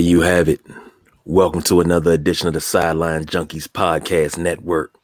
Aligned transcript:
You 0.00 0.22
have 0.22 0.48
it. 0.48 0.62
Welcome 1.26 1.60
to 1.64 1.82
another 1.82 2.12
edition 2.12 2.48
of 2.48 2.54
the 2.54 2.60
Sideline 2.62 3.26
Junkies 3.26 3.68
Podcast 3.68 4.38
Network. 4.38 4.94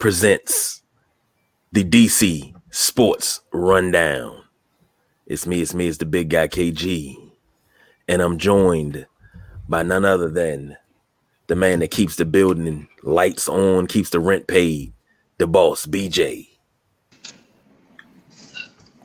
Presents 0.00 0.82
the 1.70 1.84
DC 1.84 2.52
Sports 2.70 3.40
Rundown. 3.52 4.42
It's 5.26 5.46
me, 5.46 5.62
it's 5.62 5.74
me, 5.74 5.86
it's 5.86 5.98
the 5.98 6.06
big 6.06 6.28
guy 6.28 6.48
KG. 6.48 7.16
And 8.08 8.20
I'm 8.20 8.36
joined 8.36 9.06
by 9.68 9.84
none 9.84 10.04
other 10.04 10.28
than 10.28 10.76
the 11.46 11.54
man 11.54 11.78
that 11.78 11.92
keeps 11.92 12.16
the 12.16 12.24
building 12.24 12.88
lights 13.04 13.48
on, 13.48 13.86
keeps 13.86 14.10
the 14.10 14.18
rent 14.18 14.48
paid, 14.48 14.92
the 15.38 15.46
boss, 15.46 15.86
BJ. 15.86 16.48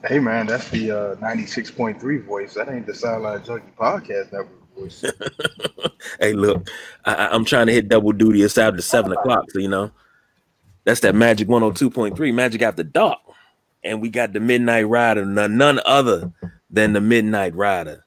Hey 0.03 0.17
man, 0.17 0.47
that's 0.47 0.67
the 0.69 0.91
uh, 0.91 1.15
96.3 1.17 2.25
voice. 2.25 2.55
That 2.55 2.69
ain't 2.69 2.87
the 2.87 2.95
Sideline 2.95 3.43
Junkie 3.43 3.71
Podcast 3.77 4.33
Network. 4.33 4.64
hey, 6.19 6.33
look, 6.33 6.69
I, 7.05 7.27
I'm 7.27 7.45
trying 7.45 7.67
to 7.67 7.73
hit 7.73 7.89
double 7.89 8.11
duty. 8.11 8.41
It's 8.41 8.57
after 8.57 8.81
seven 8.81 9.11
o'clock, 9.11 9.49
so 9.51 9.59
you 9.59 9.67
know 9.67 9.91
that's 10.83 10.99
that 11.01 11.15
Magic 11.15 11.47
102.3, 11.47 12.33
Magic 12.33 12.61
After 12.61 12.83
Dark, 12.83 13.19
and 13.83 14.01
we 14.01 14.09
got 14.09 14.33
the 14.33 14.39
Midnight 14.39 14.87
Rider, 14.87 15.25
none, 15.25 15.57
none 15.57 15.79
other 15.85 16.31
than 16.69 16.93
the 16.93 17.01
Midnight 17.01 17.55
Rider, 17.55 18.05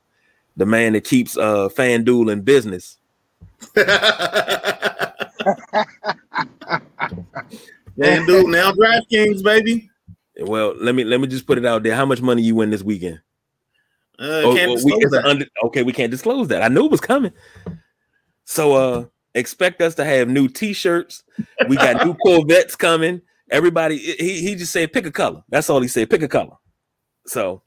the 0.57 0.67
man 0.67 0.93
that 0.95 1.05
keeps 1.05 1.37
uh 1.37 1.69
FanDuel 1.69 2.33
in 2.33 2.43
business. 2.43 2.99
FanDuel 7.99 8.51
now 8.51 8.73
DraftKings, 8.73 9.43
baby. 9.43 9.91
Well, 10.41 10.75
let 10.79 10.95
me 10.95 11.03
let 11.05 11.21
me 11.21 11.27
just 11.27 11.47
put 11.47 11.59
it 11.59 11.67
out 11.67 11.83
there. 11.83 11.97
How 11.97 12.07
much 12.07 12.23
money 12.23 12.43
you 12.43 12.55
win 12.55 12.71
this 12.71 12.83
weekend? 12.83 13.21
Uh, 14.21 14.43
Oh, 14.45 14.55
can't 14.55 14.73
well, 14.75 14.85
we- 14.85 15.05
that. 15.11 15.25
under- 15.25 15.47
okay, 15.65 15.83
we 15.83 15.93
can't 15.93 16.11
disclose 16.11 16.49
that. 16.49 16.63
I 16.63 16.69
knew 16.69 16.85
it 16.87 16.91
was 16.91 17.01
coming. 17.01 17.33
So 18.45 18.73
uh 18.75 19.05
expect 19.35 19.81
us 19.83 19.95
to 19.97 20.05
have 20.05 20.29
new 20.29 20.49
t-shirts. 20.49 21.23
We 21.69 21.77
got 21.77 22.05
new 22.05 22.15
Corvettes 22.25 22.75
coming. 22.77 23.21
Everybody 23.51 23.99
he 23.99 24.41
he 24.41 24.55
just 24.55 24.73
said 24.73 24.93
pick 24.93 25.07
a 25.07 25.11
color. 25.13 25.43
That's 25.49 25.71
all 25.71 25.81
he 25.81 25.89
said, 25.89 26.11
pick 26.11 26.23
a 26.23 26.29
color. 26.29 26.57
So 27.27 27.63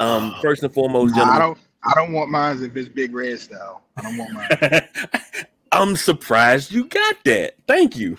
um 0.00 0.34
first 0.42 0.62
and 0.62 0.72
foremost, 0.74 1.14
Nah, 1.16 1.30
I 1.32 1.38
don't. 1.38 1.58
I 1.84 1.92
don't 1.94 2.12
want 2.12 2.30
mine 2.30 2.62
if 2.62 2.76
it's 2.76 2.88
big 2.88 3.14
red 3.14 3.38
style. 3.40 3.82
I 3.96 4.02
don't 4.02 4.16
want 4.18 4.32
mine. 4.34 4.82
I'm 5.72 5.96
surprised 5.96 6.70
you 6.70 6.84
got 6.84 7.16
that. 7.24 7.54
Thank 7.66 7.96
you. 7.96 8.18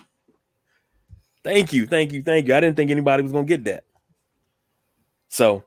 Thank 1.43 1.71
you. 1.71 1.85
Thank 1.85 2.11
you. 2.11 2.23
Thank 2.23 2.47
you. 2.47 2.55
I 2.55 2.59
didn't 2.59 2.75
think 2.77 2.89
anybody 2.91 3.21
was 3.23 3.31
going 3.31 3.45
to 3.45 3.49
get 3.57 3.63
that. 3.65 3.83
So, 5.29 5.63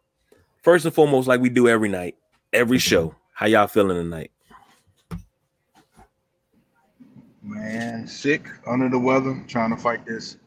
first 0.66 0.84
and 0.84 0.92
foremost, 0.92 1.28
like 1.28 1.40
we 1.40 1.48
do 1.48 1.68
every 1.68 1.88
night, 1.88 2.16
every 2.52 2.78
show, 2.78 3.14
how 3.32 3.46
y'all 3.46 3.68
feeling 3.68 3.96
tonight? 3.96 4.32
man, 7.40 8.08
sick, 8.08 8.48
under 8.66 8.88
the 8.88 8.98
weather, 8.98 9.40
trying 9.46 9.70
to 9.70 9.76
fight 9.76 10.04
this, 10.04 10.38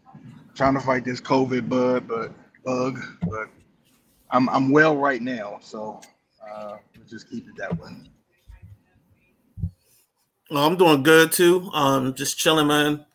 trying 0.55 0.73
to 0.73 0.81
fight 0.81 1.05
this 1.05 1.21
COVID 1.21 1.69
bug, 1.69 2.05
but 2.05 2.33
bug, 2.65 2.99
but 3.29 3.47
I'm 4.29 4.49
I'm 4.49 4.71
well 4.71 4.97
right 4.97 5.21
now, 5.21 5.59
so 5.61 6.01
uh, 6.45 6.75
we'll 6.97 7.07
just 7.07 7.29
keep 7.29 7.47
it 7.47 7.55
that 7.55 7.79
way. 7.79 7.91
Well, 10.51 10.67
I'm 10.67 10.75
doing 10.75 11.01
good 11.01 11.31
too. 11.31 11.69
Um, 11.73 12.13
just 12.13 12.37
chilling, 12.37 12.67
man. 12.67 13.05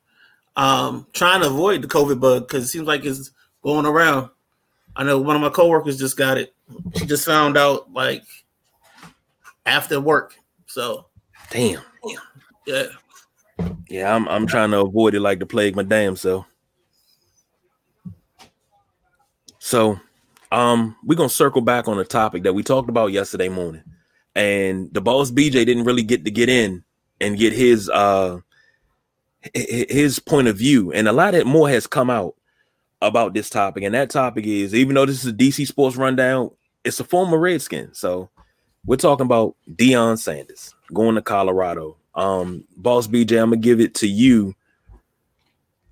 Um, 0.57 1.07
trying 1.12 1.43
to 1.43 1.49
avoid 1.49 1.83
the 1.83 1.89
COVID 1.89 2.19
bug 2.19 2.49
because 2.49 2.65
it 2.65 2.69
seems 2.69 2.87
like 2.87 3.05
it's 3.05 3.31
going 3.62 3.84
around. 3.84 4.31
I 4.97 5.05
know 5.05 5.19
one 5.19 5.37
of 5.37 5.43
my 5.43 5.50
coworkers 5.50 5.99
just 5.99 6.16
got 6.16 6.38
it. 6.38 6.55
She 6.97 7.06
just 7.06 7.25
found 7.25 7.56
out 7.56 7.93
like 7.93 8.22
after 9.66 10.00
work. 10.00 10.34
So 10.66 11.06
Damn. 11.50 11.82
yeah, 12.66 12.84
Yeah, 13.88 14.15
I'm 14.15 14.28
I'm 14.28 14.47
trying 14.47 14.71
to 14.71 14.81
avoid 14.81 15.15
it 15.15 15.21
like 15.21 15.38
the 15.38 15.47
plague 15.47 15.77
my 15.77 15.83
damn 15.83 16.16
self. 16.16 16.47
So, 19.59 19.99
um, 20.53 20.97
we're 21.04 21.16
gonna 21.16 21.28
circle 21.28 21.60
back 21.62 21.88
on 21.88 21.99
a 21.99 22.04
topic 22.04 22.43
that 22.43 22.54
we 22.54 22.62
talked 22.62 22.88
about 22.91 23.12
yesterday 23.12 23.49
morning, 23.49 23.83
and 24.34 24.93
the 24.93 25.00
boss 25.00 25.31
BJ 25.31 25.65
didn't 25.65 25.84
really 25.84 26.03
get 26.03 26.25
to 26.25 26.31
get 26.31 26.49
in 26.49 26.84
and 27.21 27.38
get 27.38 27.53
his 27.53 27.88
uh 27.88 28.38
hi- 29.43 29.50
hi- 29.71 29.87
his 29.88 30.19
point 30.19 30.49
of 30.49 30.56
view, 30.56 30.93
and 30.93 31.09
a 31.09 31.12
lot 31.12 31.34
of 31.34 31.47
more 31.47 31.69
has 31.69 31.87
come 31.87 32.10
out 32.10 32.34
about 33.06 33.34
this 33.34 33.50
topic, 33.50 33.82
and 33.84 33.94
that 33.94 34.10
topic 34.10 34.47
is 34.47 34.75
even 34.75 34.94
though 34.94 35.06
this 35.06 35.25
is 35.25 35.31
a 35.31 35.32
DC 35.32 35.66
sports 35.66 35.97
rundown, 35.97 36.50
it's 36.84 37.00
a 37.00 37.04
former 37.04 37.38
Redskin, 37.38 37.94
so 37.94 38.31
we're 38.87 38.97
talking 38.97 39.26
about 39.26 39.56
Deion 39.70 40.19
Sanders 40.19 40.75
going 40.92 41.15
to 41.15 41.22
Colorado. 41.22 41.97
Um, 42.15 42.65
boss 42.76 43.06
BJ, 43.06 43.41
I'm 43.42 43.50
gonna 43.50 43.56
give 43.56 43.81
it 43.81 43.94
to 43.97 44.09
you 44.09 44.54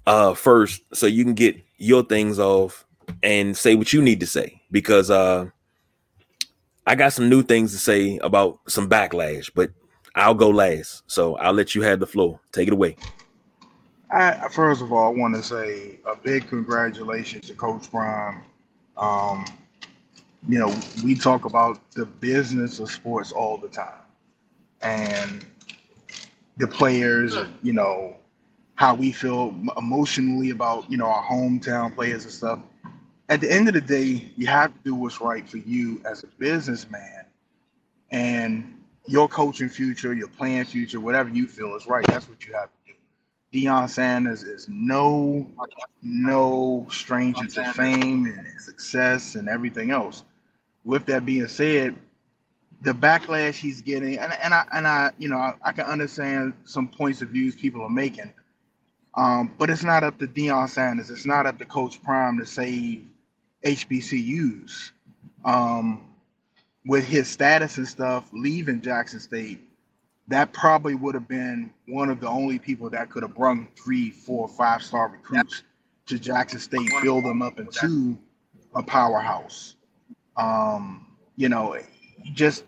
uh 0.07 0.35
first 0.35 0.83
so 0.93 1.07
you 1.07 1.23
can 1.25 1.35
get 1.35 1.57
your 1.79 2.03
things 2.03 2.41
off 2.41 2.85
and 3.23 3.57
say 3.57 3.77
what 3.77 3.93
you 3.93 4.03
need 4.03 4.19
to 4.19 4.27
say 4.27 4.61
because 4.73 5.11
uh 5.11 5.47
I 6.87 6.97
got 6.97 7.13
some 7.13 7.29
new 7.29 7.43
things 7.43 7.73
to 7.73 7.79
say 7.79 8.19
about 8.19 8.59
some 8.67 8.89
backlash, 8.89 9.51
but 9.55 9.71
I'll 10.15 10.35
go 10.35 10.51
last. 10.51 11.03
So 11.07 11.37
I'll 11.37 11.53
let 11.53 11.75
you 11.75 11.83
have 11.83 12.01
the 12.01 12.07
floor. 12.07 12.41
Take 12.51 12.69
it 12.69 12.73
away. 12.73 12.97
I, 14.13 14.49
first 14.51 14.83
of 14.83 14.93
all, 14.93 15.07
I 15.07 15.19
want 15.19 15.35
to 15.37 15.43
say 15.43 15.99
a 16.07 16.15
big 16.17 16.47
congratulations 16.49 17.49
to 17.49 17.55
Coach 17.55 17.91
Prime. 17.91 18.43
Um, 18.99 19.47
you 20.49 20.59
know, 20.59 20.75
we 21.03 21.15
talk 21.15 21.47
about 21.47 21.81
the 21.93 22.05
business 22.05 22.79
of 22.79 22.91
sports 22.91 23.33
all 23.33 23.57
the 23.57 23.69
time, 23.69 24.03
and 24.83 25.47
the 26.59 26.69
players, 26.69 27.37
you 27.63 27.73
know, 27.73 28.17
how 28.75 28.95
we 28.95 29.13
feel 29.13 29.55
emotionally 29.79 30.51
about 30.51 30.91
you 30.91 30.99
know 30.99 31.07
our 31.07 31.25
hometown 31.25 31.95
players 31.95 32.25
and 32.25 32.33
stuff. 32.33 32.59
At 33.31 33.41
the 33.41 33.51
end 33.51 33.69
of 33.69 33.75
the 33.75 33.81
day, 33.81 34.31
you 34.37 34.47
have 34.49 34.75
to 34.75 34.79
do 34.85 34.95
what's 34.95 35.21
right 35.23 35.49
for 35.49 35.59
you 35.59 36.03
as 36.05 36.23
a 36.25 36.27
businessman, 36.39 37.25
and 38.11 38.79
your 39.07 39.29
coaching 39.29 39.71
future, 39.71 40.13
your 40.13 40.29
playing 40.29 40.65
future, 40.67 41.01
whatever 41.01 41.31
you 41.31 41.47
feel 41.47 41.75
is 41.77 41.87
right. 41.87 42.07
That's 42.09 42.29
what 42.29 42.45
you 42.47 42.53
have 42.53 42.67
to. 42.67 42.82
Deion 43.53 43.89
Sanders 43.89 44.43
is 44.43 44.67
no 44.69 45.47
no 46.03 46.87
stranger 46.91 47.47
to 47.47 47.73
fame 47.73 48.27
and 48.27 48.61
success 48.61 49.35
and 49.35 49.49
everything 49.49 49.91
else. 49.91 50.25
With 50.85 51.07
that 51.07 51.27
being 51.27 51.47
said, 51.49 51.97
the 52.81 52.93
backlash 52.93 53.55
he's 53.55 53.83
getting, 53.83 54.19
and, 54.19 54.33
and 54.43 54.55
I 54.55 54.65
and 54.73 54.87
I, 54.87 55.11
you 55.19 55.29
know, 55.29 55.37
I, 55.37 55.55
I 55.63 55.73
can 55.73 55.85
understand 55.85 56.55
some 56.65 56.89
points 56.89 57.23
of 57.23 57.29
views 57.29 57.55
people 57.55 57.83
are 57.83 57.91
making. 57.91 58.33
Um, 59.15 59.53
but 59.59 59.69
it's 59.69 59.85
not 59.85 60.03
up 60.03 60.19
to 60.21 60.27
Deion 60.27 60.69
Sanders. 60.69 61.11
It's 61.11 61.27
not 61.27 61.47
up 61.47 61.59
to 61.59 61.67
Coach 61.67 62.03
Prime 62.03 62.39
to 62.39 62.47
save 62.47 63.05
HBCUs. 63.65 64.93
Um, 65.45 66.07
with 66.85 67.05
his 67.05 67.29
status 67.29 67.77
and 67.79 67.87
stuff, 67.87 68.29
leaving 68.33 68.81
Jackson 68.81 69.21
State, 69.21 69.61
that 70.33 70.53
probably 70.53 70.95
would 70.95 71.15
have 71.15 71.29
been 71.29 71.71
one 71.89 72.09
of 72.09 72.21
the 72.21 72.29
only 72.29 72.59
people 72.59 72.89
that 72.91 73.11
could 73.11 73.23
have 73.23 73.35
brung 73.35 73.69
three, 73.77 74.11
four, 74.11 74.49
five 74.49 74.83
star 74.83 75.09
recruits 75.09 75.63
to 76.07 76.19
Jackson 76.19 76.59
State, 76.59 76.89
build 77.03 77.25
them 77.25 77.43
up 77.43 77.59
into 77.59 78.19
a 78.75 78.83
powerhouse. 78.83 79.77
Um, 80.37 81.07
you 81.37 81.49
know, 81.49 81.77
just 82.33 82.65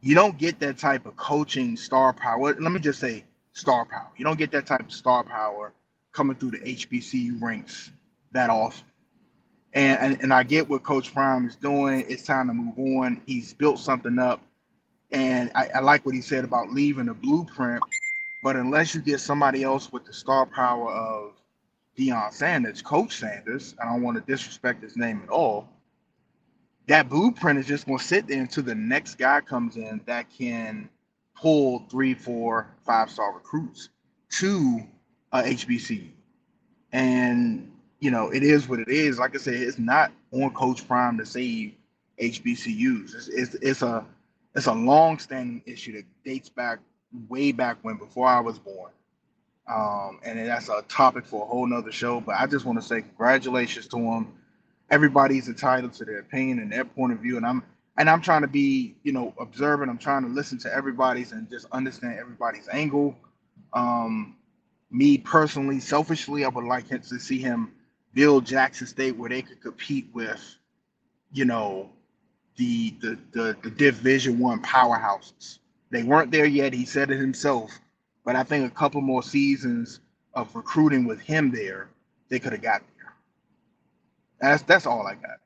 you 0.00 0.14
don't 0.14 0.38
get 0.38 0.60
that 0.60 0.78
type 0.78 1.06
of 1.06 1.16
coaching 1.16 1.76
star 1.76 2.12
power. 2.12 2.54
Let 2.54 2.72
me 2.72 2.78
just 2.80 3.00
say 3.00 3.24
star 3.52 3.84
power. 3.84 4.08
You 4.16 4.24
don't 4.24 4.38
get 4.38 4.52
that 4.52 4.66
type 4.66 4.80
of 4.80 4.92
star 4.92 5.24
power 5.24 5.72
coming 6.12 6.36
through 6.36 6.52
the 6.52 6.58
HBCU 6.58 7.40
ranks 7.42 7.90
that 8.32 8.50
often. 8.50 8.84
And, 9.72 9.98
and 10.00 10.22
and 10.22 10.34
I 10.34 10.42
get 10.42 10.68
what 10.68 10.82
Coach 10.82 11.12
Prime 11.12 11.46
is 11.46 11.56
doing. 11.56 12.04
It's 12.08 12.24
time 12.24 12.48
to 12.48 12.54
move 12.54 12.78
on. 12.78 13.22
He's 13.26 13.54
built 13.54 13.78
something 13.78 14.18
up. 14.18 14.40
And 15.12 15.50
I, 15.54 15.68
I 15.76 15.80
like 15.80 16.06
what 16.06 16.14
he 16.14 16.20
said 16.20 16.44
about 16.44 16.70
leaving 16.70 17.08
a 17.08 17.14
blueprint. 17.14 17.82
But 18.42 18.56
unless 18.56 18.94
you 18.94 19.00
get 19.00 19.20
somebody 19.20 19.62
else 19.62 19.92
with 19.92 20.04
the 20.04 20.12
star 20.12 20.46
power 20.46 20.90
of 20.90 21.32
Deion 21.98 22.32
Sanders, 22.32 22.80
Coach 22.80 23.16
Sanders, 23.16 23.74
I 23.82 23.86
don't 23.86 24.02
want 24.02 24.16
to 24.16 24.32
disrespect 24.32 24.82
his 24.82 24.96
name 24.96 25.20
at 25.22 25.28
all. 25.28 25.68
That 26.86 27.08
blueprint 27.08 27.58
is 27.58 27.66
just 27.66 27.86
going 27.86 27.98
to 27.98 28.04
sit 28.04 28.26
there 28.26 28.40
until 28.40 28.64
the 28.64 28.74
next 28.74 29.16
guy 29.16 29.40
comes 29.40 29.76
in 29.76 30.00
that 30.06 30.26
can 30.30 30.88
pull 31.36 31.84
three, 31.90 32.14
four, 32.14 32.68
five 32.84 33.10
star 33.10 33.34
recruits 33.34 33.90
to 34.30 34.80
uh, 35.32 35.42
HBCU. 35.42 36.08
And, 36.92 37.70
you 38.00 38.10
know, 38.10 38.30
it 38.30 38.42
is 38.42 38.68
what 38.68 38.80
it 38.80 38.88
is. 38.88 39.18
Like 39.18 39.34
I 39.34 39.38
said, 39.38 39.54
it's 39.54 39.78
not 39.78 40.12
on 40.32 40.52
Coach 40.52 40.86
Prime 40.88 41.18
to 41.18 41.26
save 41.26 41.74
HBCUs. 42.20 43.14
It's, 43.14 43.28
it's, 43.28 43.54
it's 43.56 43.82
a 43.82 44.04
it's 44.54 44.66
a 44.66 44.72
long-standing 44.72 45.62
issue 45.66 45.92
that 45.92 46.04
dates 46.24 46.48
back 46.48 46.80
way 47.28 47.52
back 47.52 47.78
when 47.82 47.96
before 47.96 48.26
I 48.26 48.40
was 48.40 48.58
born. 48.58 48.90
Um, 49.68 50.20
and 50.24 50.38
that's 50.48 50.68
a 50.68 50.82
topic 50.88 51.24
for 51.26 51.44
a 51.44 51.46
whole 51.46 51.66
nother 51.66 51.92
show. 51.92 52.20
But 52.20 52.36
I 52.36 52.46
just 52.46 52.64
want 52.64 52.80
to 52.80 52.86
say 52.86 53.02
congratulations 53.02 53.86
to 53.88 53.98
him. 53.98 54.32
Everybody's 54.90 55.48
entitled 55.48 55.92
to 55.94 56.04
their 56.04 56.18
opinion 56.18 56.58
and 56.58 56.72
their 56.72 56.84
point 56.84 57.12
of 57.12 57.20
view, 57.20 57.36
and 57.36 57.46
I'm 57.46 57.62
and 57.96 58.10
I'm 58.10 58.20
trying 58.20 58.40
to 58.42 58.48
be, 58.48 58.96
you 59.04 59.12
know, 59.12 59.34
observant. 59.38 59.90
I'm 59.90 59.98
trying 59.98 60.22
to 60.22 60.28
listen 60.28 60.58
to 60.60 60.74
everybody's 60.74 61.32
and 61.32 61.48
just 61.48 61.66
understand 61.70 62.18
everybody's 62.18 62.68
angle. 62.72 63.14
Um, 63.72 64.36
me 64.90 65.18
personally, 65.18 65.78
selfishly, 65.78 66.44
I 66.44 66.48
would 66.48 66.64
like 66.64 66.88
to 66.88 67.02
see 67.20 67.38
him 67.38 67.72
build 68.12 68.46
Jackson 68.46 68.86
State 68.86 69.16
where 69.16 69.28
they 69.28 69.42
could 69.42 69.60
compete 69.60 70.08
with, 70.12 70.42
you 71.32 71.44
know, 71.44 71.90
the 72.56 72.94
the 73.00 73.18
the, 73.32 73.56
the 73.62 73.70
Division 73.70 74.38
One 74.38 74.62
powerhouses. 74.62 75.58
They 75.90 76.02
weren't 76.02 76.30
there 76.30 76.46
yet. 76.46 76.72
He 76.72 76.84
said 76.84 77.10
it 77.10 77.18
himself, 77.18 77.70
but 78.24 78.36
I 78.36 78.42
think 78.42 78.70
a 78.70 78.74
couple 78.74 79.00
more 79.00 79.22
seasons 79.22 80.00
of 80.34 80.54
recruiting 80.54 81.04
with 81.04 81.20
him 81.20 81.50
there, 81.50 81.88
they 82.28 82.38
could 82.38 82.52
have 82.52 82.62
got 82.62 82.82
there. 82.96 83.12
That's 84.40 84.62
that's 84.62 84.86
all 84.86 85.06
I 85.06 85.14
got. 85.14 85.38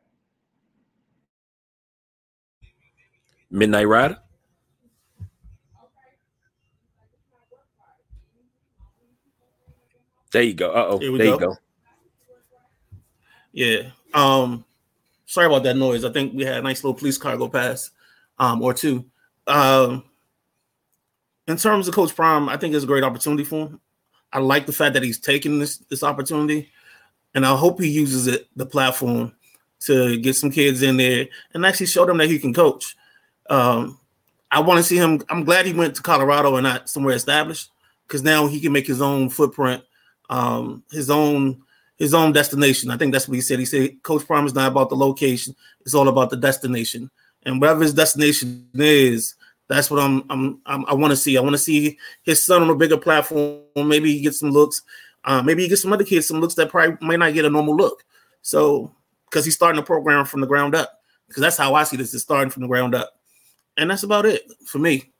Midnight 3.50 3.88
Rider. 3.88 4.18
There 10.32 10.42
you 10.42 10.54
go. 10.54 10.72
Uh 10.72 10.86
oh. 10.88 10.98
There 10.98 11.18
go. 11.18 11.32
you 11.32 11.38
go. 11.38 11.56
Yeah. 13.52 13.90
Um. 14.12 14.64
Sorry 15.26 15.46
about 15.46 15.62
that 15.64 15.76
noise. 15.76 16.04
I 16.04 16.12
think 16.12 16.34
we 16.34 16.44
had 16.44 16.58
a 16.58 16.62
nice 16.62 16.84
little 16.84 16.98
police 16.98 17.18
car 17.18 17.36
go 17.36 17.48
past, 17.48 17.90
um, 18.38 18.62
or 18.62 18.74
two. 18.74 19.04
Um. 19.46 20.04
In 21.46 21.58
terms 21.58 21.86
of 21.88 21.94
Coach 21.94 22.16
Prime, 22.16 22.48
I 22.48 22.56
think 22.56 22.74
it's 22.74 22.84
a 22.84 22.86
great 22.86 23.04
opportunity 23.04 23.44
for 23.44 23.66
him. 23.66 23.80
I 24.32 24.38
like 24.38 24.64
the 24.66 24.72
fact 24.72 24.94
that 24.94 25.02
he's 25.02 25.18
taking 25.18 25.58
this 25.58 25.76
this 25.76 26.02
opportunity, 26.02 26.70
and 27.34 27.44
I 27.44 27.54
hope 27.54 27.80
he 27.80 27.88
uses 27.88 28.26
it 28.26 28.48
the 28.56 28.66
platform 28.66 29.32
to 29.80 30.16
get 30.18 30.34
some 30.36 30.50
kids 30.50 30.82
in 30.82 30.96
there 30.96 31.28
and 31.52 31.66
actually 31.66 31.86
show 31.86 32.06
them 32.06 32.16
that 32.18 32.30
he 32.30 32.38
can 32.38 32.54
coach. 32.54 32.96
Um, 33.50 33.98
I 34.50 34.60
want 34.60 34.78
to 34.78 34.84
see 34.84 34.96
him. 34.96 35.20
I'm 35.28 35.44
glad 35.44 35.66
he 35.66 35.74
went 35.74 35.94
to 35.96 36.02
Colorado 36.02 36.56
and 36.56 36.64
not 36.64 36.88
somewhere 36.88 37.14
established 37.14 37.70
because 38.06 38.22
now 38.22 38.46
he 38.46 38.60
can 38.60 38.72
make 38.72 38.86
his 38.86 39.02
own 39.02 39.28
footprint, 39.28 39.82
um, 40.30 40.82
his 40.90 41.10
own 41.10 41.62
his 41.96 42.14
own 42.14 42.32
destination. 42.32 42.90
I 42.90 42.96
think 42.96 43.12
that's 43.12 43.28
what 43.28 43.36
he 43.36 43.40
said. 43.40 43.58
He 43.58 43.64
said 43.64 44.02
Coach 44.02 44.26
Prime 44.26 44.46
is 44.46 44.54
not 44.54 44.70
about 44.70 44.88
the 44.88 44.96
location; 44.96 45.54
it's 45.80 45.94
all 45.94 46.08
about 46.08 46.30
the 46.30 46.36
destination. 46.36 47.10
And 47.44 47.60
whatever 47.60 47.82
his 47.82 47.94
destination 47.94 48.68
is, 48.74 49.34
that's 49.68 49.90
what 49.90 50.00
I'm. 50.00 50.24
I'm. 50.30 50.60
I'm 50.66 50.84
i 50.86 50.94
want 50.94 51.12
to 51.12 51.16
see. 51.16 51.36
I 51.36 51.40
want 51.40 51.54
to 51.54 51.58
see 51.58 51.98
his 52.22 52.44
son 52.44 52.62
on 52.62 52.70
a 52.70 52.74
bigger 52.74 52.98
platform. 52.98 53.60
Maybe 53.76 54.12
he 54.12 54.20
gets 54.20 54.40
some 54.40 54.50
looks. 54.50 54.82
Uh, 55.24 55.42
maybe 55.42 55.62
he 55.62 55.68
gets 55.68 55.82
some 55.82 55.92
other 55.92 56.04
kids 56.04 56.28
some 56.28 56.40
looks 56.40 56.54
that 56.54 56.68
probably 56.68 56.96
might 57.00 57.18
not 57.18 57.32
get 57.32 57.46
a 57.46 57.50
normal 57.50 57.76
look. 57.76 58.04
So 58.42 58.94
because 59.26 59.44
he's 59.44 59.54
starting 59.54 59.80
a 59.80 59.84
program 59.84 60.26
from 60.26 60.40
the 60.40 60.46
ground 60.46 60.74
up. 60.74 61.00
Because 61.28 61.40
that's 61.40 61.56
how 61.56 61.74
I 61.74 61.84
see 61.84 61.96
this: 61.96 62.12
is 62.12 62.22
starting 62.22 62.50
from 62.50 62.62
the 62.62 62.68
ground 62.68 62.94
up 62.94 63.14
and 63.76 63.90
that's 63.90 64.02
about 64.02 64.26
it 64.26 64.42
for 64.66 64.78
me. 64.78 65.12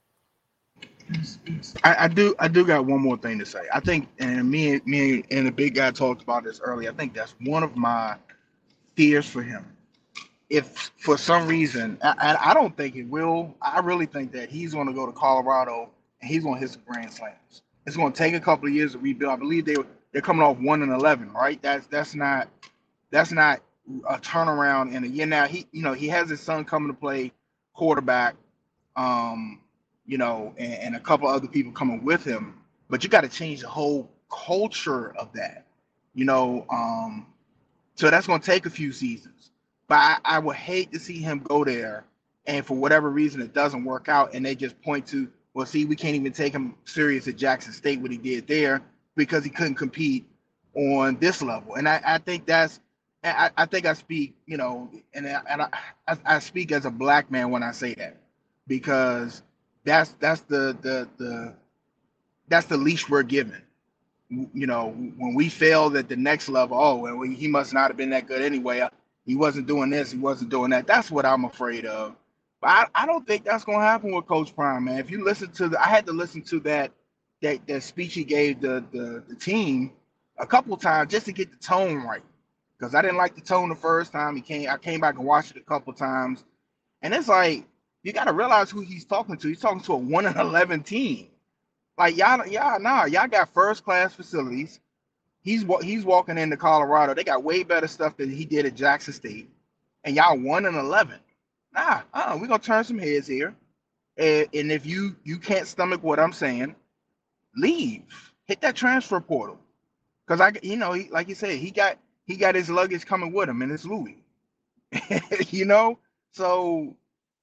I, 1.84 2.04
I, 2.04 2.08
do 2.08 2.34
I 2.38 2.48
do 2.48 2.64
got 2.66 2.86
one 2.86 3.00
more 3.00 3.16
thing 3.16 3.38
to 3.38 3.46
say. 3.46 3.62
I 3.72 3.80
think 3.80 4.08
and 4.18 4.50
me 4.50 4.74
and 4.74 4.86
me 4.86 5.24
and 5.30 5.46
the 5.46 5.52
big 5.52 5.74
guy 5.74 5.90
talked 5.90 6.22
about 6.22 6.44
this 6.44 6.60
earlier. 6.60 6.90
I 6.90 6.94
think 6.94 7.14
that's 7.14 7.34
one 7.40 7.62
of 7.62 7.76
my 7.76 8.16
fears 8.96 9.28
for 9.28 9.42
him. 9.42 9.66
If 10.50 10.92
for 10.98 11.18
some 11.18 11.46
reason, 11.48 11.98
I, 12.02 12.36
I 12.40 12.54
don't 12.54 12.76
think 12.76 12.96
it 12.96 13.04
will. 13.04 13.54
I 13.62 13.80
really 13.80 14.06
think 14.06 14.32
that 14.32 14.50
he's 14.50 14.74
going 14.74 14.86
to 14.86 14.92
go 14.92 15.06
to 15.06 15.12
Colorado 15.12 15.90
and 16.20 16.30
he's 16.30 16.42
going 16.42 16.54
to 16.56 16.60
hit 16.60 16.70
some 16.70 16.82
grand 16.86 17.12
slams. 17.12 17.62
It's 17.86 17.96
going 17.96 18.12
to 18.12 18.18
take 18.18 18.34
a 18.34 18.40
couple 18.40 18.68
of 18.68 18.74
years 18.74 18.92
to 18.92 18.98
rebuild. 18.98 19.32
I 19.32 19.36
believe 19.36 19.64
they 19.64 19.76
they're 20.12 20.22
coming 20.22 20.42
off 20.42 20.58
one 20.58 20.82
and 20.82 20.92
eleven, 20.92 21.32
right? 21.32 21.60
That's 21.62 21.86
that's 21.88 22.14
not 22.14 22.48
that's 23.10 23.32
not 23.32 23.60
a 24.08 24.18
turnaround 24.18 24.94
in 24.94 25.04
a 25.04 25.06
year. 25.06 25.26
Now 25.26 25.46
he 25.46 25.66
you 25.72 25.82
know 25.82 25.92
he 25.92 26.08
has 26.08 26.30
his 26.30 26.40
son 26.40 26.64
coming 26.64 26.88
to 26.88 26.94
play 26.98 27.32
quarterback 27.74 28.36
um, 28.96 29.60
you 30.06 30.18
know, 30.18 30.54
and, 30.58 30.74
and 30.74 30.96
a 30.96 31.00
couple 31.00 31.28
other 31.28 31.48
people 31.48 31.72
coming 31.72 32.04
with 32.04 32.24
him. 32.24 32.54
But 32.88 33.02
you 33.02 33.10
got 33.10 33.22
to 33.22 33.28
change 33.28 33.60
the 33.60 33.68
whole 33.68 34.10
culture 34.30 35.14
of 35.16 35.32
that, 35.34 35.64
you 36.14 36.24
know. 36.24 36.66
Um, 36.70 37.26
so 37.94 38.10
that's 38.10 38.26
going 38.26 38.40
to 38.40 38.46
take 38.46 38.66
a 38.66 38.70
few 38.70 38.92
seasons. 38.92 39.50
But 39.88 39.96
I, 39.96 40.16
I 40.24 40.38
would 40.38 40.56
hate 40.56 40.92
to 40.92 40.98
see 40.98 41.18
him 41.18 41.40
go 41.40 41.64
there, 41.64 42.04
and 42.46 42.64
for 42.64 42.74
whatever 42.74 43.10
reason 43.10 43.40
it 43.40 43.54
doesn't 43.54 43.84
work 43.84 44.08
out, 44.08 44.34
and 44.34 44.44
they 44.44 44.54
just 44.54 44.80
point 44.82 45.06
to, 45.08 45.28
well, 45.54 45.66
see, 45.66 45.84
we 45.84 45.96
can't 45.96 46.14
even 46.14 46.32
take 46.32 46.52
him 46.52 46.74
serious 46.84 47.28
at 47.28 47.36
Jackson 47.36 47.72
State 47.72 48.00
what 48.00 48.10
he 48.10 48.18
did 48.18 48.46
there 48.46 48.82
because 49.16 49.44
he 49.44 49.50
couldn't 49.50 49.76
compete 49.76 50.26
on 50.74 51.16
this 51.16 51.42
level. 51.42 51.74
And 51.74 51.88
I, 51.88 52.00
I 52.04 52.18
think 52.18 52.46
that's 52.46 52.80
I, 53.24 53.66
think 53.66 53.86
I 53.86 53.94
speak, 53.94 54.34
you 54.46 54.56
know, 54.56 54.90
and 55.14 55.26
I, 55.26 55.40
and 55.48 55.62
I, 55.62 56.18
I, 56.26 56.38
speak 56.40 56.72
as 56.72 56.84
a 56.84 56.90
black 56.90 57.30
man 57.30 57.50
when 57.50 57.62
I 57.62 57.72
say 57.72 57.94
that 57.94 58.18
because 58.66 59.42
that's 59.84 60.12
that's 60.20 60.40
the 60.42 60.76
the 60.80 61.08
the 61.18 61.54
that's 62.48 62.66
the 62.66 62.76
leash 62.76 63.08
we're 63.08 63.22
given. 63.22 63.62
You 64.30 64.66
know, 64.66 64.90
when 64.90 65.34
we 65.34 65.48
failed 65.48 65.96
at 65.96 66.08
the 66.08 66.16
next 66.16 66.48
level, 66.48 66.78
oh, 66.80 66.96
well, 66.96 67.22
he 67.22 67.46
must 67.46 67.72
not 67.72 67.90
have 67.90 67.96
been 67.96 68.10
that 68.10 68.26
good 68.26 68.42
anyway. 68.42 68.88
He 69.26 69.36
wasn't 69.36 69.66
doing 69.66 69.90
this, 69.90 70.12
he 70.12 70.18
wasn't 70.18 70.50
doing 70.50 70.70
that. 70.70 70.86
That's 70.86 71.10
what 71.10 71.24
I'm 71.26 71.44
afraid 71.44 71.86
of. 71.86 72.16
But 72.60 72.70
I, 72.70 72.86
I 72.94 73.06
don't 73.06 73.26
think 73.26 73.44
that's 73.44 73.64
gonna 73.64 73.84
happen 73.84 74.14
with 74.14 74.26
Coach 74.26 74.54
Prime, 74.54 74.84
man. 74.84 74.98
If 74.98 75.10
you 75.10 75.24
listen 75.24 75.50
to 75.52 75.68
the, 75.68 75.80
I 75.80 75.86
had 75.88 76.06
to 76.06 76.12
listen 76.12 76.42
to 76.42 76.60
that 76.60 76.90
that 77.42 77.66
that 77.66 77.82
speech 77.82 78.14
he 78.14 78.24
gave 78.24 78.60
the 78.60 78.84
the, 78.92 79.22
the 79.28 79.34
team 79.36 79.92
a 80.38 80.46
couple 80.46 80.76
times 80.76 81.10
just 81.10 81.26
to 81.26 81.32
get 81.32 81.50
the 81.50 81.58
tone 81.58 82.02
right. 82.02 82.22
Because 82.78 82.94
I 82.94 83.02
didn't 83.02 83.18
like 83.18 83.34
the 83.34 83.40
tone 83.40 83.68
the 83.68 83.74
first 83.76 84.12
time 84.12 84.34
he 84.34 84.42
came. 84.42 84.68
I 84.68 84.78
came 84.78 85.00
back 85.00 85.16
and 85.16 85.24
watched 85.24 85.52
it 85.52 85.58
a 85.58 85.64
couple 85.64 85.92
times, 85.92 86.44
and 87.02 87.14
it's 87.14 87.28
like 87.28 87.66
you 88.04 88.12
got 88.12 88.24
to 88.24 88.32
realize 88.32 88.70
who 88.70 88.82
he's 88.82 89.04
talking 89.06 89.36
to. 89.38 89.48
He's 89.48 89.60
talking 89.60 89.80
to 89.80 89.94
a 89.94 89.96
one 89.96 90.26
and 90.26 90.36
eleven 90.36 90.82
team. 90.82 91.28
Like 91.98 92.16
y'all, 92.16 92.46
y'all, 92.46 92.78
nah, 92.78 93.06
y'all 93.06 93.28
got 93.28 93.52
first 93.52 93.84
class 93.84 94.14
facilities. 94.14 94.80
He's 95.42 95.64
he's 95.82 96.04
walking 96.04 96.38
into 96.38 96.56
Colorado. 96.56 97.14
They 97.14 97.24
got 97.24 97.42
way 97.42 97.64
better 97.64 97.88
stuff 97.88 98.16
than 98.16 98.30
he 98.30 98.44
did 98.44 98.66
at 98.66 98.76
Jackson 98.76 99.14
State, 99.14 99.50
and 100.04 100.14
y'all 100.14 100.38
one 100.38 100.66
and 100.66 100.76
eleven. 100.76 101.18
Nah, 101.74 102.02
uh, 102.12 102.38
we're 102.40 102.46
gonna 102.46 102.60
turn 102.60 102.84
some 102.84 102.98
heads 102.98 103.26
here. 103.26 103.54
And, 104.18 104.48
and 104.54 104.70
if 104.70 104.86
you 104.86 105.16
you 105.24 105.38
can't 105.38 105.66
stomach 105.66 106.02
what 106.02 106.20
I'm 106.20 106.32
saying, 106.32 106.74
leave. 107.56 108.02
Hit 108.46 108.60
that 108.60 108.76
transfer 108.76 109.20
portal, 109.20 109.58
because 110.26 110.40
I, 110.42 110.52
you 110.62 110.76
know, 110.76 110.92
he, 110.92 111.08
like 111.08 111.28
you 111.28 111.34
said, 111.34 111.58
he 111.58 111.70
got 111.70 111.98
he 112.26 112.36
got 112.36 112.54
his 112.54 112.68
luggage 112.68 113.06
coming 113.06 113.32
with 113.32 113.48
him, 113.48 113.62
and 113.62 113.72
it's 113.72 113.86
Louis. 113.86 114.18
you 115.48 115.64
know, 115.64 115.98
so 116.32 116.94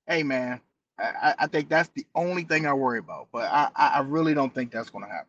hey 0.08 0.24
man, 0.24 0.60
I, 1.00 1.36
I 1.40 1.48
think 1.48 1.70
that's 1.70 1.90
the 1.96 2.06
only 2.16 2.44
thing 2.44 2.66
I 2.66 2.74
worry 2.74 3.00
about. 3.00 3.28
But 3.32 3.52
I, 3.52 3.70
I 3.76 4.00
really 4.02 4.34
don't 4.34 4.54
think 4.54 4.72
that's 4.72 4.90
going 4.90 5.06
to 5.06 5.12
happen. 5.12 5.28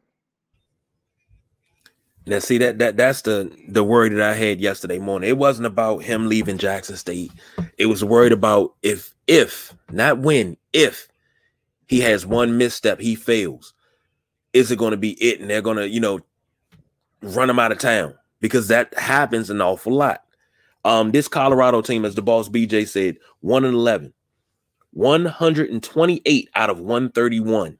Now, 2.24 2.38
see 2.38 2.58
that 2.58 2.78
that 2.78 2.96
that's 2.96 3.22
the 3.22 3.52
the 3.68 3.82
worry 3.82 4.08
that 4.10 4.20
I 4.20 4.34
had 4.34 4.60
yesterday 4.60 4.98
morning. 4.98 5.28
It 5.28 5.38
wasn't 5.38 5.66
about 5.66 6.04
him 6.04 6.28
leaving 6.28 6.56
Jackson 6.56 6.96
State. 6.96 7.32
It 7.78 7.86
was 7.86 8.04
worried 8.04 8.32
about 8.32 8.74
if 8.82 9.12
if 9.26 9.74
not 9.90 10.18
when 10.18 10.56
if 10.72 11.08
he 11.88 12.00
has 12.00 12.24
one 12.24 12.58
misstep, 12.58 13.00
he 13.00 13.16
fails. 13.16 13.74
Is 14.52 14.70
it 14.70 14.78
going 14.78 14.92
to 14.92 14.96
be 14.96 15.12
it, 15.22 15.40
and 15.40 15.50
they're 15.50 15.62
going 15.62 15.78
to 15.78 15.88
you 15.88 15.98
know 15.98 16.20
run 17.22 17.50
him 17.50 17.58
out 17.58 17.72
of 17.72 17.78
town 17.78 18.14
because 18.40 18.68
that 18.68 18.96
happens 18.96 19.50
an 19.50 19.60
awful 19.60 19.92
lot. 19.92 20.22
Um, 20.84 21.10
this 21.10 21.26
Colorado 21.26 21.80
team, 21.82 22.04
as 22.04 22.14
the 22.14 22.22
boss 22.22 22.48
BJ 22.48 22.86
said, 22.86 23.16
one 23.40 23.64
and 23.64 23.74
eleven. 23.74 24.12
128 24.92 26.48
out 26.54 26.70
of 26.70 26.78
131. 26.80 27.78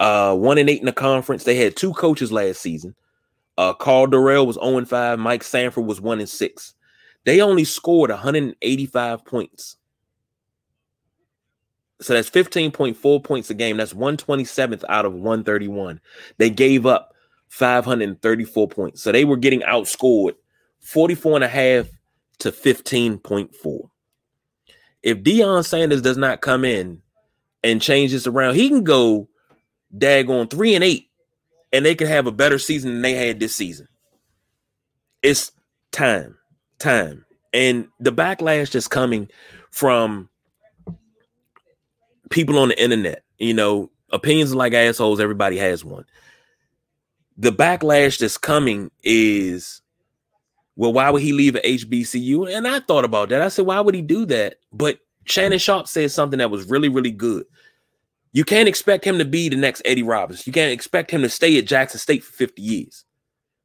Uh, 0.00 0.36
one 0.36 0.58
and 0.58 0.70
eight 0.70 0.80
in 0.80 0.86
the 0.86 0.92
conference. 0.92 1.44
They 1.44 1.56
had 1.56 1.76
two 1.76 1.92
coaches 1.92 2.30
last 2.30 2.60
season. 2.60 2.94
Uh, 3.56 3.72
Karl 3.72 4.06
Dorrell 4.06 4.46
was 4.46 4.56
0 4.56 4.78
and 4.78 4.88
5. 4.88 5.18
Mike 5.18 5.42
Sanford 5.42 5.84
was 5.84 6.00
1 6.00 6.20
and 6.20 6.28
6. 6.28 6.74
They 7.24 7.40
only 7.40 7.64
scored 7.64 8.10
185 8.10 9.24
points. 9.24 9.76
So 12.00 12.14
that's 12.14 12.30
15.4 12.30 13.24
points 13.24 13.50
a 13.50 13.54
game. 13.54 13.78
That's 13.78 13.92
127th 13.92 14.84
out 14.88 15.04
of 15.04 15.14
131. 15.14 16.00
They 16.36 16.50
gave 16.50 16.86
up 16.86 17.12
534 17.48 18.68
points. 18.68 19.02
So 19.02 19.10
they 19.10 19.24
were 19.24 19.36
getting 19.36 19.62
outscored 19.62 20.34
44 20.80 21.36
and 21.36 21.44
a 21.44 21.48
half 21.48 21.88
to 22.38 22.52
15.4 22.52 23.90
if 25.02 25.18
Deion 25.18 25.64
Sanders 25.64 26.02
does 26.02 26.16
not 26.16 26.40
come 26.40 26.64
in 26.64 27.02
and 27.62 27.82
change 27.82 28.12
this 28.12 28.26
around, 28.26 28.54
he 28.54 28.68
can 28.68 28.84
go 28.84 29.28
dag 29.96 30.28
on 30.28 30.48
three 30.48 30.74
and 30.74 30.84
eight, 30.84 31.08
and 31.72 31.84
they 31.84 31.94
can 31.94 32.06
have 32.06 32.26
a 32.26 32.32
better 32.32 32.58
season 32.58 32.92
than 32.92 33.02
they 33.02 33.14
had 33.14 33.40
this 33.40 33.54
season. 33.54 33.88
It's 35.22 35.52
time, 35.92 36.36
time. 36.78 37.24
And 37.52 37.88
the 37.98 38.12
backlash 38.12 38.72
that's 38.72 38.88
coming 38.88 39.28
from 39.70 40.28
people 42.30 42.58
on 42.58 42.68
the 42.68 42.82
internet, 42.82 43.22
you 43.38 43.54
know, 43.54 43.90
opinions 44.10 44.54
like 44.54 44.74
assholes, 44.74 45.20
everybody 45.20 45.56
has 45.56 45.84
one. 45.84 46.04
The 47.36 47.52
backlash 47.52 48.18
that's 48.18 48.36
coming 48.36 48.90
is 49.02 49.80
well, 50.78 50.92
why 50.92 51.10
would 51.10 51.22
he 51.22 51.32
leave 51.32 51.56
a 51.56 51.60
HBCU? 51.60 52.56
And 52.56 52.66
I 52.66 52.78
thought 52.78 53.04
about 53.04 53.30
that. 53.30 53.42
I 53.42 53.48
said, 53.48 53.66
why 53.66 53.80
would 53.80 53.96
he 53.96 54.00
do 54.00 54.24
that? 54.26 54.60
But 54.72 55.00
Shannon 55.24 55.58
Sharpe 55.58 55.88
said 55.88 56.12
something 56.12 56.38
that 56.38 56.52
was 56.52 56.70
really, 56.70 56.88
really 56.88 57.10
good. 57.10 57.46
You 58.32 58.44
can't 58.44 58.68
expect 58.68 59.04
him 59.04 59.18
to 59.18 59.24
be 59.24 59.48
the 59.48 59.56
next 59.56 59.82
Eddie 59.84 60.04
Robinson. 60.04 60.44
You 60.46 60.52
can't 60.52 60.70
expect 60.70 61.10
him 61.10 61.22
to 61.22 61.28
stay 61.28 61.58
at 61.58 61.66
Jackson 61.66 61.98
State 61.98 62.22
for 62.22 62.32
50 62.32 62.62
years. 62.62 63.04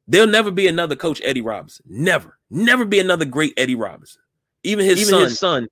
There'll 0.08 0.26
never 0.26 0.50
be 0.50 0.66
another 0.66 0.96
coach 0.96 1.22
Eddie 1.22 1.40
Robinson. 1.40 1.84
Never, 1.88 2.36
never 2.50 2.84
be 2.84 2.98
another 2.98 3.24
great 3.24 3.54
Eddie 3.56 3.76
Robinson. 3.76 4.20
Even 4.64 4.84
his, 4.84 5.02
Even 5.02 5.10
son, 5.10 5.22
his 5.22 5.38
son 5.38 5.68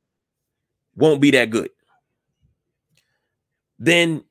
won't 0.94 1.20
be 1.20 1.32
that 1.32 1.50
good. 1.50 1.70
Then, 3.80 4.22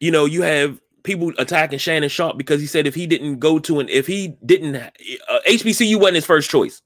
you 0.00 0.10
know, 0.12 0.24
you 0.24 0.40
have 0.40 0.80
people 1.06 1.32
attacking 1.38 1.78
Shannon 1.78 2.10
Sharpe 2.10 2.36
because 2.36 2.60
he 2.60 2.66
said 2.66 2.86
if 2.86 2.94
he 2.94 3.06
didn't 3.06 3.38
go 3.38 3.58
to 3.60 3.80
an 3.80 3.88
if 3.88 4.06
he 4.06 4.36
didn't 4.44 4.76
uh, 4.76 4.90
HBCU 5.48 5.98
wasn't 5.98 6.16
his 6.16 6.26
first 6.26 6.50
choice. 6.50 6.82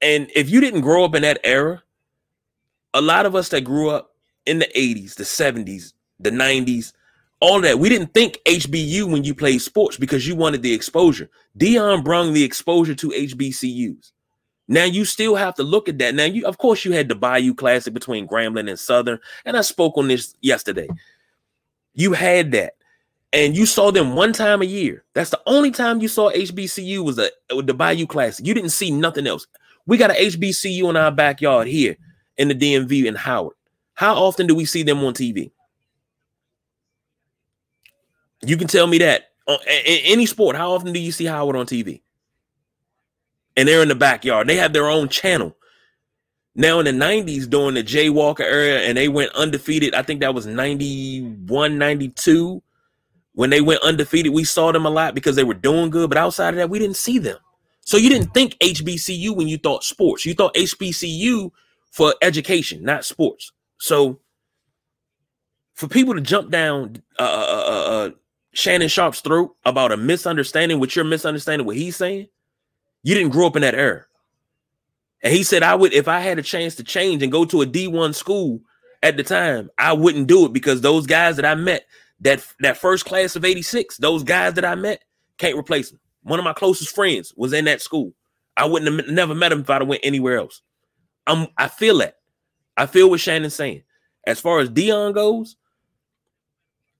And 0.00 0.30
if 0.34 0.48
you 0.48 0.60
didn't 0.62 0.80
grow 0.80 1.04
up 1.04 1.14
in 1.14 1.22
that 1.22 1.40
era, 1.44 1.82
a 2.94 3.02
lot 3.02 3.26
of 3.26 3.34
us 3.34 3.50
that 3.50 3.62
grew 3.62 3.90
up 3.90 4.14
in 4.46 4.58
the 4.60 4.68
80s, 4.74 5.14
the 5.16 5.24
70s, 5.24 5.92
the 6.18 6.30
90s, 6.30 6.94
all 7.40 7.60
that. 7.60 7.78
We 7.78 7.88
didn't 7.88 8.14
think 8.14 8.38
HBU 8.46 9.10
when 9.10 9.24
you 9.24 9.34
played 9.34 9.60
sports 9.60 9.96
because 9.96 10.26
you 10.26 10.36
wanted 10.36 10.62
the 10.62 10.72
exposure. 10.72 11.28
Deion 11.58 12.04
brought 12.04 12.32
the 12.32 12.44
exposure 12.44 12.94
to 12.94 13.10
HBCUs. 13.10 14.12
Now 14.68 14.84
you 14.84 15.04
still 15.04 15.34
have 15.34 15.56
to 15.56 15.64
look 15.64 15.88
at 15.88 15.98
that. 15.98 16.14
Now 16.14 16.26
you, 16.26 16.46
of 16.46 16.58
course, 16.58 16.84
you 16.84 16.92
had 16.92 17.08
the 17.08 17.16
Bayou 17.16 17.54
Classic 17.54 17.92
between 17.92 18.28
Grambling 18.28 18.68
and 18.68 18.78
Southern, 18.78 19.18
and 19.44 19.56
I 19.56 19.62
spoke 19.62 19.98
on 19.98 20.06
this 20.06 20.34
yesterday. 20.42 20.88
You 21.94 22.12
had 22.12 22.52
that, 22.52 22.74
and 23.32 23.56
you 23.56 23.66
saw 23.66 23.90
them 23.90 24.14
one 24.14 24.32
time 24.32 24.62
a 24.62 24.66
year. 24.66 25.04
That's 25.14 25.30
the 25.30 25.40
only 25.46 25.70
time 25.70 26.00
you 26.00 26.08
saw 26.08 26.30
HBCU 26.32 27.04
was 27.04 27.16
the 27.16 27.32
the 27.48 27.74
Bayou 27.74 28.06
Classic. 28.06 28.46
You 28.46 28.54
didn't 28.54 28.70
see 28.70 28.90
nothing 28.90 29.26
else. 29.26 29.46
We 29.86 29.96
got 29.96 30.10
an 30.10 30.16
HBCU 30.16 30.88
in 30.88 30.96
our 30.96 31.10
backyard 31.10 31.66
here 31.66 31.96
in 32.36 32.48
the 32.48 32.54
DMV 32.54 33.06
in 33.06 33.14
Howard. 33.14 33.54
How 33.94 34.14
often 34.14 34.46
do 34.46 34.54
we 34.54 34.64
see 34.64 34.82
them 34.82 35.02
on 35.04 35.14
TV? 35.14 35.50
You 38.42 38.56
can 38.56 38.68
tell 38.68 38.86
me 38.86 38.98
that 38.98 39.30
in 39.46 39.98
any 40.04 40.26
sport. 40.26 40.56
How 40.56 40.72
often 40.72 40.92
do 40.92 41.00
you 41.00 41.12
see 41.12 41.26
Howard 41.26 41.56
on 41.56 41.66
TV? 41.66 42.00
And 43.56 43.68
they're 43.68 43.82
in 43.82 43.88
the 43.88 43.94
backyard. 43.94 44.48
They 44.48 44.56
have 44.56 44.72
their 44.72 44.88
own 44.88 45.08
channel. 45.08 45.56
Now 46.54 46.78
in 46.80 46.84
the 46.84 46.92
90s, 46.92 47.48
during 47.48 47.74
the 47.74 47.82
Jay 47.82 48.10
Walker 48.10 48.42
era, 48.42 48.80
and 48.80 48.96
they 48.96 49.08
went 49.08 49.32
undefeated. 49.34 49.94
I 49.94 50.02
think 50.02 50.20
that 50.20 50.34
was 50.34 50.46
91, 50.46 51.78
92. 51.78 52.62
When 53.40 53.48
they 53.48 53.62
went 53.62 53.80
undefeated, 53.80 54.34
we 54.34 54.44
saw 54.44 54.70
them 54.70 54.84
a 54.84 54.90
lot 54.90 55.14
because 55.14 55.34
they 55.34 55.44
were 55.44 55.54
doing 55.54 55.88
good. 55.88 56.10
But 56.10 56.18
outside 56.18 56.50
of 56.50 56.56
that, 56.56 56.68
we 56.68 56.78
didn't 56.78 56.98
see 56.98 57.18
them. 57.18 57.38
So 57.80 57.96
you 57.96 58.10
didn't 58.10 58.34
think 58.34 58.58
HBCU 58.58 59.34
when 59.34 59.48
you 59.48 59.56
thought 59.56 59.82
sports. 59.82 60.26
You 60.26 60.34
thought 60.34 60.52
HBCU 60.54 61.50
for 61.90 62.14
education, 62.20 62.84
not 62.84 63.06
sports. 63.06 63.50
So 63.78 64.20
for 65.72 65.88
people 65.88 66.12
to 66.12 66.20
jump 66.20 66.50
down 66.50 67.02
uh, 67.18 67.22
uh, 67.22 67.64
uh, 67.66 67.90
uh 67.90 68.10
Shannon 68.52 68.88
Sharpe's 68.88 69.22
throat 69.22 69.56
about 69.64 69.90
a 69.90 69.96
misunderstanding, 69.96 70.78
what 70.78 70.94
you're 70.94 71.06
misunderstanding, 71.06 71.66
what 71.66 71.76
he's 71.76 71.96
saying, 71.96 72.28
you 73.02 73.14
didn't 73.14 73.32
grow 73.32 73.46
up 73.46 73.56
in 73.56 73.62
that 73.62 73.74
era. 73.74 74.04
And 75.22 75.32
he 75.32 75.44
said, 75.44 75.62
I 75.62 75.76
would, 75.76 75.94
if 75.94 76.08
I 76.08 76.20
had 76.20 76.38
a 76.38 76.42
chance 76.42 76.74
to 76.74 76.84
change 76.84 77.22
and 77.22 77.32
go 77.32 77.46
to 77.46 77.62
a 77.62 77.66
D1 77.66 78.14
school 78.14 78.60
at 79.02 79.16
the 79.16 79.22
time, 79.22 79.70
I 79.78 79.94
wouldn't 79.94 80.26
do 80.26 80.44
it 80.44 80.52
because 80.52 80.82
those 80.82 81.06
guys 81.06 81.36
that 81.36 81.46
I 81.46 81.54
met, 81.54 81.86
that 82.20 82.46
that 82.60 82.76
first 82.76 83.04
class 83.04 83.36
of 83.36 83.44
86, 83.44 83.96
those 83.98 84.22
guys 84.22 84.54
that 84.54 84.64
I 84.64 84.74
met 84.74 85.02
can't 85.38 85.58
replace 85.58 85.90
them. 85.90 86.00
One 86.22 86.38
of 86.38 86.44
my 86.44 86.52
closest 86.52 86.94
friends 86.94 87.32
was 87.36 87.52
in 87.52 87.64
that 87.64 87.80
school. 87.80 88.12
I 88.56 88.66
wouldn't 88.66 88.94
have 88.94 89.08
never 89.08 89.34
met 89.34 89.52
him 89.52 89.60
if 89.60 89.70
I'd 89.70 89.82
went 89.82 90.04
anywhere 90.04 90.38
else. 90.38 90.62
I'm 91.26 91.48
I 91.56 91.68
feel 91.68 91.98
that. 91.98 92.16
I 92.76 92.86
feel 92.86 93.10
what 93.10 93.20
Shannon's 93.20 93.54
saying. 93.54 93.82
As 94.26 94.40
far 94.40 94.60
as 94.60 94.68
dion 94.68 95.12
goes, 95.12 95.56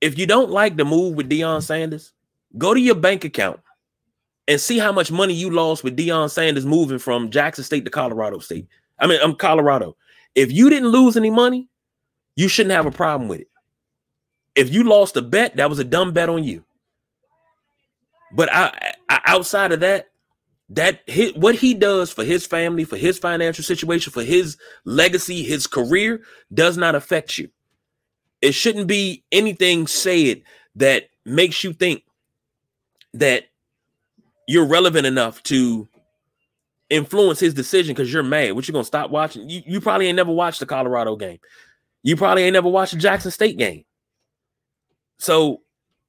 if 0.00 0.18
you 0.18 0.26
don't 0.26 0.50
like 0.50 0.76
the 0.76 0.84
move 0.84 1.14
with 1.16 1.28
dion 1.28 1.60
Sanders, 1.60 2.12
go 2.56 2.72
to 2.72 2.80
your 2.80 2.94
bank 2.94 3.24
account 3.24 3.60
and 4.48 4.60
see 4.60 4.78
how 4.78 4.92
much 4.92 5.12
money 5.12 5.34
you 5.34 5.50
lost 5.50 5.84
with 5.84 5.96
dion 5.96 6.28
Sanders 6.28 6.64
moving 6.64 6.98
from 6.98 7.30
Jackson 7.30 7.64
State 7.64 7.84
to 7.84 7.90
Colorado 7.90 8.38
State. 8.38 8.66
I 8.98 9.06
mean, 9.06 9.20
I'm 9.22 9.34
Colorado. 9.34 9.96
If 10.34 10.50
you 10.50 10.70
didn't 10.70 10.88
lose 10.88 11.16
any 11.16 11.30
money, 11.30 11.68
you 12.36 12.48
shouldn't 12.48 12.72
have 12.72 12.86
a 12.86 12.90
problem 12.90 13.28
with 13.28 13.40
it. 13.40 13.49
If 14.54 14.72
you 14.72 14.84
lost 14.84 15.16
a 15.16 15.22
bet, 15.22 15.56
that 15.56 15.68
was 15.68 15.78
a 15.78 15.84
dumb 15.84 16.12
bet 16.12 16.28
on 16.28 16.44
you. 16.44 16.64
But 18.32 18.52
I, 18.52 18.94
I, 19.08 19.20
outside 19.24 19.72
of 19.72 19.80
that, 19.80 20.10
that 20.70 21.00
what 21.34 21.56
he 21.56 21.74
does 21.74 22.12
for 22.12 22.24
his 22.24 22.46
family, 22.46 22.84
for 22.84 22.96
his 22.96 23.18
financial 23.18 23.64
situation, 23.64 24.12
for 24.12 24.22
his 24.22 24.56
legacy, 24.84 25.42
his 25.42 25.66
career 25.66 26.22
does 26.54 26.76
not 26.76 26.94
affect 26.94 27.38
you. 27.38 27.48
It 28.40 28.52
shouldn't 28.52 28.86
be 28.86 29.24
anything 29.32 29.86
said 29.86 30.42
that 30.76 31.08
makes 31.24 31.64
you 31.64 31.72
think 31.72 32.04
that 33.14 33.44
you're 34.46 34.66
relevant 34.66 35.06
enough 35.06 35.42
to 35.44 35.88
influence 36.88 37.40
his 37.40 37.54
decision 37.54 37.94
because 37.94 38.12
you're 38.12 38.22
mad. 38.22 38.52
What 38.52 38.66
you're 38.66 38.72
gonna 38.72 38.84
stop 38.84 39.10
watching? 39.10 39.48
You, 39.48 39.62
you 39.66 39.80
probably 39.80 40.06
ain't 40.06 40.16
never 40.16 40.32
watched 40.32 40.60
the 40.60 40.66
Colorado 40.66 41.16
game. 41.16 41.38
You 42.02 42.16
probably 42.16 42.44
ain't 42.44 42.54
never 42.54 42.68
watched 42.68 42.92
the 42.92 42.98
Jackson 42.98 43.30
State 43.30 43.58
game. 43.58 43.84
So 45.20 45.60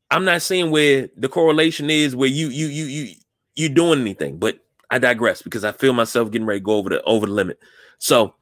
I'm 0.09 0.23
not 0.23 0.41
saying 0.41 0.71
where 0.71 1.09
the 1.17 1.27
correlation 1.27 1.89
is 1.89 2.15
where 2.15 2.29
you 2.29 2.47
you 2.47 2.67
you 2.67 2.85
you 2.85 3.15
you 3.55 3.69
doing 3.69 3.99
anything, 3.99 4.37
but 4.37 4.59
I 4.89 4.99
digress 4.99 5.41
because 5.41 5.65
I 5.65 5.73
feel 5.73 5.91
myself 5.91 6.31
getting 6.31 6.47
ready 6.47 6.61
to 6.61 6.63
go 6.63 6.75
over 6.75 6.89
the 6.89 7.03
over 7.03 7.25
the 7.25 7.33
limit. 7.33 7.59
So 7.99 8.33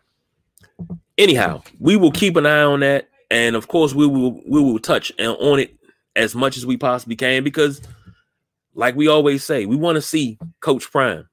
anyhow, 1.18 1.64
we 1.80 1.98
will 1.98 2.12
keep 2.12 2.36
an 2.36 2.46
eye 2.46 2.62
on 2.62 2.82
that. 2.82 3.10
And 3.32 3.56
of 3.56 3.68
course 3.68 3.96
we 3.96 4.06
will 4.06 4.42
we 4.48 4.62
will 4.62 4.78
touch 4.78 5.12
on 5.20 5.60
it 5.60 5.76
as 6.16 6.36
much 6.36 6.56
as 6.56 6.68
we 6.68 6.78
possibly 6.78 7.16
can 7.16 7.44
because 7.44 7.82
like 8.76 8.96
we 8.96 9.08
always 9.08 9.44
say 9.44 9.66
we 9.66 9.76
want 9.76 9.96
to 9.96 10.02
see 10.04 10.38
coach 10.60 10.92
prime 10.92 11.28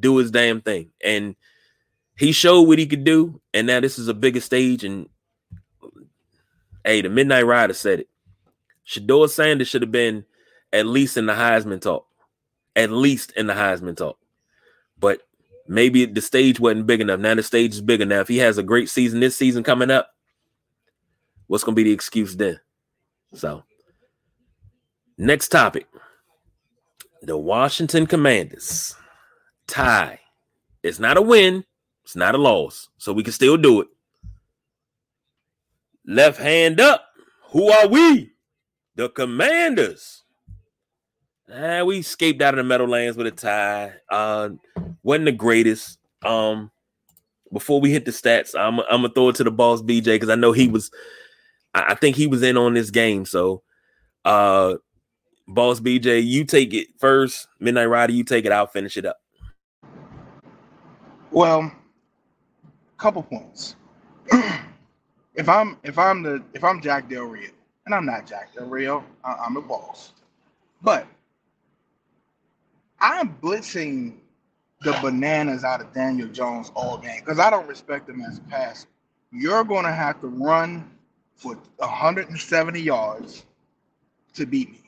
do 0.00 0.16
his 0.16 0.30
damn 0.30 0.62
thing. 0.62 0.90
And 1.04 1.36
he 2.16 2.32
showed 2.32 2.62
what 2.62 2.78
he 2.78 2.86
could 2.86 3.04
do. 3.04 3.38
And 3.52 3.66
now 3.66 3.80
this 3.80 3.98
is 3.98 4.08
a 4.08 4.14
bigger 4.14 4.40
stage 4.40 4.82
and 4.82 5.10
hey 6.84 7.02
the 7.02 7.10
midnight 7.10 7.44
rider 7.44 7.74
said 7.74 8.00
it 8.00 8.08
Shedeur 8.88 9.28
Sanders 9.28 9.68
should 9.68 9.82
have 9.82 9.92
been 9.92 10.24
at 10.72 10.86
least 10.86 11.16
in 11.16 11.26
the 11.26 11.34
Heisman 11.34 11.80
talk 11.80 12.06
at 12.74 12.90
least 12.90 13.32
in 13.32 13.46
the 13.46 13.54
Heisman 13.54 13.96
talk 13.96 14.18
but 14.98 15.20
maybe 15.66 16.06
the 16.06 16.20
stage 16.20 16.58
wasn't 16.58 16.86
big 16.86 17.00
enough 17.00 17.20
now 17.20 17.34
the 17.34 17.42
stage 17.42 17.72
is 17.72 17.80
big 17.80 18.00
enough 18.00 18.28
he 18.28 18.38
has 18.38 18.58
a 18.58 18.62
great 18.62 18.88
season 18.88 19.20
this 19.20 19.36
season 19.36 19.62
coming 19.62 19.90
up 19.90 20.10
what's 21.48 21.64
going 21.64 21.74
to 21.74 21.82
be 21.82 21.84
the 21.84 21.92
excuse 21.92 22.36
then? 22.36 22.60
So, 23.34 23.64
next 25.18 25.48
topic 25.48 25.88
the 27.20 27.36
Washington 27.36 28.06
Commanders 28.06 28.94
tie. 29.66 30.20
It's 30.84 31.00
not 31.00 31.16
a 31.16 31.22
win, 31.22 31.64
it's 32.04 32.14
not 32.14 32.36
a 32.36 32.38
loss. 32.38 32.88
So, 32.98 33.12
we 33.12 33.24
can 33.24 33.32
still 33.32 33.56
do 33.56 33.80
it. 33.80 33.88
Left 36.06 36.38
hand 36.38 36.80
up. 36.80 37.04
Who 37.50 37.68
are 37.70 37.88
we? 37.88 38.30
The 38.98 39.08
Commanders. 39.08 40.24
Ah, 41.48 41.84
we 41.84 41.98
escaped 41.98 42.42
out 42.42 42.54
of 42.54 42.58
the 42.58 42.64
Meadowlands 42.64 43.16
with 43.16 43.28
a 43.28 43.30
tie. 43.30 43.92
Uh, 44.10 44.50
wasn't 45.04 45.26
the 45.26 45.32
greatest. 45.32 46.00
Um, 46.24 46.72
before 47.52 47.80
we 47.80 47.92
hit 47.92 48.04
the 48.04 48.10
stats, 48.10 48.58
I'm, 48.58 48.80
I'm 48.80 49.02
gonna 49.02 49.10
throw 49.10 49.28
it 49.28 49.36
to 49.36 49.44
the 49.44 49.52
boss 49.52 49.82
BJ 49.82 50.04
because 50.04 50.30
I 50.30 50.34
know 50.34 50.50
he 50.50 50.66
was 50.66 50.90
I, 51.74 51.90
I 51.90 51.94
think 51.94 52.16
he 52.16 52.26
was 52.26 52.42
in 52.42 52.56
on 52.56 52.74
this 52.74 52.90
game. 52.90 53.24
So, 53.24 53.62
uh, 54.24 54.74
boss 55.46 55.78
BJ, 55.78 56.26
you 56.26 56.44
take 56.44 56.74
it 56.74 56.88
first. 56.98 57.46
Midnight 57.60 57.84
Rider, 57.84 58.12
you 58.12 58.24
take 58.24 58.46
it. 58.46 58.50
I'll 58.50 58.66
finish 58.66 58.96
it 58.96 59.06
up. 59.06 59.18
Well, 61.30 61.70
couple 62.96 63.22
points. 63.22 63.76
if 65.36 65.48
I'm 65.48 65.78
if 65.84 66.00
I'm 66.00 66.24
the 66.24 66.42
if 66.52 66.64
I'm 66.64 66.82
Jack 66.82 67.08
Del 67.08 67.26
Rio, 67.26 67.50
and 67.88 67.94
I'm 67.94 68.04
not 68.04 68.26
Jack 68.26 68.54
Del 68.54 68.66
Rio, 68.66 69.02
I, 69.24 69.32
I'm 69.46 69.56
a 69.56 69.62
boss, 69.62 70.12
but 70.82 71.06
I'm 73.00 73.34
blitzing 73.42 74.18
the 74.82 74.92
bananas 75.00 75.64
out 75.64 75.80
of 75.80 75.94
Daniel 75.94 76.28
Jones 76.28 76.70
all 76.74 76.98
game 76.98 77.20
because 77.20 77.38
I 77.38 77.48
don't 77.48 77.66
respect 77.66 78.06
him 78.06 78.20
as 78.20 78.38
a 78.38 78.40
passer. 78.42 78.88
You're 79.32 79.64
going 79.64 79.86
to 79.86 79.92
have 79.92 80.20
to 80.20 80.26
run 80.26 80.90
for 81.34 81.56
170 81.78 82.78
yards 82.78 83.46
to 84.34 84.44
beat 84.44 84.70
me. 84.70 84.82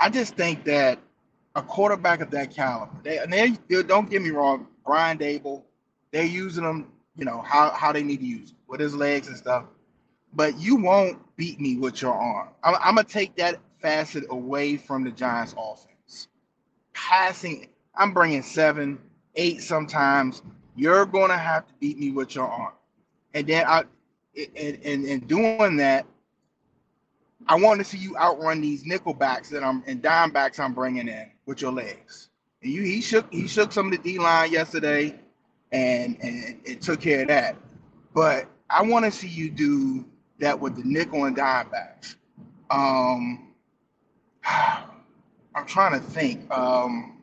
I 0.00 0.10
just 0.10 0.34
think 0.34 0.64
that 0.64 0.98
a 1.54 1.62
quarterback 1.62 2.20
of 2.20 2.32
that 2.32 2.50
caliber, 2.50 2.90
they, 3.04 3.18
and 3.18 3.32
they, 3.32 3.56
they 3.68 3.84
don't 3.84 4.10
get 4.10 4.22
me 4.22 4.30
wrong, 4.30 4.66
Brian 4.84 5.18
Daboll, 5.18 5.62
they're 6.10 6.24
using 6.24 6.64
them, 6.64 6.90
you 7.16 7.24
know, 7.24 7.42
how, 7.42 7.70
how 7.70 7.92
they 7.92 8.02
need 8.02 8.18
to 8.18 8.26
use 8.26 8.54
with 8.66 8.80
his 8.80 8.92
legs 8.92 9.28
and 9.28 9.36
stuff. 9.36 9.66
But 10.34 10.58
you 10.58 10.76
won't 10.76 11.18
beat 11.36 11.60
me 11.60 11.76
with 11.76 12.02
your 12.02 12.14
arm. 12.14 12.48
I'm, 12.64 12.76
I'm 12.80 12.96
to 12.96 13.04
take 13.04 13.36
that 13.36 13.58
facet 13.80 14.24
away 14.30 14.76
from 14.76 15.04
the 15.04 15.10
Giants 15.10 15.54
offense. 15.58 16.28
Passing, 16.94 17.68
I'm 17.96 18.12
bringing 18.12 18.42
seven, 18.42 18.98
eight 19.36 19.62
sometimes. 19.62 20.42
You're 20.76 21.06
to 21.06 21.36
have 21.36 21.66
to 21.66 21.74
beat 21.80 21.98
me 21.98 22.10
with 22.10 22.34
your 22.34 22.48
arm. 22.48 22.72
and 23.34 23.46
then 23.46 23.64
I, 23.66 23.84
and 24.56 24.78
and, 24.84 25.04
and 25.04 25.28
doing 25.28 25.76
that, 25.76 26.06
I 27.48 27.56
want 27.56 27.80
to 27.80 27.84
see 27.84 27.98
you 27.98 28.16
outrun 28.16 28.60
these 28.60 28.86
nickel 28.86 29.14
backs 29.14 29.50
that 29.50 29.62
I'm 29.62 29.82
and 29.86 30.00
dime 30.00 30.30
backs 30.30 30.58
I'm 30.58 30.72
bringing 30.72 31.08
in 31.08 31.30
with 31.46 31.60
your 31.60 31.72
legs. 31.72 32.28
And 32.62 32.72
you, 32.72 32.82
he 32.82 33.00
shook 33.00 33.32
he 33.32 33.46
shook 33.48 33.72
some 33.72 33.86
of 33.86 33.92
the 33.92 33.98
D 33.98 34.18
line 34.18 34.52
yesterday, 34.52 35.18
and 35.72 36.16
and 36.22 36.60
it 36.64 36.80
took 36.80 37.00
care 37.00 37.22
of 37.22 37.28
that. 37.28 37.56
But 38.14 38.46
I 38.70 38.82
want 38.82 39.04
to 39.04 39.10
see 39.10 39.28
you 39.28 39.50
do 39.50 40.04
that 40.38 40.58
with 40.58 40.76
the 40.76 40.82
nickel 40.84 41.24
and 41.24 41.36
dime 41.36 41.68
backs. 41.70 42.16
Um, 42.70 43.52
I'm 44.44 45.66
trying 45.66 46.00
to 46.00 46.06
think. 46.06 46.50
Um, 46.50 47.18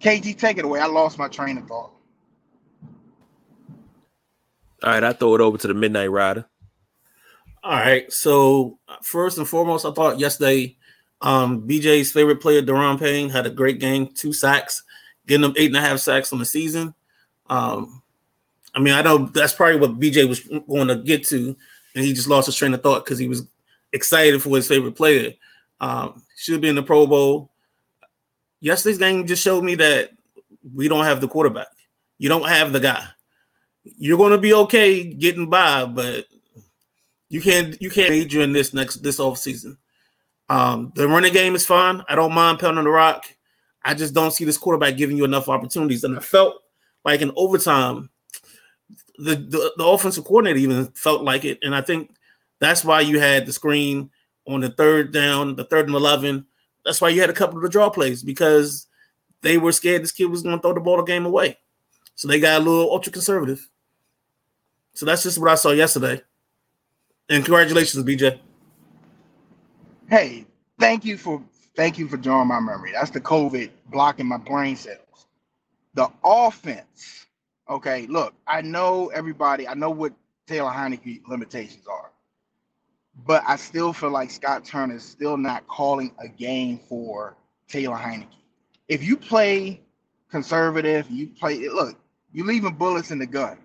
KG, 0.00 0.36
take 0.36 0.58
it 0.58 0.64
away. 0.64 0.80
I 0.80 0.86
lost 0.86 1.18
my 1.18 1.28
train 1.28 1.58
of 1.58 1.66
thought. 1.66 1.92
All 4.82 4.90
right, 4.92 5.02
I 5.02 5.12
throw 5.12 5.34
it 5.34 5.40
over 5.40 5.58
to 5.58 5.68
the 5.68 5.74
Midnight 5.74 6.10
Rider. 6.10 6.46
All 7.66 7.72
right. 7.72 8.12
So 8.12 8.78
first 9.02 9.38
and 9.38 9.48
foremost, 9.48 9.84
I 9.84 9.90
thought 9.90 10.20
yesterday, 10.20 10.76
um, 11.20 11.66
BJ's 11.66 12.12
favorite 12.12 12.40
player, 12.40 12.62
Daron 12.62 12.96
Payne, 12.98 13.28
had 13.28 13.46
a 13.46 13.50
great 13.50 13.80
game, 13.80 14.06
two 14.06 14.32
sacks, 14.32 14.84
getting 15.26 15.42
them 15.42 15.54
eight 15.56 15.66
and 15.66 15.76
a 15.76 15.80
half 15.80 15.98
sacks 15.98 16.32
on 16.32 16.38
the 16.38 16.44
season. 16.44 16.94
Um, 17.48 18.02
I 18.76 18.80
mean, 18.80 18.92
I 18.92 19.00
know 19.00 19.18
that's 19.18 19.54
probably 19.54 19.80
what 19.80 19.98
BJ 19.98 20.28
was 20.28 20.40
going 20.40 20.88
to 20.88 20.96
get 20.96 21.26
to, 21.28 21.56
and 21.94 22.04
he 22.04 22.12
just 22.12 22.28
lost 22.28 22.46
his 22.46 22.56
train 22.56 22.74
of 22.74 22.82
thought 22.82 23.04
because 23.04 23.18
he 23.18 23.26
was 23.26 23.46
excited 23.92 24.42
for 24.42 24.54
his 24.54 24.68
favorite 24.68 24.94
player. 24.94 25.32
Um, 25.80 26.22
should 26.36 26.60
be 26.60 26.68
in 26.68 26.74
the 26.74 26.82
Pro 26.82 27.06
Bowl. 27.06 27.50
Yesterday's 28.60 28.98
game 28.98 29.26
just 29.26 29.42
showed 29.42 29.64
me 29.64 29.74
that 29.76 30.10
we 30.74 30.88
don't 30.88 31.04
have 31.04 31.22
the 31.22 31.28
quarterback. 31.28 31.68
You 32.18 32.28
don't 32.28 32.48
have 32.48 32.72
the 32.72 32.80
guy. 32.80 33.02
You're 33.82 34.18
going 34.18 34.32
to 34.32 34.38
be 34.38 34.52
okay 34.52 35.04
getting 35.04 35.48
by, 35.48 35.86
but 35.86 36.26
you 37.28 37.40
can't 37.40 37.80
you 37.80 37.90
can't 37.90 38.10
major 38.10 38.42
in 38.42 38.52
this 38.52 38.74
next 38.74 38.96
this 38.96 39.20
off 39.20 39.38
season. 39.38 39.78
Um, 40.48 40.92
the 40.94 41.08
running 41.08 41.32
game 41.32 41.54
is 41.54 41.66
fine. 41.66 42.02
I 42.08 42.14
don't 42.14 42.32
mind 42.32 42.58
pounding 42.58 42.84
the 42.84 42.90
rock. 42.90 43.26
I 43.82 43.94
just 43.94 44.14
don't 44.14 44.32
see 44.32 44.44
this 44.44 44.58
quarterback 44.58 44.96
giving 44.96 45.16
you 45.16 45.24
enough 45.24 45.48
opportunities. 45.48 46.04
And 46.04 46.16
I 46.16 46.20
felt 46.20 46.62
like 47.04 47.20
in 47.20 47.32
overtime, 47.36 48.10
the, 49.18 49.36
the, 49.36 49.72
the 49.76 49.84
offensive 49.84 50.24
coordinator 50.24 50.58
even 50.58 50.86
felt 50.88 51.22
like 51.22 51.44
it. 51.44 51.58
And 51.62 51.74
I 51.74 51.80
think 51.80 52.14
that's 52.58 52.84
why 52.84 53.00
you 53.00 53.18
had 53.18 53.46
the 53.46 53.52
screen 53.52 54.10
on 54.46 54.60
the 54.60 54.70
third 54.70 55.12
down, 55.12 55.56
the 55.56 55.64
third 55.64 55.86
and 55.86 55.94
11. 55.94 56.46
That's 56.84 57.00
why 57.00 57.08
you 57.08 57.20
had 57.20 57.30
a 57.30 57.34
couple 57.34 57.56
of 57.56 57.62
the 57.62 57.68
draw 57.68 57.90
plays 57.90 58.22
because 58.22 58.86
they 59.42 59.58
were 59.58 59.72
scared 59.72 60.02
this 60.02 60.12
kid 60.12 60.26
was 60.26 60.42
going 60.42 60.56
to 60.56 60.62
throw 60.62 60.74
the 60.74 60.80
ball 60.80 60.96
the 60.96 61.02
game 61.02 61.26
away. 61.26 61.58
So 62.14 62.28
they 62.28 62.40
got 62.40 62.60
a 62.60 62.64
little 62.64 62.90
ultra 62.90 63.12
conservative. 63.12 63.68
So 64.94 65.04
that's 65.04 65.22
just 65.22 65.38
what 65.38 65.50
I 65.50 65.56
saw 65.56 65.72
yesterday. 65.72 66.22
And 67.28 67.44
congratulations, 67.44 68.02
BJ. 68.04 68.38
Hey, 70.08 70.46
thank 70.78 71.04
you 71.04 71.18
for 71.18 71.42
thank 71.74 71.98
you 71.98 72.08
for 72.08 72.16
drawing 72.16 72.48
my 72.48 72.60
memory. 72.60 72.92
That's 72.92 73.10
the 73.10 73.20
COVID 73.20 73.70
blocking 73.90 74.26
my 74.26 74.38
brain 74.38 74.76
cells. 74.76 75.26
The 75.94 76.08
offense. 76.24 77.25
Okay, 77.68 78.06
look, 78.06 78.34
I 78.46 78.60
know 78.60 79.08
everybody, 79.08 79.66
I 79.66 79.74
know 79.74 79.90
what 79.90 80.12
Taylor 80.46 80.70
Heinicke 80.70 81.26
limitations 81.26 81.86
are 81.86 82.10
but 83.24 83.42
I 83.46 83.56
still 83.56 83.92
feel 83.92 84.10
like 84.10 84.30
Scott 84.30 84.64
Turner 84.64 84.96
is 84.96 85.04
still 85.04 85.36
not 85.36 85.66
calling 85.66 86.12
a 86.22 86.28
game 86.28 86.78
for 86.88 87.36
Taylor 87.68 87.96
Heinicke. 87.96 88.26
If 88.88 89.02
you 89.02 89.16
play 89.16 89.80
conservative, 90.30 91.10
you 91.10 91.28
play 91.28 91.68
look, 91.68 91.96
you're 92.32 92.46
leaving 92.46 92.74
bullets 92.74 93.10
in 93.10 93.18
the 93.18 93.26
gun. 93.26 93.58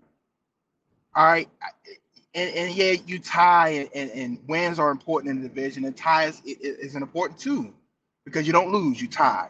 All 1.15 1.25
right. 1.25 1.49
And, 2.33 2.55
and 2.55 2.73
yeah, 2.73 2.93
you 3.05 3.19
tie 3.19 3.89
and, 3.93 4.09
and, 4.11 4.39
wins 4.47 4.79
are 4.79 4.89
important 4.89 5.31
in 5.31 5.41
the 5.41 5.49
division, 5.49 5.83
and 5.83 5.97
ties 5.97 6.41
is 6.45 6.95
an 6.95 7.01
important 7.01 7.37
too, 7.37 7.73
because 8.23 8.47
you 8.47 8.53
don't 8.53 8.71
lose, 8.71 9.01
you 9.01 9.09
tie. 9.09 9.49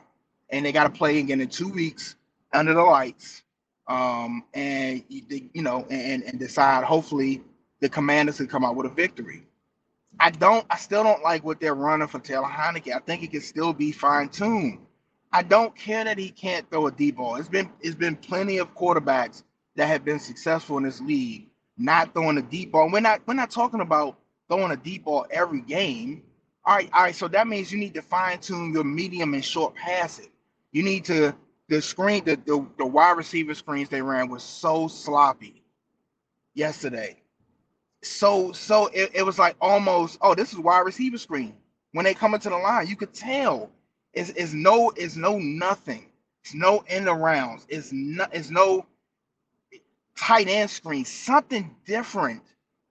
And 0.50 0.66
they 0.66 0.72
got 0.72 0.86
to 0.86 0.90
play 0.90 1.20
again 1.20 1.42
in 1.42 1.48
two 1.48 1.70
weeks 1.70 2.16
under 2.52 2.74
the 2.74 2.82
lights. 2.82 3.44
Um, 3.91 4.45
and 4.54 5.04
you 5.10 5.62
know, 5.62 5.86
and, 5.89 6.23
and 6.23 6.39
decide 6.39 6.86
hopefully 6.86 7.41
the 7.82 7.89
commanders 7.89 8.38
can 8.38 8.47
come 8.47 8.63
out 8.63 8.75
with 8.77 8.86
a 8.86 8.89
victory. 8.89 9.43
I 10.19 10.30
don't, 10.30 10.65
I 10.69 10.77
still 10.77 11.04
don't 11.04 11.23
like 11.23 11.43
what 11.43 11.60
they're 11.60 11.75
running 11.75 12.08
for 12.08 12.19
Taylor 12.19 12.47
Heinicke. 12.47 12.95
I 12.95 12.99
think 12.99 13.23
it 13.23 13.32
can 13.32 13.41
still 13.41 13.73
be 13.73 13.91
fine 13.91 14.30
tuned. 14.30 14.80
I 15.34 15.43
don't 15.43 15.75
care 15.75 16.06
that 16.06 16.17
he 16.17 16.30
can't 16.30 16.69
throw 16.69 16.88
a 16.88 16.91
deep 16.91 17.17
ball. 17.17 17.36
It's 17.36 17.49
been 17.49 17.69
it's 17.82 17.95
been 17.95 18.15
plenty 18.15 18.60
of 18.60 18.73
quarterbacks 18.75 19.43
that 19.75 19.88
have 19.88 20.06
been 20.06 20.19
successful 20.19 20.77
in 20.77 20.84
this 20.84 21.01
league 21.01 21.47
not 21.77 22.13
throwing 22.13 22.38
a 22.38 22.41
deep 22.41 22.71
ball. 22.71 22.89
We're 22.89 23.01
not 23.01 23.21
we're 23.27 23.34
not 23.34 23.51
talking 23.51 23.82
about 23.82 24.17
throwing 24.49 24.71
a 24.71 24.77
deep 24.77 25.04
ball 25.06 25.25
every 25.32 25.62
game. 25.62 26.23
All 26.65 26.75
right, 26.75 26.89
all 26.93 27.04
right. 27.04 27.15
So 27.15 27.27
that 27.27 27.47
means 27.47 27.71
you 27.71 27.80
need 27.80 27.93
to 27.95 28.01
fine 28.01 28.39
tune 28.39 28.73
your 28.73 28.84
medium 28.84 29.34
and 29.34 29.43
short 29.43 29.75
passing. 29.75 30.30
You 30.71 30.84
need 30.84 31.04
to 31.06 31.36
the 31.72 31.82
screen 31.82 32.22
the, 32.26 32.36
the 32.46 32.68
the 32.78 32.86
wide 32.86 33.16
receiver 33.16 33.56
screens 33.56 33.88
they 33.88 34.02
ran 34.02 34.30
was 34.30 34.44
so 34.44 34.90
sloppy 34.90 35.64
yesterday. 36.54 37.16
So 38.04 38.52
so 38.52 38.88
it, 38.88 39.12
it 39.14 39.24
was 39.24 39.40
like 39.40 39.56
almost 39.62 40.18
oh 40.22 40.36
this 40.36 40.52
is 40.52 40.60
wide 40.60 40.82
receiver 40.82 41.18
screen. 41.18 41.56
When 41.94 42.04
they 42.04 42.14
come 42.14 42.34
into 42.34 42.50
the 42.50 42.58
line 42.58 42.88
you 42.88 42.98
could 42.98 43.14
tell. 43.14 43.72
It's, 44.14 44.32
it's 44.32 44.52
no 44.52 44.92
it's 44.98 45.16
no 45.16 45.40
nothing. 45.40 46.08
It's 46.44 46.54
no 46.54 46.84
end 46.90 47.08
arounds. 47.08 47.66
It's 47.70 47.94
no 47.94 48.26
it's 48.34 48.50
no 48.50 48.86
tight 50.18 50.50
end 50.50 50.70
screen. 50.70 51.06
Something 51.06 51.74
different. 51.86 52.44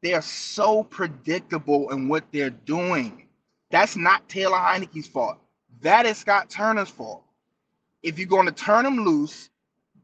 They 0.03 0.15
are 0.15 0.23
so 0.23 0.85
predictable 0.85 1.91
in 1.91 2.09
what 2.09 2.25
they're 2.33 2.49
doing. 2.49 3.27
That's 3.71 3.95
not 3.95 4.27
taylor 4.31 4.57
heinicke's 4.57 5.07
fault. 5.07 5.37
That 5.83 6.07
is 6.07 6.17
scott 6.17 6.49
turner's 6.49 6.89
fault 6.89 7.25
if 8.03 8.19
you're 8.19 8.29
going 8.29 8.47
to 8.47 8.53
turn 8.53 8.87
him 8.87 9.05
loose 9.05 9.51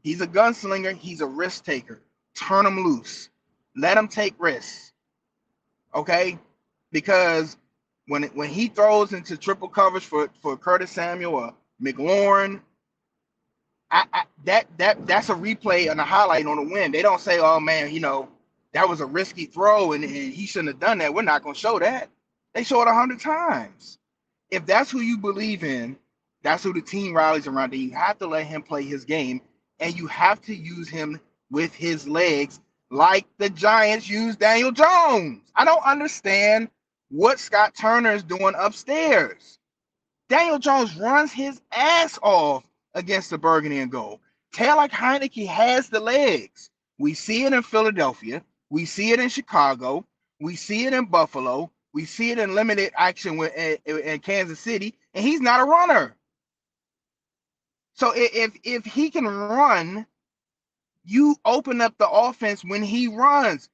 he's 0.03 0.21
a 0.21 0.27
gunslinger 0.27 0.95
he's 0.95 1.21
a 1.21 1.27
risk 1.27 1.65
taker 1.65 2.01
turn 2.35 2.65
him 2.65 2.79
loose 2.83 3.29
let 3.75 3.97
him 3.97 4.07
take 4.07 4.35
risks 4.39 4.87
okay? 5.95 6.37
Because 6.91 7.57
when 8.07 8.23
when 8.35 8.49
he 8.49 8.67
throws 8.67 9.13
into 9.13 9.37
triple 9.37 9.69
coverage 9.69 10.05
for 10.05 10.29
for 10.41 10.57
Curtis 10.57 10.91
Samuel 10.91 11.35
or 11.35 11.53
McLaurin, 11.83 12.61
I, 13.91 14.05
I, 14.13 14.23
that 14.45 14.67
that 14.77 15.07
that's 15.07 15.29
a 15.29 15.35
replay 15.35 15.91
and 15.91 15.99
a 15.99 16.03
highlight 16.05 16.45
on 16.45 16.57
the 16.57 16.73
win. 16.73 16.91
They 16.91 17.01
don't 17.01 17.21
say, 17.21 17.39
"Oh 17.39 17.59
man, 17.59 17.93
you 17.93 17.99
know 17.99 18.29
that 18.73 18.87
was 18.87 19.01
a 19.01 19.05
risky 19.05 19.45
throw 19.45 19.93
and, 19.93 20.03
and 20.03 20.33
he 20.33 20.45
shouldn't 20.45 20.69
have 20.69 20.79
done 20.79 20.99
that." 20.99 21.13
We're 21.13 21.23
not 21.23 21.43
going 21.43 21.55
to 21.55 21.59
show 21.59 21.79
that. 21.79 22.09
They 22.53 22.63
show 22.63 22.81
it 22.81 22.87
a 22.87 22.93
hundred 22.93 23.19
times. 23.19 23.99
If 24.49 24.65
that's 24.65 24.91
who 24.91 25.01
you 25.01 25.17
believe 25.17 25.63
in, 25.63 25.97
that's 26.43 26.63
who 26.63 26.73
the 26.73 26.81
team 26.81 27.15
rallies 27.15 27.47
around. 27.47 27.73
Then 27.73 27.81
you 27.81 27.91
have 27.91 28.17
to 28.19 28.27
let 28.27 28.45
him 28.45 28.61
play 28.61 28.83
his 28.83 29.05
game, 29.05 29.41
and 29.79 29.95
you 29.97 30.07
have 30.07 30.41
to 30.43 30.55
use 30.55 30.89
him 30.89 31.19
with 31.51 31.73
his 31.73 32.07
legs 32.07 32.59
like 32.89 33.25
the 33.37 33.49
Giants 33.49 34.09
use 34.09 34.35
Daniel 34.35 34.71
Jones. 34.71 35.41
I 35.55 35.65
don't 35.65 35.83
understand 35.85 36.69
what 37.09 37.39
Scott 37.39 37.73
Turner 37.75 38.11
is 38.11 38.23
doing 38.23 38.53
upstairs. 38.57 39.59
Daniel 40.29 40.59
Jones 40.59 40.95
runs 40.97 41.31
his 41.31 41.61
ass 41.71 42.19
off 42.21 42.63
against 42.93 43.29
the 43.29 43.37
Burgundy 43.37 43.79
and 43.79 43.91
Gold. 43.91 44.19
Taylor 44.53 44.87
Heinicke 44.87 45.47
has 45.47 45.89
the 45.89 45.99
legs. 45.99 46.69
We 46.99 47.13
see 47.13 47.45
it 47.45 47.53
in 47.53 47.63
Philadelphia. 47.63 48.41
We 48.69 48.85
see 48.85 49.11
it 49.11 49.19
in 49.19 49.29
Chicago. 49.29 50.05
We 50.39 50.55
see 50.55 50.85
it 50.85 50.93
in 50.93 51.05
Buffalo. 51.05 51.71
We 51.93 52.05
see 52.05 52.31
it 52.31 52.39
in 52.39 52.55
limited 52.55 52.91
action 52.95 53.39
in, 53.39 53.77
in 53.85 54.19
Kansas 54.19 54.59
City, 54.59 54.95
and 55.13 55.25
he's 55.25 55.41
not 55.41 55.61
a 55.61 55.63
runner. 55.63 56.15
So 57.97 58.13
if 58.15 58.57
if 58.63 58.85
he 58.85 59.11
can 59.11 59.27
run 59.27 60.07
you 61.07 61.37
open 61.45 61.79
up 61.79 61.97
the 61.97 62.09
offense 62.09 62.65
when 62.65 62.83
he 62.83 63.07
runs. 63.07 63.69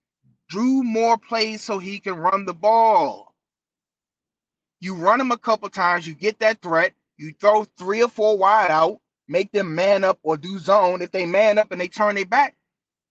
Drew 0.49 0.83
more 0.83 1.17
plays 1.17 1.63
so 1.63 1.79
he 1.79 1.99
can 1.99 2.15
run 2.15 2.45
the 2.45 2.53
ball. 2.53 3.33
You 4.79 4.93
run 4.93 5.19
him 5.19 5.31
a 5.31 5.37
couple 5.37 5.69
times, 5.69 6.05
you 6.05 6.13
get 6.13 6.39
that 6.39 6.61
threat, 6.61 6.93
you 7.17 7.33
throw 7.39 7.63
three 7.77 8.03
or 8.03 8.09
four 8.09 8.37
wide 8.37 8.69
out, 8.69 8.99
make 9.27 9.51
them 9.51 9.73
man 9.73 10.03
up 10.03 10.19
or 10.21 10.37
do 10.37 10.59
zone. 10.59 11.01
If 11.01 11.11
they 11.11 11.25
man 11.25 11.57
up 11.57 11.71
and 11.71 11.81
they 11.81 11.87
turn 11.87 12.15
their 12.15 12.25
back, 12.25 12.55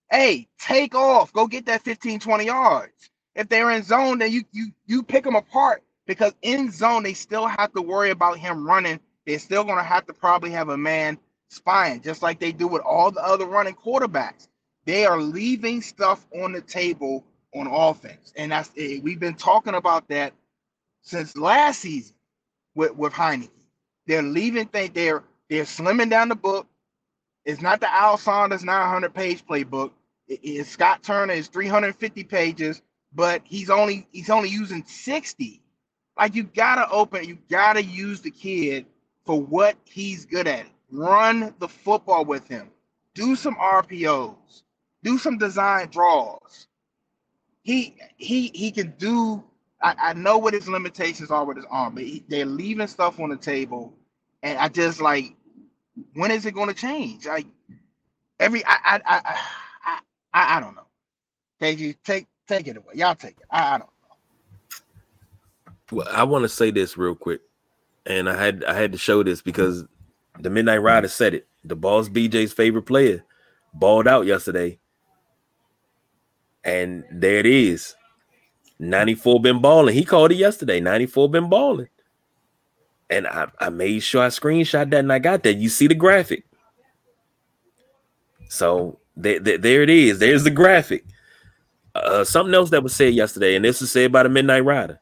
hey, 0.09 0.47
take 0.57 0.95
off, 0.95 1.33
go 1.33 1.47
get 1.47 1.65
that 1.65 1.83
15, 1.83 2.19
20 2.19 2.45
yards. 2.45 3.09
If 3.35 3.49
they're 3.49 3.71
in 3.71 3.83
zone, 3.83 4.19
then 4.19 4.31
you 4.31 4.43
you 4.53 4.71
you 4.85 5.03
pick 5.03 5.25
them 5.25 5.35
apart 5.35 5.83
because 6.07 6.33
in 6.43 6.71
zone 6.71 7.03
they 7.03 7.13
still 7.13 7.47
have 7.47 7.73
to 7.73 7.81
worry 7.81 8.11
about 8.11 8.37
him 8.37 8.65
running. 8.65 9.01
They're 9.27 9.39
still 9.39 9.65
gonna 9.65 9.83
have 9.83 10.07
to 10.07 10.13
probably 10.13 10.51
have 10.51 10.69
a 10.69 10.77
man 10.77 11.19
spying, 11.49 12.01
just 12.01 12.23
like 12.23 12.39
they 12.39 12.53
do 12.53 12.67
with 12.67 12.83
all 12.83 13.11
the 13.11 13.23
other 13.25 13.45
running 13.47 13.75
quarterbacks. 13.75 14.49
They 14.85 15.05
are 15.05 15.21
leaving 15.21 15.81
stuff 15.81 16.25
on 16.43 16.53
the 16.53 16.61
table 16.61 17.25
on 17.55 17.67
offense, 17.67 18.33
and 18.37 18.51
that's 18.51 18.71
eh, 18.77 18.99
we've 19.03 19.21
been 19.21 19.35
talking 19.35 19.75
about 19.75 20.09
that 20.09 20.33
since 21.03 21.37
last 21.37 21.81
season 21.81 22.15
with 22.75 22.95
with 22.95 23.13
Heinicke. 23.13 23.49
They're 24.07 24.23
leaving 24.23 24.67
things. 24.67 24.91
They're 24.93 25.23
they're 25.49 25.65
slimming 25.65 26.09
down 26.11 26.29
the 26.29 26.35
book. 26.35 26.67
It's 27.45 27.61
not 27.61 27.79
the 27.81 27.91
Al 27.93 28.17
Saunders 28.17 28.63
900 28.63 29.13
page 29.13 29.45
playbook. 29.45 29.91
It, 30.27 30.39
it- 30.43 30.67
Scott 30.67 31.03
Turner 31.03 31.33
is 31.33 31.47
350 31.47 32.23
pages, 32.25 32.81
but 33.13 33.41
he's 33.45 33.69
only 33.69 34.07
he's 34.11 34.29
only 34.29 34.49
using 34.49 34.83
60. 34.85 35.61
Like 36.17 36.35
you 36.35 36.43
gotta 36.43 36.89
open, 36.91 37.25
you 37.25 37.37
gotta 37.49 37.83
use 37.83 38.21
the 38.21 38.31
kid 38.31 38.85
for 39.25 39.41
what 39.41 39.75
he's 39.85 40.25
good 40.25 40.47
at. 40.47 40.65
Run 40.91 41.53
the 41.59 41.67
football 41.67 42.25
with 42.25 42.47
him. 42.47 42.69
Do 43.15 43.35
some 43.35 43.55
RPOs. 43.55 44.63
Do 45.03 45.17
some 45.17 45.37
design 45.37 45.89
draws. 45.89 46.67
He 47.63 47.95
he 48.17 48.51
he 48.53 48.71
can 48.71 48.93
do. 48.97 49.43
I, 49.81 49.95
I 49.99 50.13
know 50.13 50.37
what 50.37 50.53
his 50.53 50.69
limitations 50.69 51.29
are 51.29 51.43
with 51.43 51.57
his 51.57 51.65
arm, 51.69 51.95
but 51.95 52.03
he, 52.03 52.23
they're 52.27 52.45
leaving 52.45 52.87
stuff 52.87 53.19
on 53.19 53.29
the 53.29 53.37
table, 53.37 53.93
and 54.41 54.57
I 54.57 54.69
just 54.69 55.01
like, 55.01 55.35
when 56.13 56.31
is 56.31 56.45
it 56.45 56.53
going 56.53 56.69
to 56.69 56.73
change? 56.73 57.25
Like 57.25 57.45
every 58.39 58.65
I 58.65 58.77
I 58.83 59.01
I 59.05 59.21
I, 59.85 59.99
I, 60.33 60.57
I 60.57 60.59
don't 60.59 60.75
know. 60.75 60.87
Take 61.59 61.79
you 61.79 61.93
take 62.03 62.27
take 62.47 62.67
it 62.67 62.77
away. 62.77 62.93
Y'all 62.95 63.15
take 63.15 63.37
it. 63.37 63.45
I, 63.49 63.75
I 63.75 63.77
don't. 63.77 63.89
Know. 63.89 63.89
Well, 65.91 66.07
I 66.11 66.23
want 66.23 66.43
to 66.43 66.49
say 66.49 66.71
this 66.71 66.97
real 66.97 67.15
quick, 67.15 67.41
and 68.05 68.29
I 68.29 68.35
had 68.35 68.63
I 68.65 68.73
had 68.73 68.91
to 68.91 68.97
show 68.97 69.23
this 69.23 69.41
because 69.41 69.85
the 70.39 70.49
Midnight 70.49 70.81
Rider 70.81 71.07
said 71.07 71.33
it. 71.33 71.47
The 71.63 71.75
boss 71.75 72.09
BJ's 72.09 72.53
favorite 72.53 72.83
player 72.83 73.23
balled 73.73 74.07
out 74.07 74.25
yesterday, 74.25 74.79
and 76.63 77.03
there 77.11 77.37
it 77.37 77.45
is. 77.45 77.95
94 78.79 79.41
been 79.41 79.61
balling. 79.61 79.95
He 79.95 80.03
called 80.03 80.31
it 80.31 80.35
yesterday. 80.35 80.79
94 80.79 81.29
been 81.29 81.49
balling. 81.49 81.87
And 83.09 83.27
I, 83.27 83.47
I 83.59 83.69
made 83.69 83.99
sure 83.99 84.23
I 84.23 84.27
screenshot 84.27 84.89
that 84.89 84.99
and 84.99 85.13
I 85.13 85.19
got 85.19 85.43
that. 85.43 85.55
You 85.57 85.69
see 85.69 85.87
the 85.87 85.95
graphic. 85.95 86.45
So 88.49 88.99
there, 89.15 89.39
there, 89.39 89.57
there 89.57 89.83
it 89.83 89.89
is. 89.89 90.19
There's 90.19 90.43
the 90.43 90.51
graphic. 90.51 91.05
Uh, 91.95 92.23
something 92.23 92.55
else 92.55 92.71
that 92.71 92.83
was 92.83 92.95
said 92.95 93.13
yesterday, 93.13 93.55
and 93.55 93.63
this 93.63 93.79
was 93.79 93.91
said 93.91 94.11
by 94.11 94.23
the 94.23 94.29
Midnight 94.29 94.65
Rider. 94.65 94.99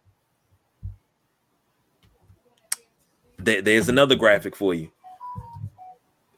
There, 3.43 3.61
there's 3.61 3.89
another 3.89 4.15
graphic 4.15 4.55
for 4.55 4.73
you. 4.73 4.89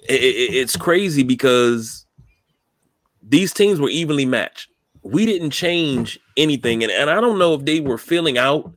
It- 0.08 0.22
it- 0.24 0.54
it's 0.56 0.76
crazy 0.76 1.24
because 1.24 2.06
these 3.22 3.54
teams 3.54 3.80
were 3.80 3.89
evenly 3.89 4.26
matched. 4.26 4.70
We 5.02 5.26
didn't 5.26 5.52
change 5.52 6.20
anything, 6.38 6.84
and, 6.84 6.92
and 6.92 7.10
I 7.10 7.20
don't 7.22 7.38
know 7.39 7.54
if 7.56 7.66
they 7.66 7.80
were 7.80 7.98
filling 7.98 8.38
out 8.38 8.72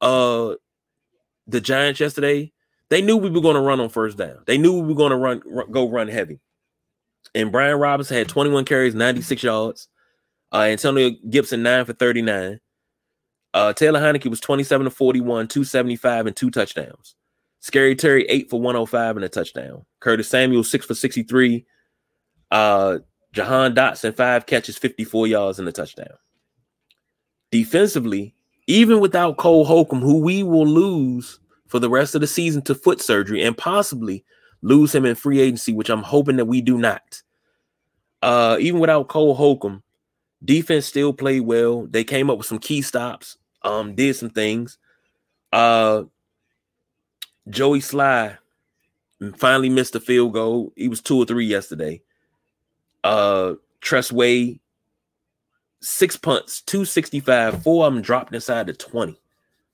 uh 0.00 0.54
the 1.46 1.60
Giants 1.60 2.00
yesterday. 2.00 2.52
They 2.88 3.02
knew 3.02 3.16
we 3.16 3.30
were 3.30 3.40
going 3.40 3.54
to 3.54 3.60
run 3.60 3.80
on 3.80 3.88
first 3.88 4.16
down. 4.16 4.38
They 4.46 4.58
knew 4.58 4.72
we 4.80 4.88
were 4.88 4.94
going 4.94 5.10
to 5.10 5.16
run, 5.16 5.42
run 5.46 5.70
go 5.70 5.88
run 5.88 6.08
heavy. 6.08 6.40
And 7.34 7.52
Brian 7.52 7.78
Robinson 7.78 8.16
had 8.16 8.28
21 8.28 8.64
carries, 8.64 8.94
96 8.94 9.42
yards. 9.42 9.88
Uh, 10.52 10.62
Antonio 10.62 11.10
Gibson 11.28 11.62
nine 11.62 11.84
for 11.84 11.92
39. 11.92 12.58
Uh, 13.54 13.72
Taylor 13.72 14.00
Heinicke 14.00 14.28
was 14.30 14.40
27 14.40 14.84
to 14.86 14.90
41, 14.90 15.46
275, 15.48 16.26
and 16.26 16.34
two 16.36 16.50
touchdowns. 16.50 17.14
Scary 17.60 17.94
Terry, 17.94 18.24
eight 18.28 18.48
for 18.50 18.60
105 18.60 19.16
and 19.16 19.24
a 19.24 19.28
touchdown. 19.28 19.84
Curtis 20.00 20.28
Samuel, 20.28 20.64
six 20.64 20.86
for 20.86 20.94
63. 20.94 21.64
Uh, 22.50 22.98
Jahan 23.32 23.74
Dotson, 23.74 24.16
five 24.16 24.46
catches, 24.46 24.76
54 24.76 25.26
yards 25.26 25.58
and 25.58 25.68
a 25.68 25.72
touchdown. 25.72 26.16
Defensively, 27.50 28.34
even 28.66 29.00
without 29.00 29.36
Cole 29.36 29.64
Holcomb, 29.64 30.00
who 30.00 30.20
we 30.20 30.42
will 30.42 30.66
lose 30.66 31.38
for 31.68 31.78
the 31.78 31.90
rest 31.90 32.14
of 32.14 32.20
the 32.20 32.26
season 32.26 32.62
to 32.62 32.74
foot 32.74 33.00
surgery 33.00 33.42
and 33.42 33.56
possibly 33.56 34.24
lose 34.62 34.94
him 34.94 35.04
in 35.04 35.14
free 35.14 35.40
agency, 35.40 35.72
which 35.72 35.90
I'm 35.90 36.02
hoping 36.02 36.36
that 36.36 36.46
we 36.46 36.60
do 36.60 36.78
not. 36.78 37.22
Uh, 38.22 38.56
even 38.60 38.80
without 38.80 39.08
Cole 39.08 39.34
Holcomb, 39.34 39.82
defense 40.44 40.86
still 40.86 41.12
played 41.12 41.42
well. 41.42 41.86
They 41.86 42.04
came 42.04 42.30
up 42.30 42.38
with 42.38 42.46
some 42.46 42.58
key 42.58 42.82
stops, 42.82 43.36
um, 43.62 43.94
did 43.94 44.16
some 44.16 44.30
things. 44.30 44.78
Uh, 45.52 46.04
Joey 47.48 47.80
Slye 47.80 48.38
finally 49.36 49.68
missed 49.68 49.94
a 49.94 50.00
field 50.00 50.32
goal. 50.32 50.72
He 50.76 50.88
was 50.88 51.00
two 51.00 51.16
or 51.18 51.24
three 51.24 51.46
yesterday. 51.46 52.02
Uh, 53.02 53.54
Tress 53.80 54.12
Way, 54.12 54.60
six 55.80 56.16
punts, 56.16 56.60
265, 56.62 57.62
four 57.62 57.86
of 57.86 57.94
them 57.94 58.02
dropped 58.02 58.34
inside 58.34 58.66
the 58.66 58.74
20. 58.74 59.18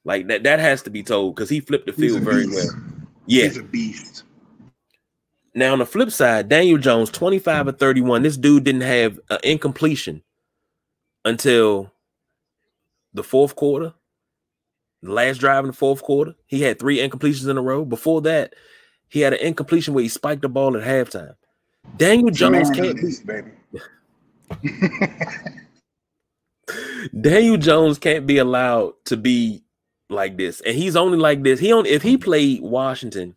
Like 0.04 0.28
that, 0.28 0.44
that 0.44 0.60
has 0.60 0.82
to 0.82 0.90
be 0.90 1.02
told 1.02 1.34
because 1.34 1.48
he 1.48 1.60
flipped 1.60 1.86
the 1.86 1.92
field 1.92 2.22
very 2.22 2.46
beast. 2.46 2.72
well. 2.72 2.82
Yeah. 3.26 3.44
He's 3.44 3.56
a 3.56 3.62
beast. 3.62 4.22
Now 5.54 5.72
on 5.72 5.78
the 5.80 5.86
flip 5.86 6.10
side, 6.10 6.48
Daniel 6.48 6.78
Jones, 6.78 7.10
25 7.10 7.68
or 7.68 7.72
31. 7.72 8.22
This 8.22 8.36
dude 8.36 8.64
didn't 8.64 8.82
have 8.82 9.18
an 9.30 9.38
incompletion 9.42 10.22
until 11.24 11.92
the 13.14 13.24
fourth 13.24 13.56
quarter. 13.56 13.94
The 15.06 15.12
last 15.12 15.38
drive 15.38 15.64
in 15.64 15.68
the 15.68 15.76
fourth 15.76 16.02
quarter. 16.02 16.34
He 16.46 16.62
had 16.62 16.78
three 16.78 16.98
incompletions 16.98 17.48
in 17.48 17.56
a 17.56 17.62
row. 17.62 17.84
Before 17.84 18.20
that, 18.22 18.54
he 19.08 19.20
had 19.20 19.32
an 19.32 19.40
incompletion 19.40 19.94
where 19.94 20.02
he 20.02 20.08
spiked 20.08 20.42
the 20.42 20.48
ball 20.48 20.76
at 20.76 20.82
halftime. 20.82 21.36
Daniel 21.96 22.30
Jones 22.30 22.70
can't 22.70 22.96
be 22.96 23.12
baby. 23.24 23.50
Daniel 27.20 27.56
Jones 27.56 27.98
can't 27.98 28.26
be 28.26 28.38
allowed 28.38 28.94
to 29.04 29.16
be 29.16 29.62
like 30.08 30.36
this. 30.36 30.60
And 30.62 30.76
he's 30.76 30.96
only 30.96 31.18
like 31.18 31.42
this. 31.42 31.60
He 31.60 31.72
only 31.72 31.90
if 31.90 32.02
he 32.02 32.16
played 32.16 32.62
Washington 32.62 33.36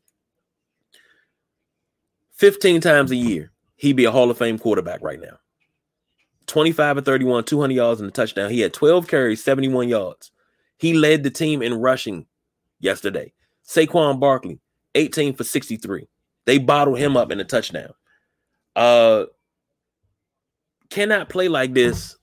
15 2.34 2.82
times 2.82 3.12
a 3.12 3.16
year, 3.16 3.52
he'd 3.76 3.96
be 3.96 4.06
a 4.06 4.12
Hall 4.12 4.32
of 4.32 4.38
Fame 4.38 4.58
quarterback 4.58 5.02
right 5.02 5.20
now. 5.20 5.38
25 6.48 6.98
or 6.98 7.02
31, 7.02 7.44
200 7.44 7.74
yards 7.74 8.02
and 8.02 8.10
a 8.10 8.12
touchdown. 8.12 8.50
He 8.50 8.62
had 8.62 8.74
12 8.74 9.08
carries, 9.08 9.44
71 9.44 9.88
yards. 9.88 10.32
He 10.80 10.94
led 10.94 11.24
the 11.24 11.30
team 11.30 11.62
in 11.62 11.74
rushing 11.76 12.26
yesterday. 12.80 13.34
Saquon 13.68 14.20
Barkley, 14.20 14.60
18 14.96 15.36
for 15.36 15.44
63. 15.44 16.08
They 16.46 16.58
bottled 16.58 16.98
him 16.98 17.16
up 17.16 17.32
in 17.32 17.40
a 17.40 17.44
touchdown. 17.44 17.92
Uh 18.76 19.26
cannot 20.90 21.30
play 21.30 21.48
like 21.48 21.74
this 21.74 22.18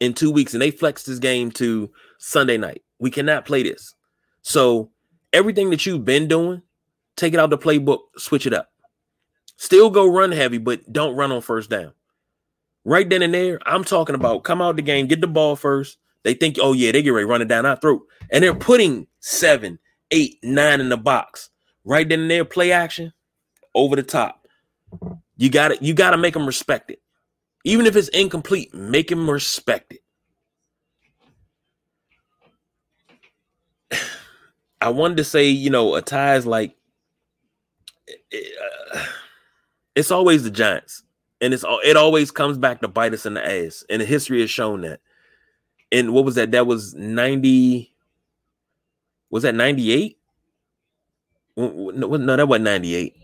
in 0.00 0.12
two 0.12 0.30
weeks, 0.30 0.52
and 0.52 0.60
they 0.60 0.70
flexed 0.70 1.06
this 1.06 1.18
game 1.18 1.50
to 1.52 1.90
Sunday 2.18 2.58
night. 2.58 2.82
We 2.98 3.10
cannot 3.10 3.46
play 3.46 3.62
this. 3.62 3.94
So 4.42 4.90
everything 5.32 5.70
that 5.70 5.86
you've 5.86 6.04
been 6.04 6.28
doing, 6.28 6.62
take 7.16 7.32
it 7.32 7.40
out 7.40 7.50
the 7.50 7.58
playbook, 7.58 8.00
switch 8.18 8.46
it 8.46 8.52
up. 8.52 8.70
Still 9.56 9.88
go 9.88 10.06
run 10.06 10.32
heavy, 10.32 10.58
but 10.58 10.92
don't 10.92 11.16
run 11.16 11.32
on 11.32 11.40
first 11.40 11.70
down. 11.70 11.92
Right 12.84 13.08
then 13.08 13.22
and 13.22 13.32
there, 13.32 13.60
I'm 13.64 13.84
talking 13.84 14.14
about 14.14 14.44
come 14.44 14.60
out 14.60 14.76
the 14.76 14.82
game, 14.82 15.06
get 15.06 15.20
the 15.20 15.26
ball 15.26 15.56
first. 15.56 15.96
They 16.24 16.34
think, 16.34 16.56
oh 16.60 16.72
yeah, 16.72 16.90
they 16.92 17.02
get 17.02 17.10
ready 17.10 17.24
to 17.24 17.30
run 17.30 17.42
it 17.42 17.48
down 17.48 17.66
our 17.66 17.76
throat, 17.76 18.02
and 18.30 18.42
they're 18.42 18.54
putting 18.54 19.06
seven, 19.20 19.78
eight, 20.10 20.38
nine 20.42 20.80
in 20.80 20.88
the 20.88 20.96
box. 20.96 21.50
Right 21.84 22.08
then 22.08 22.20
and 22.20 22.30
there, 22.30 22.46
play 22.46 22.72
action 22.72 23.12
over 23.74 23.94
the 23.94 24.02
top. 24.02 24.46
You 25.36 25.50
got 25.50 25.68
to 25.68 25.78
You 25.84 25.94
got 25.94 26.10
to 26.10 26.16
make 26.16 26.34
them 26.34 26.46
respect 26.46 26.90
it. 26.90 27.00
Even 27.64 27.86
if 27.86 27.96
it's 27.96 28.08
incomplete, 28.08 28.74
make 28.74 29.08
them 29.08 29.28
respect 29.28 29.94
it. 33.90 34.00
I 34.80 34.88
wanted 34.90 35.18
to 35.18 35.24
say, 35.24 35.48
you 35.48 35.70
know, 35.70 35.94
a 35.94 36.02
tie 36.02 36.36
is 36.36 36.46
like 36.46 36.76
uh, 38.32 39.04
it's 39.94 40.10
always 40.10 40.42
the 40.42 40.50
Giants, 40.50 41.02
and 41.40 41.52
it's 41.52 41.64
it 41.84 41.96
always 41.96 42.30
comes 42.30 42.58
back 42.58 42.80
to 42.80 42.88
bite 42.88 43.14
us 43.14 43.26
in 43.26 43.34
the 43.34 43.46
ass, 43.46 43.84
and 43.90 44.00
the 44.00 44.06
history 44.06 44.40
has 44.40 44.50
shown 44.50 44.82
that. 44.82 45.00
And 45.94 46.12
what 46.12 46.24
was 46.24 46.34
that? 46.34 46.50
That 46.50 46.66
was 46.66 46.92
ninety. 46.94 47.94
Was 49.30 49.44
that 49.44 49.54
ninety 49.54 49.92
eight? 49.92 50.18
No, 51.56 51.90
no, 51.92 52.36
that 52.36 52.48
wasn't 52.48 52.64
ninety 52.64 52.96
eight. 52.96 53.14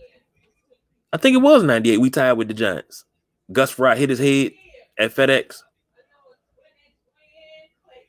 I 1.12 1.16
think 1.16 1.34
it 1.34 1.40
was 1.40 1.64
ninety 1.64 1.90
eight. 1.90 1.98
We 1.98 2.10
tied 2.10 2.34
with 2.34 2.46
the 2.46 2.54
Giants. 2.54 3.04
Gus 3.50 3.72
Fry 3.72 3.96
hit 3.96 4.10
his 4.10 4.20
head 4.20 4.52
at 4.96 5.12
FedEx. 5.12 5.64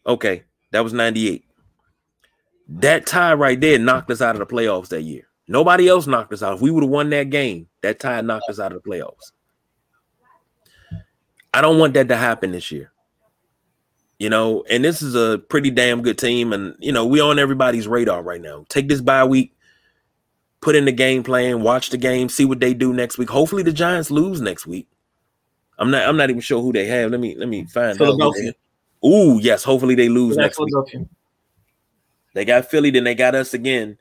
Okay, 0.05 0.43
that 0.71 0.83
was 0.83 0.93
98. 0.93 1.43
That 2.67 3.05
tie 3.05 3.33
right 3.33 3.59
there 3.59 3.79
knocked 3.79 4.11
us 4.11 4.21
out 4.21 4.35
of 4.35 4.39
the 4.39 4.45
playoffs 4.45 4.89
that 4.89 5.01
year. 5.01 5.27
Nobody 5.47 5.87
else 5.87 6.07
knocked 6.07 6.33
us 6.33 6.43
out. 6.43 6.55
If 6.55 6.61
we 6.61 6.71
would 6.71 6.83
have 6.83 6.89
won 6.89 7.09
that 7.09 7.29
game, 7.29 7.67
that 7.81 7.99
tie 7.99 8.21
knocked 8.21 8.49
us 8.49 8.59
out 8.59 8.71
of 8.71 8.81
the 8.81 8.89
playoffs. 8.89 9.31
I 11.53 11.61
don't 11.61 11.79
want 11.79 11.93
that 11.95 12.07
to 12.07 12.15
happen 12.15 12.51
this 12.51 12.71
year. 12.71 12.91
You 14.21 14.29
know, 14.29 14.63
and 14.69 14.85
this 14.85 15.01
is 15.01 15.15
a 15.15 15.39
pretty 15.39 15.71
damn 15.71 16.03
good 16.03 16.19
team, 16.19 16.53
and 16.53 16.75
you 16.77 16.91
know, 16.91 17.07
we 17.07 17.19
on 17.19 17.39
everybody's 17.39 17.87
radar 17.87 18.21
right 18.21 18.39
now. 18.39 18.67
Take 18.69 18.87
this 18.87 19.01
bye 19.01 19.25
week, 19.25 19.57
put 20.61 20.75
in 20.75 20.85
the 20.85 20.91
game 20.91 21.23
plan, 21.23 21.63
watch 21.63 21.89
the 21.89 21.97
game, 21.97 22.29
see 22.29 22.45
what 22.45 22.59
they 22.59 22.75
do 22.75 22.93
next 22.93 23.17
week. 23.17 23.31
Hopefully 23.31 23.63
the 23.63 23.73
Giants 23.73 24.11
lose 24.11 24.39
next 24.39 24.67
week. 24.67 24.87
I'm 25.79 25.89
not 25.89 26.07
I'm 26.07 26.17
not 26.17 26.29
even 26.29 26.39
sure 26.39 26.61
who 26.61 26.71
they 26.71 26.85
have. 26.85 27.09
Let 27.09 27.19
me 27.19 27.33
let 27.35 27.49
me 27.49 27.65
find 27.65 27.93
out. 27.93 27.97
who 27.97 28.05
they 28.05 28.11
Philadelphia. 28.11 28.53
Ooh, 29.03 29.39
yes, 29.41 29.63
hopefully 29.63 29.95
they 29.95 30.07
lose 30.07 30.37
next 30.37 30.59
week. 30.59 30.71
They 32.35 32.45
got 32.45 32.69
Philly, 32.69 32.91
then 32.91 33.05
they 33.05 33.15
got 33.15 33.33
us 33.33 33.55
again. 33.55 33.97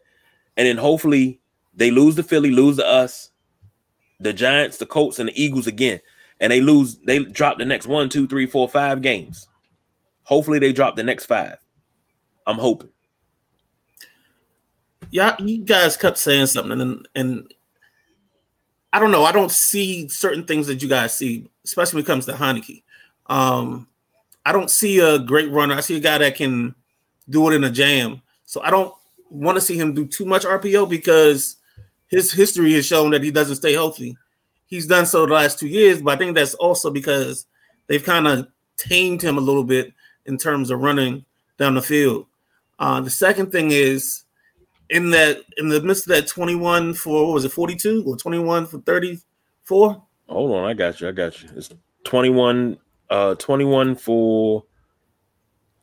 And 0.54 0.66
then 0.66 0.76
hopefully 0.76 1.40
they 1.72 1.90
lose 1.90 2.16
to 2.16 2.22
Philly, 2.22 2.50
lose 2.50 2.76
to 2.76 2.86
us, 2.86 3.30
the 4.18 4.34
Giants, 4.34 4.76
the 4.76 4.84
Colts, 4.84 5.18
and 5.18 5.30
the 5.30 5.42
Eagles 5.42 5.66
again. 5.66 6.00
and 6.40 6.52
they 6.52 6.60
lose, 6.60 6.96
they 7.06 7.20
drop 7.20 7.56
the 7.56 7.64
next 7.64 7.86
one, 7.86 8.10
two, 8.10 8.26
three, 8.26 8.44
four, 8.44 8.68
five 8.68 9.00
games. 9.00 9.46
Hopefully, 10.30 10.60
they 10.60 10.72
drop 10.72 10.94
the 10.94 11.02
next 11.02 11.26
five. 11.26 11.58
I'm 12.46 12.56
hoping. 12.56 12.90
Yeah, 15.10 15.34
you 15.40 15.64
guys 15.64 15.96
kept 15.96 16.18
saying 16.18 16.46
something, 16.46 16.80
and 16.80 17.08
and 17.16 17.52
I 18.92 19.00
don't 19.00 19.10
know. 19.10 19.24
I 19.24 19.32
don't 19.32 19.50
see 19.50 20.06
certain 20.06 20.44
things 20.44 20.68
that 20.68 20.82
you 20.82 20.88
guys 20.88 21.16
see, 21.16 21.50
especially 21.64 21.96
when 21.96 22.04
it 22.04 22.06
comes 22.06 22.26
to 22.26 22.32
Heinicke. 22.32 22.84
Um, 23.26 23.88
I 24.46 24.52
don't 24.52 24.70
see 24.70 25.00
a 25.00 25.18
great 25.18 25.50
runner. 25.50 25.74
I 25.74 25.80
see 25.80 25.96
a 25.96 26.00
guy 26.00 26.18
that 26.18 26.36
can 26.36 26.76
do 27.28 27.50
it 27.50 27.56
in 27.56 27.64
a 27.64 27.70
jam. 27.70 28.22
So 28.44 28.62
I 28.62 28.70
don't 28.70 28.94
want 29.30 29.56
to 29.56 29.60
see 29.60 29.76
him 29.76 29.94
do 29.94 30.06
too 30.06 30.24
much 30.24 30.44
RPO 30.44 30.88
because 30.88 31.56
his 32.06 32.32
history 32.32 32.72
has 32.74 32.86
shown 32.86 33.10
that 33.10 33.24
he 33.24 33.32
doesn't 33.32 33.56
stay 33.56 33.72
healthy. 33.72 34.16
He's 34.66 34.86
done 34.86 35.06
so 35.06 35.26
the 35.26 35.34
last 35.34 35.58
two 35.58 35.66
years, 35.66 36.00
but 36.00 36.14
I 36.14 36.16
think 36.16 36.36
that's 36.36 36.54
also 36.54 36.88
because 36.88 37.46
they've 37.88 38.04
kind 38.04 38.28
of 38.28 38.46
tamed 38.76 39.22
him 39.22 39.38
a 39.38 39.40
little 39.40 39.64
bit 39.64 39.92
in 40.26 40.36
terms 40.36 40.70
of 40.70 40.80
running 40.80 41.24
down 41.58 41.74
the 41.74 41.82
field. 41.82 42.26
Uh, 42.78 43.00
the 43.00 43.10
second 43.10 43.52
thing 43.52 43.70
is 43.70 44.24
in 44.90 45.10
that 45.10 45.42
in 45.56 45.68
the 45.68 45.80
midst 45.80 46.06
of 46.06 46.08
that 46.08 46.26
21 46.26 46.94
for 46.94 47.26
what 47.26 47.34
was 47.34 47.44
it 47.44 47.52
42 47.52 48.04
or 48.06 48.16
21 48.16 48.66
for 48.66 48.78
34 48.80 50.02
hold 50.28 50.50
on 50.52 50.64
i 50.64 50.74
got 50.74 51.00
you 51.00 51.08
i 51.08 51.12
got 51.12 51.40
you. 51.42 51.48
It's 51.56 51.70
21 52.04 52.76
uh 53.08 53.36
21 53.36 53.94
for 53.94 54.64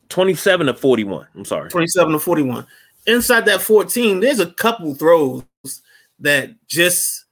27 0.09 0.67
to 0.67 0.73
41 0.73 1.27
i'm 1.35 1.45
sorry. 1.45 1.69
27 1.69 2.13
to 2.13 2.19
41 2.19 2.67
inside 3.07 3.45
that 3.45 3.61
14 3.61 4.19
there's 4.19 4.39
a 4.39 4.51
couple 4.51 4.93
throws 4.93 5.43
that 6.19 6.49
just 6.67 7.25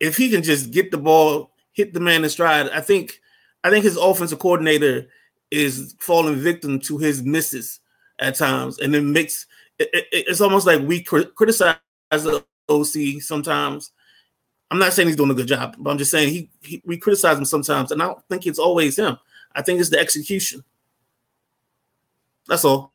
if 0.00 0.16
he 0.16 0.30
can 0.30 0.42
just 0.42 0.72
get 0.72 0.90
the 0.90 0.98
ball 0.98 1.52
hit 1.72 1.92
the 1.92 2.00
man 2.00 2.24
in 2.24 2.30
stride 2.30 2.68
i 2.70 2.80
think 2.80 3.20
i 3.62 3.70
think 3.70 3.84
his 3.84 3.96
offensive 3.96 4.38
coordinator 4.38 5.06
is 5.54 5.94
falling 5.98 6.36
victim 6.36 6.78
to 6.80 6.98
his 6.98 7.22
misses 7.22 7.80
at 8.18 8.34
times 8.34 8.78
and 8.78 8.94
it 8.94 9.02
makes 9.02 9.46
it, 9.78 9.88
it, 9.92 10.06
it's 10.12 10.40
almost 10.40 10.66
like 10.66 10.80
we 10.82 11.02
criticize 11.02 11.76
the 12.10 12.44
OC 12.68 13.22
sometimes. 13.22 13.90
I'm 14.70 14.78
not 14.78 14.92
saying 14.92 15.08
he's 15.08 15.16
doing 15.16 15.30
a 15.30 15.34
good 15.34 15.48
job, 15.48 15.76
but 15.78 15.90
I'm 15.90 15.98
just 15.98 16.10
saying 16.10 16.30
he, 16.30 16.50
he 16.62 16.82
we 16.84 16.96
criticize 16.96 17.38
him 17.38 17.44
sometimes, 17.44 17.92
and 17.92 18.02
I 18.02 18.06
don't 18.06 18.24
think 18.28 18.46
it's 18.46 18.58
always 18.58 18.98
him. 18.98 19.18
I 19.54 19.62
think 19.62 19.80
it's 19.80 19.90
the 19.90 19.98
execution. 19.98 20.64
That's 22.48 22.64
all. 22.64 22.92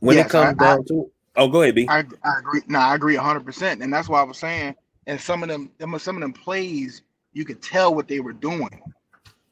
When 0.00 0.16
yes, 0.16 0.26
it 0.26 0.30
comes 0.30 0.56
I, 0.60 0.64
down 0.64 0.80
I, 0.80 0.82
to 0.88 1.10
oh, 1.36 1.48
go 1.48 1.62
ahead, 1.62 1.74
B. 1.74 1.86
I, 1.88 2.04
I 2.24 2.38
agree. 2.38 2.62
No, 2.66 2.78
I 2.78 2.94
agree 2.94 3.16
100, 3.16 3.44
percent 3.44 3.82
and 3.82 3.92
that's 3.92 4.08
why 4.08 4.20
I 4.20 4.24
was 4.24 4.38
saying. 4.38 4.74
And 5.06 5.20
some 5.20 5.42
of 5.42 5.48
them, 5.48 5.70
some 5.98 6.16
of 6.16 6.20
them 6.20 6.32
plays, 6.32 7.02
you 7.32 7.44
could 7.44 7.62
tell 7.62 7.94
what 7.94 8.08
they 8.08 8.20
were 8.20 8.32
doing. 8.32 8.80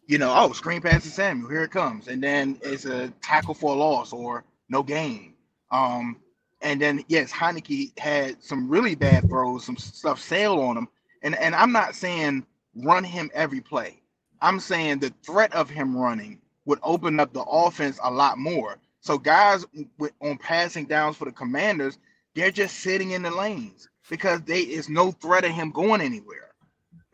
You 0.09 0.19
know, 0.19 0.35
oh, 0.35 0.53
screen 0.55 0.81
pass 0.81 1.05
to 1.05 1.11
Samuel, 1.11 1.51
here 1.51 1.65
it 1.65 1.71
comes, 1.71 2.09
and 2.09 2.23
then 2.23 2.59
it's 2.63 2.87
a 2.87 3.11
tackle 3.23 3.55
for 3.55 3.75
a 3.75 3.79
loss 3.79 4.13
or 4.13 4.43
no 4.71 4.83
gain. 4.83 5.35
Um, 5.71 6.17
and 6.63 6.81
then 6.81 7.05
yes, 7.09 7.31
Heinicke 7.31 7.99
had 8.01 8.43
some 8.43 8.71
really 8.71 8.95
bad 8.95 9.29
throws, 9.29 9.67
some 9.67 9.77
stuff 9.77 10.19
sail 10.19 10.61
on 10.61 10.79
him. 10.79 10.89
And 11.23 11.37
and 11.37 11.55
I'm 11.55 11.73
not 11.73 11.95
saying 11.95 12.47
run 12.75 13.05
him 13.05 13.31
every 13.35 13.61
play. 13.61 14.01
I'm 14.41 14.61
saying 14.61 15.01
the 15.01 15.13
threat 15.23 15.53
of 15.55 15.69
him 15.69 15.97
running 15.97 16.41
would 16.65 16.79
open 16.83 17.21
up 17.21 17.35
the 17.35 17.43
offense 17.43 18.01
a 18.03 18.11
lot 18.11 18.39
more. 18.39 18.79
So 19.01 19.19
guys 19.19 19.67
with, 19.99 20.13
on 20.23 20.39
passing 20.39 20.87
downs 20.87 21.17
for 21.19 21.27
the 21.27 21.33
Commanders, 21.33 21.99
they're 22.35 22.51
just 22.51 22.81
sitting 22.81 23.13
in 23.13 23.23
the 23.23 23.31
lanes 23.31 23.89
because 24.09 24.43
they 24.43 24.61
is 24.61 24.89
no 24.89 25.13
threat 25.13 25.45
of 25.45 25.53
him 25.53 25.71
going 25.71 26.01
anywhere. 26.01 26.53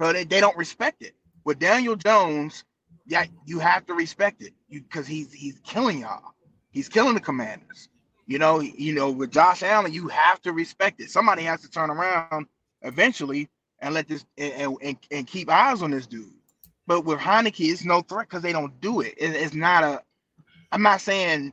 So 0.01 0.13
they, 0.13 0.25
they 0.25 0.41
don't 0.41 0.57
respect 0.57 1.03
it. 1.03 1.15
With 1.45 1.59
Daniel 1.59 1.97
Jones, 1.97 2.65
yeah, 3.07 3.25
you 3.45 3.59
have 3.59 3.87
to 3.87 3.95
respect 3.95 4.43
it 4.43 4.53
because 4.71 5.07
he's 5.07 5.33
he's 5.33 5.61
killing 5.64 6.01
y'all. 6.01 6.35
He's 6.71 6.88
killing 6.88 7.14
the 7.14 7.21
Commanders. 7.21 7.88
You 8.27 8.38
know, 8.38 8.61
you 8.61 8.95
know, 8.95 9.11
with 9.11 9.31
Josh 9.31 9.62
Allen, 9.62 9.93
you 9.93 10.09
have 10.09 10.40
to 10.43 10.53
respect 10.53 11.01
it. 11.01 11.11
Somebody 11.11 11.43
has 11.43 11.61
to 11.61 11.71
turn 11.71 11.90
around 11.90 12.47
eventually 12.83 13.49
and 13.81 13.95
let 13.95 14.09
this 14.09 14.25
and, 14.38 14.77
and, 14.83 14.97
and 15.11 15.27
keep 15.27 15.51
eyes 15.51 15.83
on 15.83 15.90
this 15.90 16.07
dude. 16.07 16.33
But 16.87 17.05
with 17.05 17.19
Heinicke, 17.19 17.71
it's 17.71 17.85
no 17.85 18.01
threat 18.01 18.29
because 18.29 18.43
they 18.43 18.53
don't 18.53 18.79
do 18.81 19.01
it. 19.01 19.14
it. 19.19 19.35
It's 19.37 19.55
not 19.55 19.85
a. 19.85 20.03
I'm 20.73 20.83
not 20.83 21.01
saying 21.01 21.53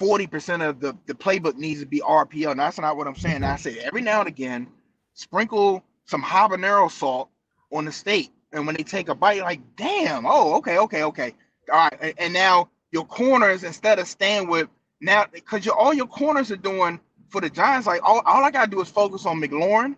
40% 0.00 0.68
of 0.68 0.80
the, 0.80 0.96
the 1.06 1.14
playbook 1.14 1.56
needs 1.56 1.80
to 1.80 1.86
be 1.86 2.00
RPO. 2.00 2.50
And 2.50 2.60
that's 2.60 2.78
not 2.78 2.96
what 2.96 3.06
I'm 3.06 3.16
saying. 3.16 3.42
I 3.42 3.56
say 3.56 3.78
every 3.78 4.02
now 4.02 4.20
and 4.20 4.28
again, 4.28 4.68
sprinkle 5.14 5.82
some 6.06 6.22
habanero 6.22 6.90
salt 6.90 7.30
on 7.72 7.84
the 7.86 7.92
steak. 7.92 8.32
And 8.56 8.66
when 8.66 8.74
they 8.76 8.82
take 8.82 9.08
a 9.08 9.14
bite, 9.14 9.42
like, 9.42 9.60
damn, 9.76 10.24
oh, 10.26 10.54
okay, 10.56 10.78
okay, 10.78 11.02
okay. 11.04 11.34
All 11.70 11.88
right. 11.92 12.14
And, 12.18 12.32
now 12.32 12.70
your 12.90 13.04
corners, 13.04 13.64
instead 13.64 13.98
of 13.98 14.08
staying 14.08 14.48
with 14.48 14.68
now, 15.00 15.26
because 15.30 15.68
all 15.68 15.92
your 15.92 16.06
corners 16.06 16.50
are 16.50 16.56
doing 16.56 16.98
for 17.28 17.40
the 17.40 17.50
Giants, 17.50 17.86
like 17.86 18.00
all, 18.02 18.22
all 18.24 18.44
I 18.44 18.50
gotta 18.50 18.70
do 18.70 18.80
is 18.80 18.88
focus 18.88 19.26
on 19.26 19.40
McLaurin, 19.40 19.96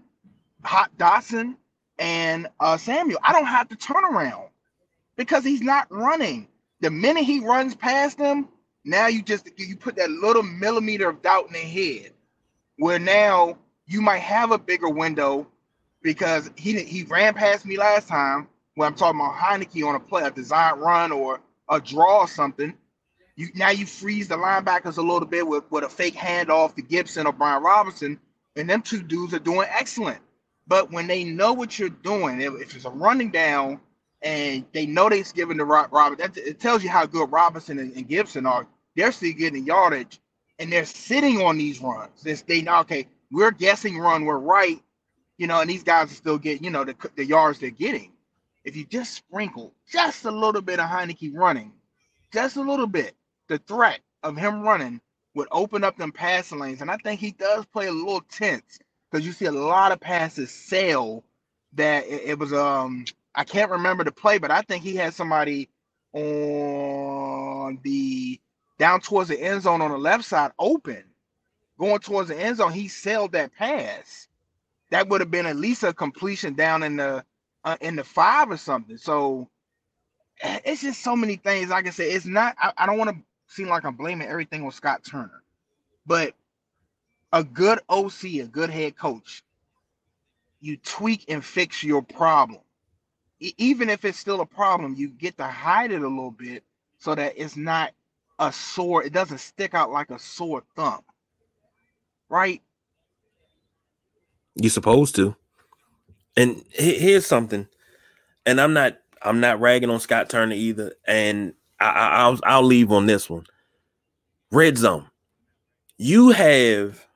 Hot 0.64 0.90
Dotson, 0.98 1.56
and 1.98 2.48
uh, 2.58 2.76
Samuel. 2.76 3.20
I 3.22 3.32
don't 3.32 3.46
have 3.46 3.68
to 3.68 3.76
turn 3.76 4.04
around 4.04 4.48
because 5.16 5.44
he's 5.44 5.62
not 5.62 5.86
running. 5.90 6.48
The 6.80 6.90
minute 6.90 7.24
he 7.24 7.40
runs 7.40 7.74
past 7.76 8.18
them, 8.18 8.48
now 8.84 9.06
you 9.06 9.22
just 9.22 9.48
you 9.58 9.76
put 9.76 9.96
that 9.96 10.10
little 10.10 10.42
millimeter 10.42 11.08
of 11.08 11.22
doubt 11.22 11.46
in 11.46 11.52
their 11.52 11.62
head, 11.62 12.12
where 12.76 12.98
now 12.98 13.58
you 13.86 14.00
might 14.00 14.20
have 14.20 14.50
a 14.50 14.58
bigger 14.58 14.88
window 14.88 15.46
because 16.02 16.50
he 16.56 16.82
he 16.82 17.02
ran 17.04 17.34
past 17.34 17.66
me 17.66 17.76
last 17.76 18.08
time 18.08 18.48
when 18.74 18.86
I'm 18.86 18.94
talking 18.94 19.20
about 19.20 19.34
Heinicke 19.34 19.86
on 19.86 19.94
a 19.94 20.00
play, 20.00 20.22
a 20.22 20.30
design 20.30 20.78
run 20.78 21.12
or 21.12 21.40
a 21.68 21.80
draw 21.80 22.20
or 22.20 22.28
something. 22.28 22.74
You 23.36 23.48
now 23.54 23.70
you 23.70 23.86
freeze 23.86 24.28
the 24.28 24.36
linebackers 24.36 24.98
a 24.98 25.02
little 25.02 25.26
bit 25.26 25.46
with, 25.46 25.64
with 25.70 25.84
a 25.84 25.88
fake 25.88 26.14
handoff 26.14 26.74
to 26.76 26.82
Gibson 26.82 27.26
or 27.26 27.32
Brian 27.32 27.62
Robinson, 27.62 28.18
and 28.56 28.68
them 28.68 28.82
two 28.82 29.02
dudes 29.02 29.34
are 29.34 29.38
doing 29.38 29.68
excellent. 29.70 30.18
But 30.66 30.92
when 30.92 31.06
they 31.06 31.24
know 31.24 31.52
what 31.52 31.78
you're 31.78 31.88
doing, 31.88 32.40
if, 32.40 32.52
it's 32.60 32.84
a 32.84 32.90
running 32.90 33.30
down 33.30 33.80
and 34.22 34.64
they 34.72 34.86
know 34.86 35.08
they're 35.08 35.24
giving 35.34 35.56
the 35.56 35.64
Robert, 35.64 36.18
that 36.18 36.36
it 36.36 36.60
tells 36.60 36.82
you 36.82 36.90
how 36.90 37.06
good 37.06 37.32
Robinson 37.32 37.78
and, 37.78 37.92
and, 37.96 38.08
Gibson 38.08 38.44
are. 38.46 38.66
They're 38.94 39.12
still 39.12 39.32
getting 39.32 39.64
yardage, 39.64 40.20
and 40.58 40.72
they're 40.72 40.84
sitting 40.84 41.40
on 41.40 41.56
these 41.56 41.80
runs. 41.80 42.22
This 42.22 42.42
they 42.42 42.66
okay, 42.68 43.06
we're 43.30 43.52
guessing 43.52 43.96
run, 43.98 44.24
we're 44.24 44.38
right, 44.38 44.80
you 45.38 45.46
know, 45.48 45.60
and 45.60 45.70
these 45.70 45.84
guys 45.84 46.12
are 46.12 46.16
still 46.16 46.38
getting, 46.38 46.64
you 46.64 46.70
know, 46.70 46.84
the, 46.84 46.96
the 47.16 47.24
yards 47.24 47.60
they're 47.60 47.70
getting. 47.70 48.12
If 48.64 48.76
you 48.76 48.84
just 48.86 49.14
sprinkle 49.14 49.74
just 49.90 50.26
a 50.26 50.30
little 50.32 50.62
bit 50.62 50.80
of 50.80 50.90
Heinicke 50.90 51.32
running, 51.34 51.72
just 52.32 52.56
a 52.56 52.62
little 52.62 52.86
bit, 52.88 53.14
the 53.48 53.58
threat 53.58 54.00
of 54.22 54.36
him 54.36 54.62
running 54.62 55.00
would 55.34 55.48
open 55.52 55.84
up 55.84 55.96
them 55.96 56.12
passing 56.12 56.58
lanes. 56.58 56.82
And 56.82 56.90
I 56.90 56.98
think 56.98 57.20
he 57.20 57.32
does 57.32 57.64
play 57.66 57.86
a 57.86 57.92
little 57.92 58.22
tense 58.30 58.80
because 59.10 59.26
you 59.26 59.32
see 59.32 59.46
a 59.46 59.52
lot 59.52 59.92
of 59.92 60.00
passes 60.00 60.50
sail 60.50 61.24
that 61.74 62.06
it, 62.06 62.22
it, 62.24 62.38
was 62.38 62.52
um 62.52 63.04
I 63.34 63.44
can't 63.44 63.70
remember 63.70 64.04
the 64.04 64.12
play, 64.12 64.38
but 64.38 64.50
I 64.50 64.62
think 64.62 64.82
he 64.82 64.96
had 64.96 65.14
somebody 65.14 65.68
on 66.12 67.78
the 67.82 68.40
down 68.78 69.00
towards 69.00 69.28
the 69.30 69.40
end 69.40 69.62
zone 69.62 69.80
on 69.82 69.92
the 69.92 69.98
left 69.98 70.24
side 70.24 70.52
open. 70.58 71.04
Going 71.78 72.00
towards 72.00 72.28
the 72.30 72.40
end 72.40 72.58
zone, 72.58 72.72
he 72.72 72.88
sailed 72.88 73.32
that 73.32 73.54
pass. 73.56 74.27
That 74.90 75.08
would 75.08 75.20
have 75.20 75.30
been 75.30 75.46
at 75.46 75.56
least 75.56 75.82
a 75.84 75.92
completion 75.92 76.54
down 76.54 76.82
in 76.82 76.96
the 76.96 77.24
uh, 77.64 77.76
in 77.80 77.96
the 77.96 78.04
five 78.04 78.50
or 78.50 78.56
something. 78.56 78.96
So 78.98 79.48
eh, 80.42 80.60
it's 80.64 80.82
just 80.82 81.02
so 81.02 81.16
many 81.16 81.36
things. 81.36 81.70
Like 81.70 81.86
I 81.86 81.90
said, 81.90 82.08
it's 82.08 82.26
not. 82.26 82.56
I, 82.60 82.72
I 82.78 82.86
don't 82.86 82.98
want 82.98 83.10
to 83.10 83.16
seem 83.48 83.68
like 83.68 83.84
I'm 83.84 83.96
blaming 83.96 84.28
everything 84.28 84.64
on 84.64 84.72
Scott 84.72 85.04
Turner, 85.04 85.42
but 86.06 86.34
a 87.32 87.44
good 87.44 87.80
OC, 87.88 88.24
a 88.24 88.44
good 88.46 88.70
head 88.70 88.96
coach, 88.96 89.42
you 90.60 90.76
tweak 90.78 91.26
and 91.28 91.44
fix 91.44 91.82
your 91.82 92.02
problem. 92.02 92.60
Even 93.58 93.88
if 93.88 94.04
it's 94.04 94.18
still 94.18 94.40
a 94.40 94.46
problem, 94.46 94.94
you 94.96 95.08
get 95.10 95.36
to 95.38 95.44
hide 95.44 95.92
it 95.92 96.02
a 96.02 96.08
little 96.08 96.32
bit 96.32 96.64
so 96.98 97.14
that 97.14 97.34
it's 97.36 97.56
not 97.56 97.92
a 98.38 98.52
sore, 98.52 99.04
it 99.04 99.12
doesn't 99.12 99.38
stick 99.38 99.74
out 99.74 99.90
like 99.90 100.10
a 100.10 100.18
sore 100.18 100.62
thumb. 100.76 101.02
Right? 102.28 102.62
You're 104.60 104.70
supposed 104.70 105.14
to. 105.16 105.36
And 106.36 106.62
here's 106.70 107.26
something, 107.26 107.66
and 108.46 108.60
I'm 108.60 108.72
not 108.72 108.98
I'm 109.22 109.40
not 109.40 109.60
ragging 109.60 109.90
on 109.90 110.00
Scott 110.00 110.28
Turner 110.28 110.54
either. 110.54 110.94
And 111.06 111.54
I, 111.80 112.28
will 112.28 112.38
I'll 112.44 112.62
leave 112.62 112.92
on 112.92 113.06
this 113.06 113.28
one. 113.28 113.46
Red 114.50 114.78
zone. 114.78 115.06
You 115.96 116.30
have 116.30 117.06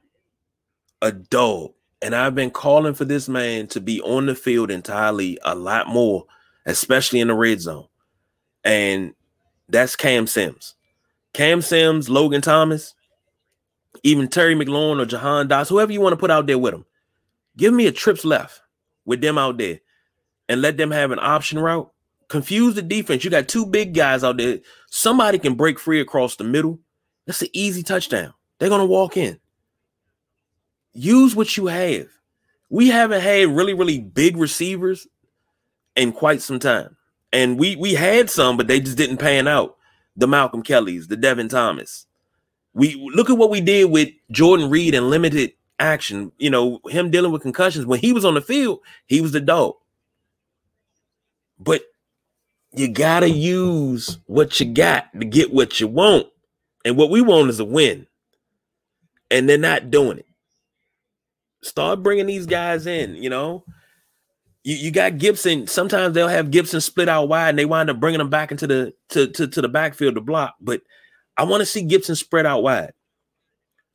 a 1.00 1.12
dog, 1.12 1.72
and 2.00 2.14
I've 2.14 2.34
been 2.34 2.50
calling 2.50 2.94
for 2.94 3.04
this 3.04 3.28
man 3.28 3.66
to 3.68 3.80
be 3.80 4.00
on 4.02 4.26
the 4.26 4.34
field 4.34 4.70
entirely 4.70 5.38
a 5.44 5.54
lot 5.54 5.88
more, 5.88 6.26
especially 6.66 7.20
in 7.20 7.28
the 7.28 7.34
red 7.34 7.60
zone. 7.60 7.86
And 8.64 9.14
that's 9.68 9.96
Cam 9.96 10.26
Sims. 10.26 10.74
Cam 11.32 11.62
Sims, 11.62 12.08
Logan 12.08 12.42
Thomas, 12.42 12.94
even 14.02 14.28
Terry 14.28 14.54
McLaurin 14.54 15.00
or 15.00 15.06
Jahan 15.06 15.48
Dotson, 15.48 15.70
whoever 15.70 15.92
you 15.92 16.00
want 16.00 16.12
to 16.12 16.18
put 16.18 16.30
out 16.30 16.46
there 16.46 16.58
with 16.58 16.72
them. 16.72 16.84
Give 17.56 17.72
me 17.74 17.86
a 17.86 17.92
trips 17.92 18.24
left 18.24 18.60
with 19.04 19.20
them 19.20 19.38
out 19.38 19.58
there 19.58 19.80
and 20.48 20.62
let 20.62 20.76
them 20.76 20.90
have 20.90 21.10
an 21.10 21.18
option 21.20 21.58
route 21.58 21.92
Confuse 22.32 22.74
the 22.74 22.80
defense. 22.80 23.24
You 23.24 23.30
got 23.30 23.46
two 23.46 23.66
big 23.66 23.92
guys 23.92 24.24
out 24.24 24.38
there. 24.38 24.60
Somebody 24.88 25.38
can 25.38 25.54
break 25.54 25.78
free 25.78 26.00
across 26.00 26.34
the 26.34 26.44
middle. 26.44 26.78
That's 27.26 27.42
an 27.42 27.48
easy 27.52 27.82
touchdown. 27.82 28.32
They're 28.58 28.70
gonna 28.70 28.86
walk 28.86 29.18
in. 29.18 29.38
Use 30.94 31.36
what 31.36 31.58
you 31.58 31.66
have. 31.66 32.06
We 32.70 32.88
haven't 32.88 33.20
had 33.20 33.48
really, 33.50 33.74
really 33.74 33.98
big 33.98 34.38
receivers 34.38 35.06
in 35.94 36.12
quite 36.12 36.40
some 36.40 36.58
time. 36.58 36.96
And 37.34 37.58
we 37.58 37.76
we 37.76 37.92
had 37.92 38.30
some, 38.30 38.56
but 38.56 38.66
they 38.66 38.80
just 38.80 38.96
didn't 38.96 39.18
pan 39.18 39.46
out. 39.46 39.76
The 40.16 40.26
Malcolm 40.26 40.62
Kellys, 40.62 41.08
the 41.08 41.18
Devin 41.18 41.50
Thomas. 41.50 42.06
We 42.72 42.94
look 43.14 43.28
at 43.28 43.36
what 43.36 43.50
we 43.50 43.60
did 43.60 43.90
with 43.90 44.08
Jordan 44.30 44.70
Reed 44.70 44.94
and 44.94 45.10
limited 45.10 45.52
action. 45.82 46.32
You 46.38 46.50
know, 46.50 46.80
him 46.86 47.10
dealing 47.10 47.32
with 47.32 47.42
concussions. 47.42 47.84
When 47.84 48.00
he 48.00 48.12
was 48.12 48.24
on 48.24 48.34
the 48.34 48.40
field, 48.40 48.80
he 49.06 49.20
was 49.20 49.32
the 49.32 49.40
dog. 49.40 49.74
But 51.58 51.82
you 52.72 52.88
gotta 52.88 53.28
use 53.28 54.18
what 54.26 54.58
you 54.58 54.72
got 54.72 55.12
to 55.18 55.24
get 55.26 55.52
what 55.52 55.80
you 55.80 55.88
want. 55.88 56.28
And 56.84 56.96
what 56.96 57.10
we 57.10 57.20
want 57.20 57.50
is 57.50 57.60
a 57.60 57.64
win. 57.64 58.06
And 59.30 59.48
they're 59.48 59.58
not 59.58 59.90
doing 59.90 60.18
it. 60.18 60.26
Start 61.62 62.02
bringing 62.02 62.26
these 62.26 62.46
guys 62.46 62.86
in, 62.86 63.14
you 63.14 63.30
know. 63.30 63.64
You, 64.64 64.76
you 64.76 64.90
got 64.90 65.18
Gibson. 65.18 65.66
Sometimes 65.66 66.14
they'll 66.14 66.28
have 66.28 66.50
Gibson 66.50 66.80
split 66.80 67.08
out 67.08 67.28
wide 67.28 67.50
and 67.50 67.58
they 67.58 67.64
wind 67.64 67.90
up 67.90 68.00
bringing 68.00 68.18
them 68.18 68.30
back 68.30 68.50
into 68.50 68.66
the 68.66 68.94
to, 69.10 69.28
to, 69.28 69.46
to 69.46 69.60
the 69.60 69.68
backfield 69.68 70.16
to 70.16 70.20
block. 70.20 70.54
But 70.60 70.82
I 71.36 71.44
want 71.44 71.60
to 71.60 71.66
see 71.66 71.82
Gibson 71.82 72.14
spread 72.14 72.46
out 72.46 72.62
wide. 72.62 72.92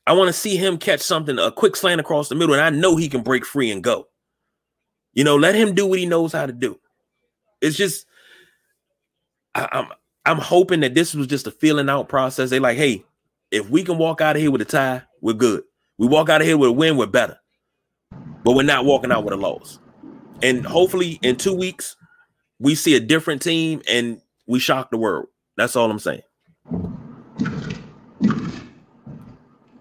I 0.08 0.13
want 0.13 0.30
to 0.30 0.34
see 0.34 0.56
him 0.56 0.78
catch 0.78 1.02
something, 1.02 1.38
a 1.38 1.52
quick 1.52 1.76
slant 1.76 2.00
across 2.00 2.30
the 2.30 2.36
middle, 2.36 2.56
and 2.56 2.63
I 2.63 2.70
know 2.70 2.96
he 2.96 3.10
can 3.10 3.24
break 3.24 3.46
free 3.46 3.70
and 3.72 3.84
go. 3.84 4.08
You 5.13 5.26
know, 5.26 5.36
let 5.36 5.54
him 5.54 5.76
do 5.76 5.86
what 5.86 6.00
he 6.00 6.06
knows 6.06 6.32
how 6.32 6.46
to 6.46 6.54
do. 6.54 6.80
It's 7.60 7.76
just 7.76 8.06
I, 9.54 9.67
I'm 9.72 9.88
I'm 10.26 10.38
hoping 10.38 10.80
that 10.80 10.93
this 10.93 11.13
was 11.13 11.28
just 11.28 11.46
a 11.46 11.52
feeling 11.52 11.89
out 11.89 12.08
process. 12.08 12.50
They 12.50 12.60
like, 12.60 12.78
hey, 12.78 13.04
if 13.52 13.70
we 13.70 13.84
can 13.84 13.98
walk 13.98 14.22
out 14.22 14.38
of 14.38 14.41
here 14.41 14.52
with 14.52 14.62
a 14.62 14.65
tie, 14.65 15.02
we're 15.22 15.34
good. 15.34 15.63
We 15.98 16.08
walk 16.08 16.30
out 16.30 16.41
of 16.41 16.48
here 16.48 16.58
with 16.58 16.70
a 16.70 16.74
win, 16.74 16.96
we're 16.96 17.08
better. 17.08 17.38
But 18.43 18.54
we're 18.54 18.63
not 18.63 18.86
walking 18.86 19.12
out 19.12 19.26
with 19.26 19.34
a 19.34 19.38
loss. 19.38 19.80
And 20.41 20.65
hopefully 20.65 21.20
in 21.22 21.36
two 21.36 21.54
weeks, 21.54 21.98
we 22.60 22.76
see 22.76 22.96
a 22.96 23.00
different 23.00 23.41
team 23.41 23.82
and 23.89 24.22
we 24.46 24.60
shock 24.60 24.89
the 24.91 24.98
world. 24.98 25.28
That's 25.58 25.76
all 25.76 25.91
I'm 25.91 26.00
saying. 26.00 26.22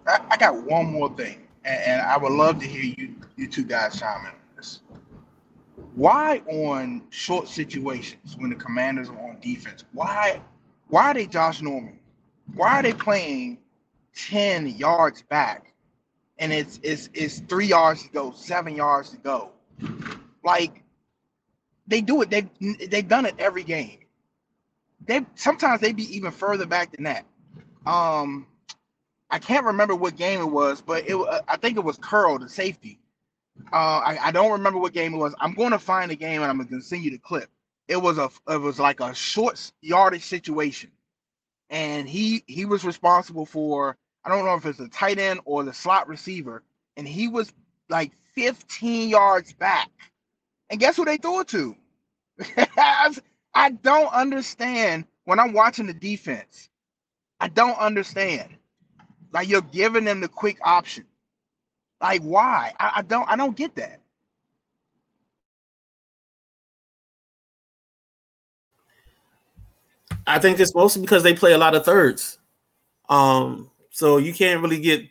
I, 0.06 0.20
I 0.30 0.36
got 0.36 0.64
one 0.64 0.86
more 0.86 1.14
thing, 1.16 1.46
and, 1.64 1.80
and, 1.82 2.02
I 2.02 2.16
would 2.16 2.32
love 2.32 2.60
to 2.60 2.66
hear 2.66 2.94
you 2.96 3.14
you 3.36 3.48
two 3.48 3.64
guys 3.64 3.98
chime 3.98 4.20
in 4.20 4.26
on 4.28 4.34
this. 4.56 4.80
Why 5.94 6.42
on 6.46 7.02
short 7.10 7.48
situations 7.48 8.36
when 8.38 8.50
the 8.50 8.56
commanders 8.56 9.08
are 9.08 9.18
on 9.18 9.38
defense, 9.40 9.84
why 9.92 10.40
why 10.88 11.10
are 11.10 11.14
they 11.14 11.26
Josh 11.26 11.62
Norman? 11.62 11.98
Why 12.54 12.78
are 12.78 12.82
they 12.82 12.92
playing 12.92 13.58
10 14.14 14.68
yards 14.68 15.22
back 15.22 15.72
and 16.38 16.52
it's 16.52 16.78
it's 16.82 17.08
it's 17.12 17.40
three 17.40 17.66
yards 17.66 18.04
to 18.04 18.08
go, 18.10 18.32
seven 18.32 18.76
yards 18.76 19.10
to 19.10 19.16
go? 19.16 19.50
Like 20.44 20.82
they 21.86 22.00
do 22.00 22.22
it, 22.22 22.30
they 22.30 22.48
they've 22.86 23.08
done 23.08 23.26
it 23.26 23.34
every 23.38 23.64
game. 23.64 23.98
They 25.06 25.24
sometimes 25.34 25.80
they 25.80 25.92
be 25.92 26.16
even 26.16 26.30
further 26.30 26.66
back 26.66 26.92
than 26.92 27.04
that. 27.04 27.24
Um 27.84 28.46
I 29.30 29.38
can't 29.38 29.66
remember 29.66 29.94
what 29.94 30.16
game 30.16 30.40
it 30.40 30.50
was, 30.50 30.80
but 30.80 31.08
it 31.08 31.16
I 31.48 31.56
think 31.56 31.76
it 31.76 31.84
was 31.84 31.98
Curl, 31.98 32.38
the 32.38 32.48
safety. 32.48 33.00
Uh, 33.72 33.76
I, 34.04 34.18
I 34.28 34.32
don't 34.32 34.52
remember 34.52 34.78
what 34.78 34.92
game 34.92 35.14
it 35.14 35.18
was. 35.18 35.34
I'm 35.40 35.54
going 35.54 35.72
to 35.72 35.78
find 35.78 36.10
the 36.10 36.16
game 36.16 36.42
and 36.42 36.50
I'm 36.50 36.58
going 36.58 36.68
to 36.68 36.80
send 36.82 37.02
you 37.02 37.10
the 37.10 37.18
clip. 37.18 37.48
It 37.88 37.96
was 37.96 38.18
a 38.18 38.30
it 38.48 38.60
was 38.60 38.78
like 38.78 39.00
a 39.00 39.14
short 39.14 39.72
yardage 39.80 40.24
situation, 40.24 40.90
and 41.70 42.08
he 42.08 42.44
he 42.46 42.64
was 42.64 42.84
responsible 42.84 43.46
for 43.46 43.96
I 44.24 44.28
don't 44.28 44.44
know 44.44 44.54
if 44.54 44.66
it's 44.66 44.78
the 44.78 44.88
tight 44.88 45.18
end 45.18 45.40
or 45.44 45.64
the 45.64 45.72
slot 45.72 46.08
receiver, 46.08 46.62
and 46.96 47.06
he 47.06 47.28
was 47.28 47.52
like 47.88 48.12
15 48.34 49.08
yards 49.08 49.52
back. 49.52 49.90
And 50.70 50.80
guess 50.80 50.96
who 50.96 51.04
they 51.04 51.16
threw 51.16 51.40
it 51.40 51.48
to? 51.48 51.76
I 53.54 53.70
don't 53.82 54.12
understand 54.12 55.06
when 55.24 55.38
I'm 55.40 55.52
watching 55.52 55.86
the 55.86 55.94
defense. 55.94 56.68
I 57.40 57.48
don't 57.48 57.78
understand. 57.78 58.56
Like 59.37 59.51
you're 59.51 59.61
giving 59.61 60.07
them 60.07 60.22
the 60.22 60.29
quick 60.29 60.57
option. 60.64 61.05
Like 62.01 62.22
why? 62.22 62.72
I, 62.81 62.92
I 62.96 63.03
don't 63.03 63.29
I 63.29 63.37
don't 63.37 63.55
get 63.55 63.75
that. 63.75 64.01
I 70.27 70.38
think 70.38 70.59
it's 70.59 70.75
mostly 70.75 71.03
because 71.03 71.22
they 71.22 71.35
play 71.35 71.53
a 71.53 71.59
lot 71.59 71.75
of 71.75 71.85
thirds. 71.85 72.38
Um, 73.11 73.70
so 73.90 74.16
you 74.16 74.33
can't 74.33 74.62
really 74.62 74.81
get 74.81 75.03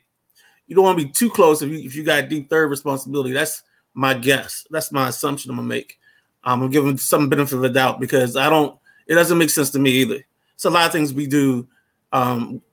you 0.65 0.75
don't 0.75 0.83
want 0.83 0.97
to 0.97 1.05
be 1.05 1.11
too 1.11 1.29
close 1.29 1.61
if 1.61 1.69
you 1.69 1.77
if 1.77 1.95
you 1.95 2.03
got 2.03 2.27
deep 2.27 2.49
third 2.49 2.71
responsibility. 2.71 3.31
That's 3.31 3.61
my 3.93 4.15
guess. 4.15 4.65
That's 4.71 4.91
my 4.91 5.09
assumption 5.09 5.51
I'm 5.51 5.57
gonna 5.57 5.67
make. 5.67 5.99
I'm 6.43 6.61
gonna 6.61 6.71
give 6.71 6.83
them 6.83 6.97
some 6.97 7.29
benefit 7.29 7.57
of 7.57 7.61
the 7.61 7.69
doubt 7.69 7.99
because 7.99 8.35
I 8.35 8.49
don't 8.49 8.75
it 9.05 9.13
doesn't 9.13 9.37
make 9.37 9.51
sense 9.51 9.69
to 9.69 9.79
me 9.79 9.91
either. 9.91 10.25
It's 10.55 10.65
a 10.65 10.71
lot 10.71 10.87
of 10.87 10.91
things 10.93 11.13
we 11.13 11.27
do 11.27 11.67
um, 12.11 12.63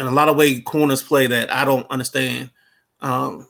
and 0.00 0.08
a 0.08 0.12
lot 0.12 0.30
of 0.30 0.36
way 0.36 0.60
corners 0.62 1.02
play 1.02 1.26
that 1.26 1.52
I 1.52 1.66
don't 1.66 1.88
understand. 1.90 2.50
Um, 3.02 3.46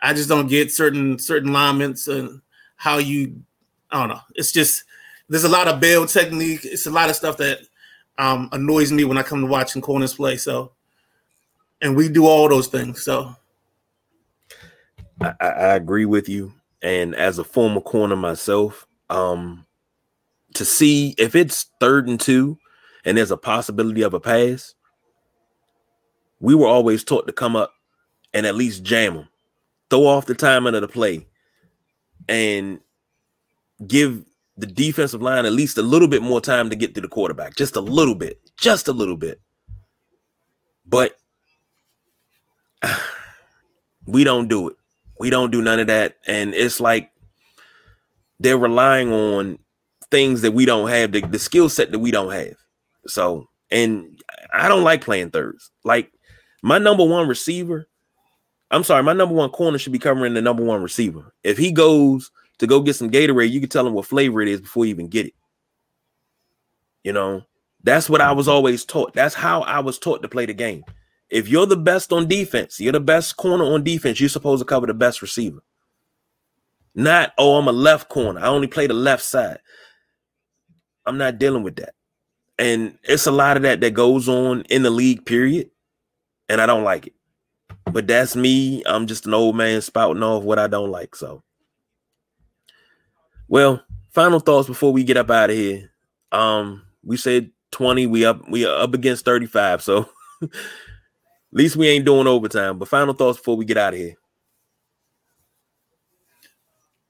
I 0.00 0.14
just 0.14 0.28
don't 0.28 0.46
get 0.46 0.70
certain 0.70 1.18
certain 1.18 1.50
alignments 1.50 2.06
and 2.06 2.40
how 2.76 2.98
you. 2.98 3.42
I 3.90 3.98
don't 3.98 4.10
know. 4.10 4.20
It's 4.36 4.52
just 4.52 4.84
there's 5.28 5.44
a 5.44 5.48
lot 5.48 5.66
of 5.66 5.80
bail 5.80 6.06
technique. 6.06 6.60
It's 6.62 6.86
a 6.86 6.90
lot 6.90 7.10
of 7.10 7.16
stuff 7.16 7.36
that 7.38 7.58
um, 8.16 8.48
annoys 8.52 8.92
me 8.92 9.04
when 9.04 9.18
I 9.18 9.24
come 9.24 9.40
to 9.40 9.46
watching 9.46 9.82
corners 9.82 10.14
play. 10.14 10.36
So, 10.36 10.70
and 11.82 11.96
we 11.96 12.08
do 12.08 12.26
all 12.26 12.48
those 12.48 12.68
things. 12.68 13.02
So, 13.02 13.34
I, 15.20 15.34
I 15.40 15.74
agree 15.74 16.04
with 16.04 16.28
you. 16.28 16.52
And 16.80 17.12
as 17.16 17.40
a 17.40 17.44
former 17.44 17.80
corner 17.80 18.14
myself, 18.14 18.86
um, 19.10 19.66
to 20.54 20.64
see 20.64 21.16
if 21.18 21.34
it's 21.34 21.66
third 21.80 22.06
and 22.06 22.20
two, 22.20 22.56
and 23.04 23.18
there's 23.18 23.32
a 23.32 23.36
possibility 23.36 24.02
of 24.02 24.14
a 24.14 24.20
pass, 24.20 24.75
we 26.40 26.54
were 26.54 26.66
always 26.66 27.04
taught 27.04 27.26
to 27.26 27.32
come 27.32 27.56
up 27.56 27.72
and 28.34 28.46
at 28.46 28.54
least 28.54 28.82
jam 28.82 29.14
them, 29.14 29.28
throw 29.90 30.06
off 30.06 30.26
the 30.26 30.34
timing 30.34 30.74
of 30.74 30.82
the 30.82 30.88
play, 30.88 31.26
and 32.28 32.80
give 33.86 34.24
the 34.56 34.66
defensive 34.66 35.22
line 35.22 35.44
at 35.44 35.52
least 35.52 35.78
a 35.78 35.82
little 35.82 36.08
bit 36.08 36.22
more 36.22 36.40
time 36.40 36.70
to 36.70 36.76
get 36.76 36.94
to 36.94 37.00
the 37.00 37.08
quarterback, 37.08 37.56
just 37.56 37.76
a 37.76 37.80
little 37.80 38.14
bit, 38.14 38.40
just 38.58 38.88
a 38.88 38.92
little 38.92 39.16
bit. 39.16 39.40
But 40.86 41.16
we 44.06 44.24
don't 44.24 44.48
do 44.48 44.68
it. 44.68 44.76
We 45.18 45.30
don't 45.30 45.50
do 45.50 45.62
none 45.62 45.80
of 45.80 45.86
that. 45.88 46.16
And 46.26 46.54
it's 46.54 46.80
like 46.80 47.10
they're 48.38 48.58
relying 48.58 49.12
on 49.12 49.58
things 50.10 50.42
that 50.42 50.52
we 50.52 50.64
don't 50.66 50.88
have, 50.88 51.12
the, 51.12 51.20
the 51.20 51.38
skill 51.38 51.68
set 51.68 51.90
that 51.92 51.98
we 51.98 52.10
don't 52.10 52.32
have. 52.32 52.56
So, 53.06 53.48
and 53.70 54.20
I 54.52 54.68
don't 54.68 54.84
like 54.84 55.04
playing 55.04 55.30
thirds. 55.30 55.70
Like 55.84 56.10
my 56.66 56.78
number 56.78 57.04
one 57.04 57.28
receiver, 57.28 57.86
I'm 58.72 58.82
sorry, 58.82 59.04
my 59.04 59.12
number 59.12 59.36
one 59.36 59.50
corner 59.50 59.78
should 59.78 59.92
be 59.92 60.00
covering 60.00 60.34
the 60.34 60.42
number 60.42 60.64
one 60.64 60.82
receiver. 60.82 61.32
If 61.44 61.56
he 61.56 61.70
goes 61.70 62.32
to 62.58 62.66
go 62.66 62.80
get 62.80 62.96
some 62.96 63.08
Gatorade, 63.08 63.52
you 63.52 63.60
can 63.60 63.68
tell 63.68 63.86
him 63.86 63.92
what 63.92 64.06
flavor 64.06 64.42
it 64.42 64.48
is 64.48 64.60
before 64.60 64.84
you 64.84 64.90
even 64.90 65.06
get 65.06 65.26
it. 65.26 65.34
You 67.04 67.12
know, 67.12 67.44
that's 67.84 68.10
what 68.10 68.20
I 68.20 68.32
was 68.32 68.48
always 68.48 68.84
taught. 68.84 69.14
That's 69.14 69.36
how 69.36 69.62
I 69.62 69.78
was 69.78 69.96
taught 69.96 70.22
to 70.22 70.28
play 70.28 70.44
the 70.44 70.54
game. 70.54 70.82
If 71.30 71.46
you're 71.46 71.66
the 71.66 71.76
best 71.76 72.12
on 72.12 72.26
defense, 72.26 72.80
you're 72.80 72.90
the 72.90 72.98
best 72.98 73.36
corner 73.36 73.64
on 73.64 73.84
defense, 73.84 74.18
you're 74.18 74.28
supposed 74.28 74.60
to 74.60 74.64
cover 74.66 74.88
the 74.88 74.94
best 74.94 75.22
receiver. 75.22 75.62
Not, 76.96 77.32
oh, 77.38 77.58
I'm 77.58 77.68
a 77.68 77.72
left 77.72 78.08
corner. 78.08 78.40
I 78.40 78.48
only 78.48 78.66
play 78.66 78.88
the 78.88 78.94
left 78.94 79.22
side. 79.22 79.60
I'm 81.06 81.16
not 81.16 81.38
dealing 81.38 81.62
with 81.62 81.76
that. 81.76 81.94
And 82.58 82.98
it's 83.04 83.28
a 83.28 83.30
lot 83.30 83.56
of 83.56 83.62
that 83.62 83.80
that 83.82 83.94
goes 83.94 84.28
on 84.28 84.62
in 84.62 84.82
the 84.82 84.90
league, 84.90 85.24
period 85.24 85.70
and 86.48 86.60
I 86.60 86.66
don't 86.66 86.84
like 86.84 87.08
it. 87.08 87.14
But 87.90 88.06
that's 88.06 88.36
me. 88.36 88.82
I'm 88.86 89.06
just 89.06 89.26
an 89.26 89.34
old 89.34 89.56
man 89.56 89.80
spouting 89.80 90.22
off 90.22 90.42
what 90.42 90.58
I 90.58 90.66
don't 90.66 90.90
like. 90.90 91.14
So, 91.14 91.42
well, 93.48 93.82
final 94.12 94.40
thoughts 94.40 94.68
before 94.68 94.92
we 94.92 95.04
get 95.04 95.16
up 95.16 95.30
out 95.30 95.50
of 95.50 95.56
here. 95.56 95.90
Um, 96.32 96.82
we 97.04 97.16
said 97.16 97.50
20. 97.70 98.06
We 98.06 98.24
up. 98.24 98.48
We 98.50 98.66
are 98.66 98.82
up 98.82 98.94
against 98.94 99.24
35. 99.24 99.82
So, 99.82 100.08
at 100.42 100.50
least 101.52 101.76
we 101.76 101.88
ain't 101.88 102.04
doing 102.04 102.26
overtime. 102.26 102.78
But 102.78 102.88
final 102.88 103.14
thoughts 103.14 103.38
before 103.38 103.56
we 103.56 103.64
get 103.64 103.78
out 103.78 103.94
of 103.94 104.00
here. 104.00 104.14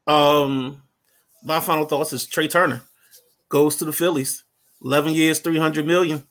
Um, 0.07 0.83
my 1.43 1.61
final 1.61 1.87
thoughts 1.87 2.13
is 2.13 2.27
Trea 2.27 2.49
Turner 2.49 2.83
goes 3.49 3.77
to 3.77 3.85
the 3.85 3.93
Phillies. 3.93 4.45
11 4.83 5.15
years, 5.15 5.41
300 5.41 5.87
million. 5.87 6.25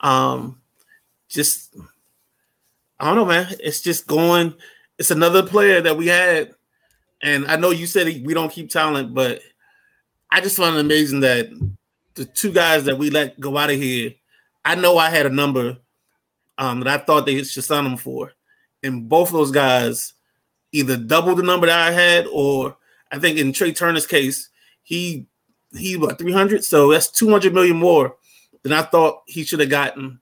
Um, 0.00 0.60
just 1.28 1.74
I 2.98 3.06
don't 3.06 3.16
know, 3.16 3.24
man. 3.24 3.54
It's 3.60 3.80
just 3.80 4.06
going. 4.06 4.54
It's 4.98 5.10
another 5.10 5.42
player 5.42 5.80
that 5.82 5.96
we 5.96 6.06
had, 6.06 6.54
and 7.22 7.46
I 7.46 7.56
know 7.56 7.70
you 7.70 7.86
said 7.86 8.06
we 8.24 8.32
don't 8.34 8.52
keep 8.52 8.70
talent, 8.70 9.14
but 9.14 9.40
I 10.30 10.40
just 10.40 10.56
find 10.56 10.76
it 10.76 10.80
amazing 10.80 11.20
that 11.20 11.48
the 12.14 12.24
two 12.24 12.52
guys 12.52 12.84
that 12.84 12.98
we 12.98 13.10
let 13.10 13.38
go 13.38 13.58
out 13.58 13.70
of 13.70 13.76
here, 13.76 14.12
I 14.64 14.74
know 14.74 14.96
I 14.96 15.10
had 15.10 15.26
a 15.26 15.30
number 15.30 15.76
um, 16.56 16.80
that 16.80 16.88
I 16.88 17.04
thought 17.04 17.26
they 17.26 17.42
should 17.44 17.64
sign 17.64 17.84
them 17.84 17.98
for, 17.98 18.32
and 18.82 19.08
both 19.08 19.28
of 19.28 19.34
those 19.34 19.50
guys 19.50 20.14
either 20.72 20.96
doubled 20.96 21.38
the 21.38 21.42
number 21.42 21.66
that 21.66 21.88
I 21.88 21.92
had, 21.92 22.26
or 22.32 22.76
I 23.12 23.18
think 23.18 23.38
in 23.38 23.52
Trea 23.52 23.72
Turner's 23.72 24.06
case, 24.06 24.48
he 24.82 25.26
he 25.76 25.96
what 25.96 26.18
300, 26.18 26.64
so 26.64 26.90
that's 26.90 27.10
200 27.10 27.52
million 27.52 27.76
more 27.76 28.16
than 28.62 28.72
I 28.72 28.82
thought 28.82 29.22
he 29.26 29.44
should 29.44 29.60
have 29.60 29.68
gotten. 29.68 30.20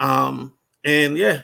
Um, 0.00 0.54
and 0.84 1.16
yeah, 1.16 1.42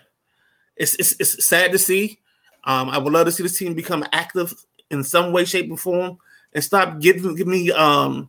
it's, 0.83 0.95
it's 0.97 1.14
it's 1.18 1.47
sad 1.47 1.72
to 1.72 1.78
see. 1.78 2.18
Um, 2.64 2.91
I 2.91 2.99
would 2.99 3.12
love 3.12 3.26
to 3.26 3.33
see 3.33 3.43
this 3.43 3.59
team 3.59 3.74
become 3.74 4.05
active 4.12 4.53
in 4.91 5.03
some 5.05 5.33
way, 5.33 5.45
shape, 5.45 5.70
or 5.70 5.76
form, 5.76 6.18
and 6.53 6.62
stop 6.62 7.01
giving 7.01 7.35
give 7.35 7.47
me 7.47 7.70
um 7.70 8.28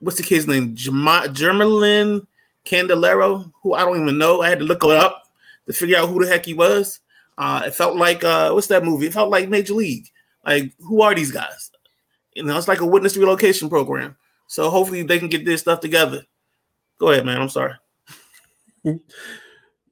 what's 0.00 0.16
the 0.16 0.22
kid's 0.22 0.46
name? 0.46 0.74
Jermaine 0.74 2.26
Candelario, 2.66 3.52
who 3.62 3.74
I 3.74 3.84
don't 3.84 4.00
even 4.00 4.18
know. 4.18 4.42
I 4.42 4.48
had 4.48 4.58
to 4.58 4.64
look 4.64 4.84
it 4.84 4.90
up 4.90 5.22
to 5.66 5.72
figure 5.72 5.96
out 5.96 6.08
who 6.08 6.22
the 6.22 6.30
heck 6.30 6.44
he 6.44 6.54
was. 6.54 7.00
Uh, 7.38 7.62
it 7.66 7.74
felt 7.74 7.96
like 7.96 8.24
uh, 8.24 8.50
what's 8.50 8.66
that 8.66 8.84
movie? 8.84 9.06
It 9.06 9.12
felt 9.12 9.30
like 9.30 9.48
Major 9.48 9.74
League. 9.74 10.08
Like, 10.44 10.72
who 10.80 11.02
are 11.02 11.14
these 11.14 11.30
guys? 11.30 11.70
You 12.34 12.42
know, 12.42 12.56
it's 12.58 12.68
like 12.68 12.80
a 12.80 12.86
witness 12.86 13.16
relocation 13.16 13.68
program. 13.68 14.16
So 14.48 14.70
hopefully 14.70 15.02
they 15.02 15.18
can 15.18 15.28
get 15.28 15.44
this 15.44 15.62
stuff 15.62 15.80
together. 15.80 16.24
Go 16.98 17.10
ahead, 17.10 17.24
man. 17.24 17.40
I'm 17.40 17.48
sorry. 17.48 17.74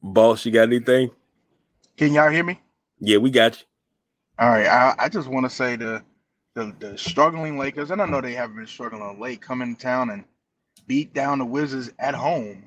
Boss, 0.02 0.44
you 0.44 0.52
got 0.52 0.64
anything? 0.64 1.10
Can 2.00 2.14
y'all 2.14 2.30
hear 2.30 2.42
me? 2.42 2.58
Yeah, 2.98 3.18
we 3.18 3.30
got 3.30 3.60
you. 3.60 3.66
All 4.38 4.48
right. 4.48 4.66
I, 4.66 4.94
I 4.98 5.08
just 5.10 5.28
want 5.28 5.44
to 5.44 5.50
say 5.50 5.76
the, 5.76 6.02
the 6.54 6.74
the 6.78 6.96
struggling 6.96 7.58
Lakers, 7.58 7.90
and 7.90 8.00
I 8.00 8.06
know 8.06 8.22
they 8.22 8.32
haven't 8.32 8.56
been 8.56 8.66
struggling 8.66 9.20
late, 9.20 9.42
come 9.42 9.60
in 9.60 9.76
town 9.76 10.08
and 10.08 10.24
beat 10.86 11.12
down 11.12 11.40
the 11.40 11.44
Wizards 11.44 11.92
at 11.98 12.14
home. 12.14 12.64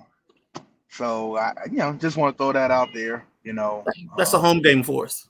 So 0.88 1.36
I, 1.38 1.54
you 1.66 1.80
know, 1.80 1.94
just 1.94 2.16
want 2.16 2.38
to 2.38 2.44
throw 2.44 2.54
that 2.54 2.70
out 2.70 2.90
there. 2.94 3.26
You 3.44 3.54
know, 3.54 3.84
that's 4.20 4.36
um, 4.36 4.40
a 4.40 4.48
home 4.48 4.62
game 4.62 4.84
for 4.84 5.06
us. 5.06 5.28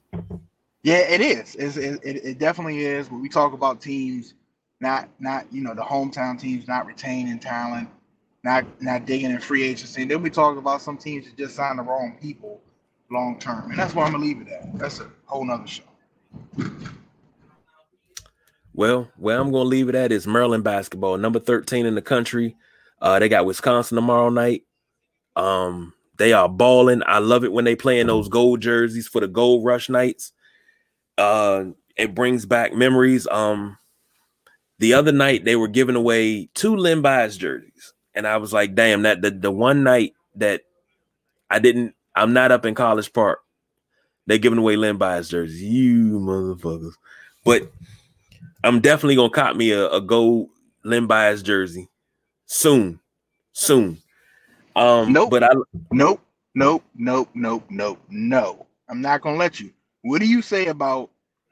Yeah, 0.82 0.98
it 0.98 1.22
is. 1.22 1.56
It's, 1.56 1.78
it, 1.78 2.02
it 2.04 2.40
definitely 2.40 2.80
is. 2.84 3.10
When 3.10 3.22
we 3.22 3.30
talk 3.30 3.54
about 3.54 3.80
teams, 3.80 4.34
not 4.82 5.08
not 5.22 5.46
you 5.50 5.62
know 5.62 5.74
the 5.74 5.82
hometown 5.82 6.38
teams 6.38 6.68
not 6.68 6.86
retaining 6.86 7.40
talent, 7.40 7.88
not 8.44 8.66
not 8.82 9.06
digging 9.06 9.32
in 9.32 9.40
free 9.40 9.64
agency. 9.64 10.02
And 10.02 10.12
then 10.12 10.22
we 10.22 10.30
talk 10.30 10.58
about 10.58 10.82
some 10.82 10.98
teams 10.98 11.24
that 11.24 11.38
just 11.38 11.56
sign 11.56 11.78
the 11.78 11.84
wrong 11.84 12.18
people 12.22 12.60
long 13.14 13.40
term, 13.40 13.70
and 13.70 13.80
that's 13.80 13.94
where 13.94 14.06
I'm 14.06 14.12
gonna 14.12 14.24
leave 14.24 14.42
it 14.42 14.48
at. 14.50 14.78
That's 14.78 15.00
a 15.00 15.10
whole 15.26 15.46
nother 15.46 15.68
show. 15.68 15.84
Well, 18.74 19.10
where 19.18 19.40
I'm 19.40 19.52
gonna 19.52 19.70
leave 19.70 19.90
it 19.90 19.96
at 19.96 20.12
is 20.12 20.26
Maryland 20.26 20.64
basketball, 20.64 21.18
number 21.18 21.40
13 21.40 21.86
in 21.86 21.96
the 21.96 22.02
country. 22.02 22.56
Uh, 23.02 23.20
they 23.20 23.30
got 23.30 23.46
Wisconsin 23.46 23.96
tomorrow 23.96 24.30
night. 24.30 24.64
Um, 25.36 25.94
they 26.18 26.34
are 26.34 26.50
balling. 26.50 27.02
I 27.06 27.20
love 27.20 27.44
it 27.44 27.52
when 27.52 27.66
they 27.66 27.76
play 27.76 28.00
in 28.00 28.08
those 28.08 28.30
gold 28.30 28.62
jerseys 28.62 29.08
for 29.08 29.22
the 29.22 29.28
gold 29.28 29.66
rush 29.66 29.90
nights. 29.90 30.32
Uh, 31.18 31.66
it 31.96 32.16
brings 32.16 32.46
back 32.46 32.74
memories. 32.74 33.28
Um, 33.28 33.78
the 34.80 34.94
other 34.94 35.12
night 35.12 35.46
they 35.46 35.56
were 35.56 35.68
giving 35.68 35.96
away 35.96 36.50
two 36.54 36.76
Bias 37.02 37.38
jerseys, 37.38 37.94
and 38.14 38.28
I 38.28 38.38
was 38.38 38.54
like, 38.54 38.76
damn, 38.76 39.04
that 39.04 39.22
the, 39.22 39.32
the 39.32 39.52
one 39.52 39.84
night 39.84 40.14
that 40.36 40.62
I 41.50 41.60
didn't, 41.60 41.96
I'm 42.16 42.34
not 42.34 42.52
up 42.52 42.66
in 42.66 42.76
College 42.76 43.12
Park. 43.14 43.40
They're 44.26 44.38
giving 44.38 44.60
away 44.60 44.76
Len 44.76 44.98
Bias 44.98 45.30
jerseys. 45.30 45.62
You 45.62 46.20
motherfuckers. 46.20 46.94
But 47.44 47.72
I'm 48.64 48.80
definitely 48.80 49.16
gonna 49.16 49.30
cop 49.30 49.56
me 49.56 49.72
a, 49.72 49.90
a 49.90 50.02
gold 50.02 50.50
Len 50.84 51.08
Bias 51.08 51.42
jersey 51.42 51.90
soon. 52.46 53.00
Soon. 53.52 54.02
Um, 54.76 55.12
nope. 55.14 55.30
But 55.30 55.44
I 55.44 55.50
nope, 55.92 56.22
nope, 56.56 56.84
nope, 56.96 57.30
nope, 57.34 57.64
nope, 57.70 58.00
no. 58.10 58.66
I'm 58.90 59.02
not 59.02 59.22
gonna 59.22 59.38
let 59.38 59.60
you. 59.60 59.72
What 60.02 60.20
do 60.20 60.28
you 60.28 60.42
say 60.42 60.68
about 60.68 61.10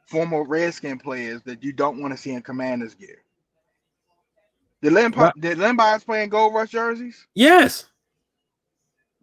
former 0.08 0.44
Redskin 0.44 1.00
players 1.00 1.42
that 1.44 1.64
you 1.64 1.72
don't 1.72 2.02
want 2.02 2.14
to 2.14 2.18
see 2.18 2.32
in 2.32 2.42
Commanders 2.42 2.96
gear? 2.96 3.22
Did 4.82 4.94
Len 4.94 5.12
what? 5.12 5.40
did 5.40 5.58
Len 5.58 5.76
Bias 5.76 6.04
play 6.04 6.24
in 6.24 6.30
Gold 6.30 6.54
Rush 6.54 6.72
jerseys? 6.72 7.28
Yes. 7.36 7.86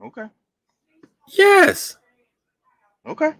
Okay. 0.02 0.26
Yes. 1.30 1.96
Okay. 3.06 3.32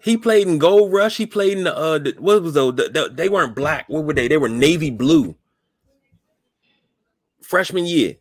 He 0.00 0.16
played 0.16 0.46
in 0.46 0.58
Gold 0.58 0.92
Rush. 0.92 1.16
He 1.16 1.26
played 1.26 1.58
in 1.58 1.64
the 1.64 1.76
uh, 1.76 1.98
the, 1.98 2.14
what 2.18 2.42
was 2.42 2.54
those? 2.54 2.76
The, 2.76 2.88
the, 2.88 3.10
they 3.12 3.28
weren't 3.28 3.54
black. 3.54 3.88
What 3.88 4.04
were 4.04 4.14
they? 4.14 4.28
They 4.28 4.36
were 4.36 4.48
navy 4.48 4.90
blue. 4.90 5.34
Freshman 7.42 7.84
year. 7.84 8.14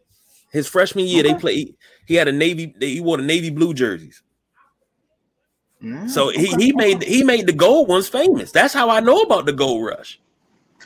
His 0.51 0.67
freshman 0.67 1.05
year, 1.05 1.23
okay. 1.23 1.33
they 1.33 1.39
played. 1.39 1.75
He 2.07 2.15
had 2.15 2.27
a 2.27 2.31
navy. 2.31 2.73
He 2.79 2.99
wore 2.99 3.17
the 3.17 3.23
navy 3.23 3.49
blue 3.49 3.73
jerseys. 3.73 4.23
Mm, 5.83 6.09
so 6.09 6.29
he, 6.29 6.47
he 6.55 6.73
made 6.73 7.03
he 7.03 7.23
made 7.23 7.45
the 7.45 7.53
gold 7.53 7.87
ones 7.87 8.09
famous. 8.09 8.51
That's 8.51 8.73
how 8.73 8.89
I 8.89 8.99
know 8.99 9.21
about 9.21 9.45
the 9.45 9.53
gold 9.53 9.85
rush. 9.85 10.19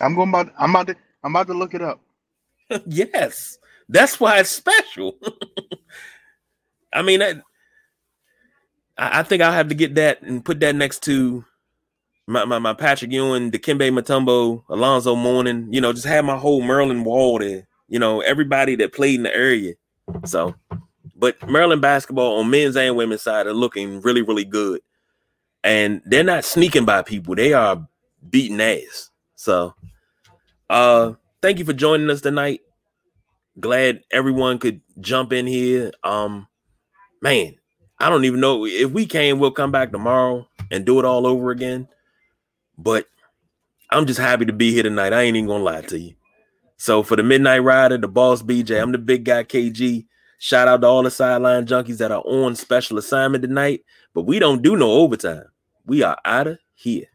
I'm 0.02 0.16
going 0.16 0.30
about. 0.30 0.52
I'm 0.60 0.72
about 0.72 0.88
to. 0.88 0.96
I'm 1.24 1.36
about 1.36 1.48
to 1.48 1.54
look 1.54 1.74
it 1.74 1.82
up. 1.82 2.02
yes, 2.86 3.60
that's 3.88 4.20
why 4.20 4.40
it's 4.40 4.50
special. 4.50 5.18
I 6.94 7.02
mean, 7.02 7.22
I, 7.22 7.36
I 8.98 9.24
think 9.24 9.42
I'll 9.42 9.52
have 9.52 9.70
to 9.70 9.76
get 9.76 9.96
that 9.96 10.22
and 10.22 10.44
put 10.44 10.60
that 10.60 10.76
next 10.76 11.04
to 11.04 11.46
my, 12.28 12.46
my, 12.46 12.60
my 12.60 12.74
Patrick 12.74 13.12
Ewing, 13.12 13.52
Dikembe 13.52 13.92
Mutombo, 13.92 14.64
Alonzo 14.70 15.16
Mourning. 15.16 15.74
You 15.74 15.82
know, 15.82 15.94
just 15.94 16.06
have 16.06 16.26
my 16.26 16.38
whole 16.38 16.62
Maryland 16.62 17.06
wall 17.06 17.40
there 17.40 17.68
you 17.92 18.00
know, 18.00 18.22
everybody 18.22 18.76
that 18.78 18.94
played 18.94 19.16
in 19.16 19.24
the 19.24 19.36
area. 19.36 19.74
So, 20.24 20.56
but 21.14 21.48
Maryland 21.48 21.82
basketball 21.82 22.40
on 22.40 22.50
men's 22.50 22.78
and 22.78 22.96
women's 22.96 23.22
side 23.22 23.48
are 23.48 23.54
looking 23.54 24.00
really, 24.00 24.22
really 24.22 24.46
good. 24.46 24.80
And 25.62 26.02
they're 26.06 26.24
not 26.24 26.46
sneaking 26.46 26.86
by 26.86 27.04
people, 27.04 27.36
they 27.36 27.54
are 27.54 27.86
beating 28.28 28.62
ass. 28.62 29.12
So, 29.36 29.76
uh, 30.70 31.14
thank 31.42 31.60
you 31.60 31.66
for 31.66 31.74
joining 31.74 32.10
us 32.10 32.22
tonight. 32.22 32.62
Glad 33.60 34.04
everyone 34.10 34.58
could 34.58 34.80
jump 35.02 35.34
in 35.34 35.46
here. 35.46 35.92
Um, 36.02 36.48
man, 37.22 37.56
I 38.00 38.10
don't 38.10 38.26
even 38.26 38.40
know 38.40 38.66
if 38.66 38.92
we 38.92 39.06
can, 39.06 39.40
we'll 39.40 39.52
come 39.52 39.72
back 39.72 39.92
tomorrow 39.92 40.48
and 40.72 40.86
do 40.86 41.00
it 41.00 41.06
all 41.06 41.28
over 41.28 41.52
again. 41.52 41.88
But 42.78 43.06
I'm 43.90 44.06
just 44.08 44.20
happy 44.20 44.46
to 44.46 44.54
be 44.54 44.72
here 44.72 44.84
tonight. 44.84 45.14
I 45.14 45.22
ain't 45.22 45.38
even 45.38 45.48
gonna 45.48 45.64
lie 45.64 45.82
to 45.82 46.00
you. 46.00 46.16
So 46.78 47.04
for 47.04 47.16
the 47.16 47.24
Midnight 47.24 47.60
Rider, 47.60 47.98
the 47.98 48.08
boss 48.08 48.42
BJ, 48.42 48.82
I'm 48.82 48.92
the 48.92 48.98
big 48.98 49.24
guy 49.26 49.44
KG. 49.44 50.08
Shout 50.40 50.68
out 50.68 50.82
to 50.82 50.88
all 50.88 51.04
the 51.04 51.12
sideline 51.12 51.68
junkies 51.68 51.98
that 51.98 52.12
are 52.12 52.24
on 52.26 52.56
special 52.56 52.98
assignment 52.98 53.44
tonight. 53.44 53.84
But 54.16 54.24
we 54.24 54.40
don't 54.40 54.64
do 54.64 54.76
no 54.76 54.92
overtime. 54.92 55.46
We 55.86 56.02
are 56.02 56.18
out 56.26 56.48
of 56.48 56.58
here. 56.74 57.06